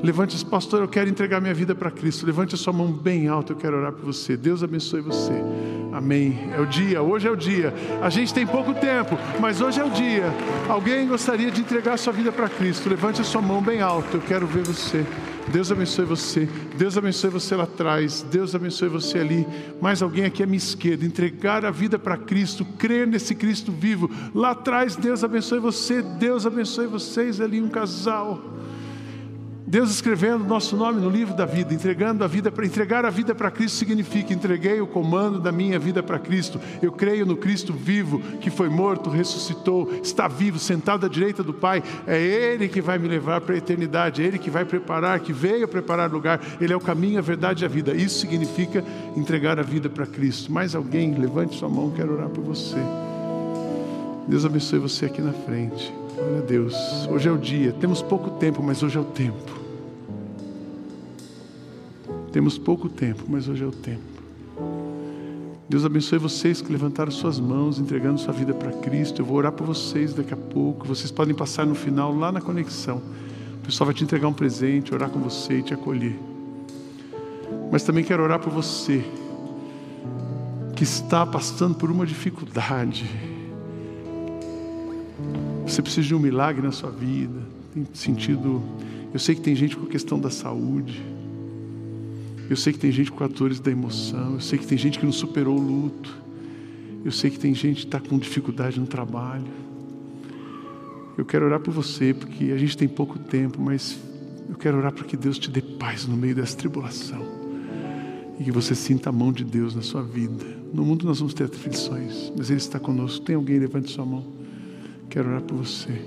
Levante, 0.03 0.35
esse 0.35 0.45
pastor, 0.45 0.81
eu 0.81 0.87
quero 0.87 1.09
entregar 1.09 1.39
minha 1.39 1.53
vida 1.53 1.75
para 1.75 1.91
Cristo. 1.91 2.25
Levante 2.25 2.55
a 2.55 2.57
sua 2.57 2.73
mão 2.73 2.91
bem 2.91 3.27
alta, 3.27 3.53
eu 3.53 3.57
quero 3.57 3.77
orar 3.77 3.91
por 3.91 4.05
você. 4.05 4.35
Deus 4.35 4.63
abençoe 4.63 5.01
você. 5.01 5.33
Amém. 5.93 6.49
É 6.55 6.59
o 6.59 6.65
dia, 6.65 7.01
hoje 7.01 7.27
é 7.27 7.31
o 7.31 7.35
dia. 7.35 7.73
A 8.01 8.09
gente 8.09 8.33
tem 8.33 8.47
pouco 8.47 8.73
tempo, 8.73 9.17
mas 9.39 9.61
hoje 9.61 9.79
é 9.79 9.83
o 9.83 9.89
dia. 9.91 10.23
Alguém 10.67 11.07
gostaria 11.07 11.51
de 11.51 11.61
entregar 11.61 11.97
sua 11.97 12.13
vida 12.13 12.31
para 12.31 12.49
Cristo? 12.49 12.89
Levante 12.89 13.21
a 13.21 13.23
sua 13.23 13.41
mão 13.41 13.61
bem 13.61 13.81
alta, 13.81 14.17
eu 14.17 14.21
quero 14.21 14.47
ver 14.47 14.63
você. 14.63 15.05
Deus 15.49 15.71
abençoe 15.71 16.05
você. 16.05 16.47
Deus 16.77 16.97
abençoe 16.97 17.29
você 17.29 17.55
lá 17.55 17.63
atrás. 17.63 18.25
Deus 18.31 18.55
abençoe 18.55 18.89
você 18.89 19.19
ali. 19.19 19.45
Mais 19.81 20.01
alguém 20.01 20.25
aqui 20.25 20.41
à 20.41 20.45
minha 20.45 20.57
esquerda. 20.57 21.05
Entregar 21.05 21.65
a 21.65 21.71
vida 21.71 21.99
para 21.99 22.17
Cristo, 22.17 22.65
crer 22.77 23.05
nesse 23.05 23.35
Cristo 23.35 23.71
vivo. 23.71 24.09
Lá 24.33 24.51
atrás, 24.51 24.95
Deus 24.95 25.23
abençoe 25.23 25.59
você. 25.59 26.01
Deus 26.01 26.45
abençoe 26.45 26.87
vocês 26.87 27.41
ali, 27.41 27.61
um 27.61 27.69
casal. 27.69 28.39
Deus 29.71 29.89
escrevendo 29.89 30.43
nosso 30.43 30.75
nome 30.75 30.99
no 30.99 31.09
livro 31.09 31.33
da 31.33 31.45
vida, 31.45 31.73
entregando 31.73 32.25
a 32.25 32.27
vida 32.27 32.51
para 32.51 32.65
entregar 32.65 33.05
a 33.05 33.09
vida 33.09 33.33
para 33.33 33.49
Cristo 33.49 33.77
significa 33.77 34.33
entreguei 34.33 34.81
o 34.81 34.85
comando 34.85 35.39
da 35.39 35.49
minha 35.49 35.79
vida 35.79 36.03
para 36.03 36.19
Cristo. 36.19 36.59
Eu 36.81 36.91
creio 36.91 37.25
no 37.25 37.37
Cristo 37.37 37.71
vivo 37.71 38.19
que 38.41 38.49
foi 38.49 38.67
morto, 38.67 39.09
ressuscitou, 39.09 39.89
está 40.03 40.27
vivo, 40.27 40.59
sentado 40.59 41.05
à 41.05 41.09
direita 41.09 41.41
do 41.41 41.53
Pai. 41.53 41.81
É 42.05 42.21
Ele 42.21 42.67
que 42.67 42.81
vai 42.81 42.99
me 42.99 43.07
levar 43.07 43.39
para 43.39 43.55
a 43.55 43.57
eternidade. 43.57 44.21
É 44.21 44.25
Ele 44.25 44.37
que 44.37 44.49
vai 44.49 44.65
preparar, 44.65 45.21
que 45.21 45.31
veio 45.31 45.65
preparar 45.69 46.11
lugar. 46.11 46.41
Ele 46.59 46.73
é 46.73 46.75
o 46.75 46.81
caminho, 46.81 47.19
a 47.19 47.21
verdade 47.21 47.63
e 47.63 47.65
a 47.65 47.69
vida. 47.69 47.93
Isso 47.93 48.19
significa 48.19 48.83
entregar 49.15 49.57
a 49.57 49.63
vida 49.63 49.89
para 49.89 50.05
Cristo. 50.05 50.51
Mais 50.51 50.75
alguém, 50.75 51.13
levante 51.13 51.57
sua 51.57 51.69
mão, 51.69 51.91
quero 51.91 52.11
orar 52.15 52.27
por 52.27 52.43
você. 52.43 52.75
Deus 54.27 54.43
abençoe 54.43 54.79
você 54.79 55.05
aqui 55.05 55.21
na 55.21 55.31
frente. 55.31 55.93
Glória 56.13 56.39
a 56.39 56.41
Deus. 56.41 56.75
Hoje 57.09 57.29
é 57.29 57.31
o 57.31 57.37
dia. 57.37 57.71
Temos 57.71 58.01
pouco 58.01 58.31
tempo, 58.31 58.61
mas 58.61 58.83
hoje 58.83 58.97
é 58.97 58.99
o 58.99 59.05
tempo. 59.05 59.60
Temos 62.31 62.57
pouco 62.57 62.87
tempo, 62.87 63.23
mas 63.27 63.47
hoje 63.47 63.63
é 63.63 63.67
o 63.67 63.71
tempo. 63.71 64.01
Deus 65.67 65.85
abençoe 65.85 66.17
vocês 66.17 66.61
que 66.61 66.71
levantaram 66.71 67.11
suas 67.11 67.39
mãos, 67.39 67.79
entregando 67.79 68.19
sua 68.19 68.33
vida 68.33 68.53
para 68.53 68.71
Cristo. 68.73 69.21
Eu 69.21 69.25
vou 69.25 69.37
orar 69.37 69.51
por 69.51 69.65
vocês 69.65 70.13
daqui 70.13 70.33
a 70.33 70.37
pouco. 70.37 70.87
Vocês 70.87 71.11
podem 71.11 71.33
passar 71.33 71.65
no 71.65 71.75
final, 71.75 72.13
lá 72.13 72.31
na 72.31 72.41
conexão. 72.41 73.01
O 73.55 73.65
pessoal 73.65 73.85
vai 73.85 73.93
te 73.93 74.03
entregar 74.03 74.27
um 74.27 74.33
presente, 74.33 74.93
orar 74.93 75.09
com 75.09 75.19
você 75.19 75.59
e 75.59 75.63
te 75.63 75.73
acolher. 75.73 76.19
Mas 77.71 77.83
também 77.83 78.03
quero 78.03 78.21
orar 78.23 78.39
por 78.39 78.51
você 78.51 79.03
que 80.75 80.83
está 80.83 81.25
passando 81.25 81.75
por 81.75 81.91
uma 81.91 82.05
dificuldade. 82.05 83.09
Você 85.65 85.81
precisa 85.81 86.07
de 86.07 86.15
um 86.15 86.19
milagre 86.19 86.61
na 86.61 86.71
sua 86.71 86.91
vida. 86.91 87.39
Tem 87.73 87.87
sentido. 87.93 88.61
Eu 89.13 89.19
sei 89.19 89.35
que 89.35 89.41
tem 89.41 89.55
gente 89.55 89.77
com 89.77 89.85
questão 89.85 90.19
da 90.19 90.29
saúde. 90.29 91.10
Eu 92.51 92.57
sei 92.57 92.73
que 92.73 92.79
tem 92.79 92.91
gente 92.91 93.09
com 93.09 93.23
atores 93.23 93.61
da 93.61 93.71
emoção. 93.71 94.33
Eu 94.33 94.41
sei 94.41 94.59
que 94.59 94.67
tem 94.67 94.77
gente 94.77 94.99
que 94.99 95.05
não 95.05 95.13
superou 95.13 95.57
o 95.57 95.61
luto. 95.61 96.13
Eu 97.05 97.09
sei 97.09 97.31
que 97.31 97.39
tem 97.39 97.55
gente 97.55 97.77
que 97.77 97.85
está 97.85 97.97
com 97.97 98.19
dificuldade 98.19 98.77
no 98.77 98.85
trabalho. 98.85 99.47
Eu 101.17 101.23
quero 101.23 101.45
orar 101.45 101.61
por 101.61 101.73
você, 101.73 102.13
porque 102.13 102.51
a 102.51 102.57
gente 102.57 102.75
tem 102.75 102.89
pouco 102.89 103.17
tempo, 103.17 103.61
mas 103.61 103.97
eu 104.49 104.55
quero 104.55 104.77
orar 104.77 104.91
para 104.91 105.05
que 105.05 105.15
Deus 105.15 105.39
te 105.39 105.49
dê 105.49 105.61
paz 105.61 106.05
no 106.05 106.17
meio 106.17 106.35
dessa 106.35 106.57
tribulação. 106.57 107.25
E 108.37 108.43
que 108.43 108.51
você 108.51 108.75
sinta 108.75 109.11
a 109.11 109.13
mão 109.13 109.31
de 109.31 109.45
Deus 109.45 109.73
na 109.73 109.81
sua 109.81 110.03
vida. 110.03 110.43
No 110.73 110.83
mundo 110.83 111.05
nós 111.05 111.19
vamos 111.19 111.33
ter 111.33 111.45
aflições, 111.45 112.33
mas 112.37 112.49
Ele 112.49 112.59
está 112.59 112.81
conosco. 112.81 113.23
Tem 113.23 113.37
alguém? 113.37 113.59
Levante 113.59 113.89
sua 113.89 114.05
mão. 114.05 114.25
Quero 115.09 115.29
orar 115.29 115.41
por 115.41 115.55
você. 115.55 116.01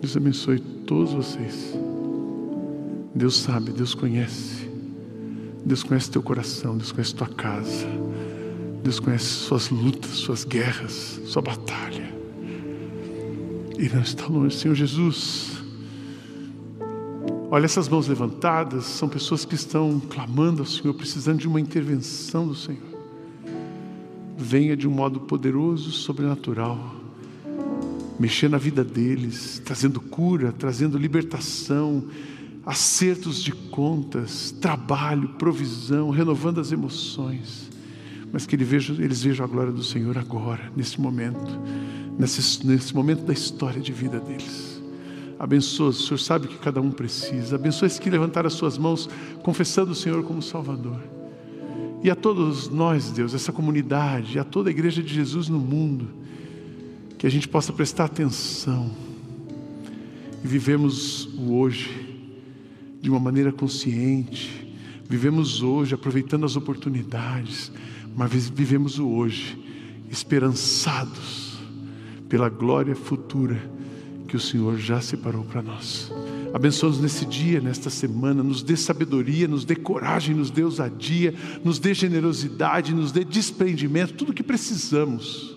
Deus 0.00 0.16
abençoe 0.16 0.60
todos 0.60 1.12
vocês. 1.12 1.83
Deus 3.14 3.36
sabe, 3.36 3.70
Deus 3.70 3.94
conhece. 3.94 4.68
Deus 5.64 5.82
conhece 5.82 6.10
teu 6.10 6.22
coração, 6.22 6.76
Deus 6.76 6.90
conhece 6.90 7.14
tua 7.14 7.28
casa. 7.28 7.86
Deus 8.82 8.98
conhece 8.98 9.24
suas 9.24 9.70
lutas, 9.70 10.10
suas 10.10 10.44
guerras, 10.44 11.20
sua 11.24 11.40
batalha. 11.40 12.12
Ele 13.78 13.94
não 13.94 14.02
está 14.02 14.26
longe, 14.26 14.56
Senhor 14.56 14.74
Jesus. 14.74 15.52
Olha 17.50 17.64
essas 17.66 17.88
mãos 17.88 18.08
levantadas, 18.08 18.84
são 18.84 19.08
pessoas 19.08 19.44
que 19.44 19.54
estão 19.54 20.00
clamando 20.00 20.62
ao 20.62 20.66
Senhor, 20.66 20.92
precisando 20.92 21.38
de 21.38 21.46
uma 21.46 21.60
intervenção 21.60 22.48
do 22.48 22.54
Senhor. 22.54 22.82
Venha 24.36 24.76
de 24.76 24.88
um 24.88 24.90
modo 24.90 25.20
poderoso, 25.20 25.92
sobrenatural, 25.92 26.94
mexer 28.18 28.50
na 28.50 28.58
vida 28.58 28.82
deles, 28.82 29.62
trazendo 29.64 30.00
cura, 30.00 30.52
trazendo 30.52 30.98
libertação, 30.98 32.04
acertos 32.66 33.42
de 33.42 33.52
contas, 33.52 34.50
trabalho, 34.50 35.30
provisão, 35.30 36.10
renovando 36.10 36.60
as 36.60 36.72
emoções. 36.72 37.70
Mas 38.32 38.46
que 38.46 38.56
eles 38.56 38.66
vejam, 38.66 38.96
eles 38.96 39.22
vejam 39.22 39.44
a 39.44 39.48
glória 39.48 39.72
do 39.72 39.82
Senhor 39.82 40.16
agora, 40.16 40.72
nesse 40.74 41.00
momento, 41.00 41.60
nesse, 42.18 42.66
nesse 42.66 42.94
momento 42.94 43.24
da 43.24 43.32
história 43.32 43.80
de 43.80 43.92
vida 43.92 44.18
deles. 44.18 44.82
Abençoa, 45.38 45.90
o 45.90 45.92
Senhor 45.92 46.18
sabe 46.18 46.48
que 46.48 46.58
cada 46.58 46.80
um 46.80 46.90
precisa. 46.90 47.56
Abençoa 47.56 47.86
esses 47.86 47.98
que 47.98 48.08
levantaram 48.08 48.46
as 48.46 48.54
suas 48.54 48.78
mãos, 48.78 49.08
confessando 49.42 49.92
o 49.92 49.94
Senhor 49.94 50.22
como 50.24 50.40
Salvador. 50.40 51.00
E 52.02 52.10
a 52.10 52.14
todos 52.14 52.68
nós, 52.68 53.10
Deus, 53.10 53.34
essa 53.34 53.52
comunidade, 53.52 54.38
a 54.38 54.44
toda 54.44 54.70
a 54.70 54.72
igreja 54.72 55.02
de 55.02 55.12
Jesus 55.12 55.48
no 55.48 55.58
mundo, 55.58 56.08
que 57.18 57.26
a 57.26 57.30
gente 57.30 57.48
possa 57.48 57.72
prestar 57.72 58.04
atenção 58.04 58.90
e 60.42 60.46
vivemos 60.46 61.26
o 61.38 61.54
hoje 61.54 62.13
de 63.04 63.10
uma 63.10 63.20
maneira 63.20 63.52
consciente, 63.52 64.66
vivemos 65.06 65.60
hoje 65.60 65.94
aproveitando 65.94 66.46
as 66.46 66.56
oportunidades, 66.56 67.70
mas 68.16 68.48
vivemos 68.48 68.98
o 68.98 69.06
hoje 69.06 69.62
esperançados 70.10 71.58
pela 72.30 72.48
glória 72.48 72.96
futura 72.96 73.60
que 74.26 74.34
o 74.34 74.40
Senhor 74.40 74.78
já 74.78 75.02
separou 75.02 75.44
para 75.44 75.60
nós. 75.60 76.10
Abençoa-nos 76.54 76.98
nesse 76.98 77.26
dia, 77.26 77.60
nesta 77.60 77.90
semana, 77.90 78.42
nos 78.42 78.62
dê 78.62 78.74
sabedoria, 78.74 79.46
nos 79.46 79.66
dê 79.66 79.76
coragem, 79.76 80.34
nos 80.34 80.50
dê 80.50 80.64
ousadia, 80.64 81.34
nos 81.62 81.78
dê 81.78 81.92
generosidade, 81.92 82.94
nos 82.94 83.12
dê 83.12 83.22
desprendimento, 83.22 84.14
tudo 84.14 84.30
o 84.30 84.34
que 84.34 84.42
precisamos 84.42 85.54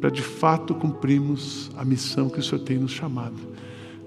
para 0.00 0.08
de 0.08 0.22
fato 0.22 0.74
cumprirmos 0.74 1.70
a 1.76 1.84
missão 1.84 2.30
que 2.30 2.40
o 2.40 2.42
Senhor 2.42 2.64
tem 2.64 2.78
nos 2.78 2.92
chamado 2.92 3.36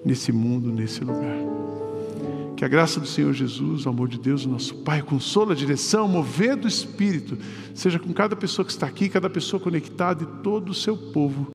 nesse 0.03 0.31
mundo, 0.31 0.71
nesse 0.71 1.03
lugar. 1.03 1.61
Que 2.61 2.65
a 2.65 2.67
graça 2.67 2.99
do 2.99 3.07
Senhor 3.07 3.33
Jesus, 3.33 3.87
o 3.87 3.89
amor 3.89 4.07
de 4.07 4.19
Deus, 4.19 4.45
o 4.45 4.49
nosso 4.49 4.75
Pai, 4.83 5.01
consola, 5.01 5.53
a 5.53 5.55
direção, 5.55 6.07
mover 6.07 6.55
do 6.55 6.67
Espírito, 6.67 7.35
seja 7.73 7.97
com 7.97 8.13
cada 8.13 8.35
pessoa 8.35 8.63
que 8.63 8.71
está 8.71 8.85
aqui, 8.85 9.09
cada 9.09 9.27
pessoa 9.31 9.59
conectada 9.59 10.21
e 10.21 10.43
todo 10.43 10.69
o 10.69 10.73
seu 10.75 10.95
povo. 10.95 11.47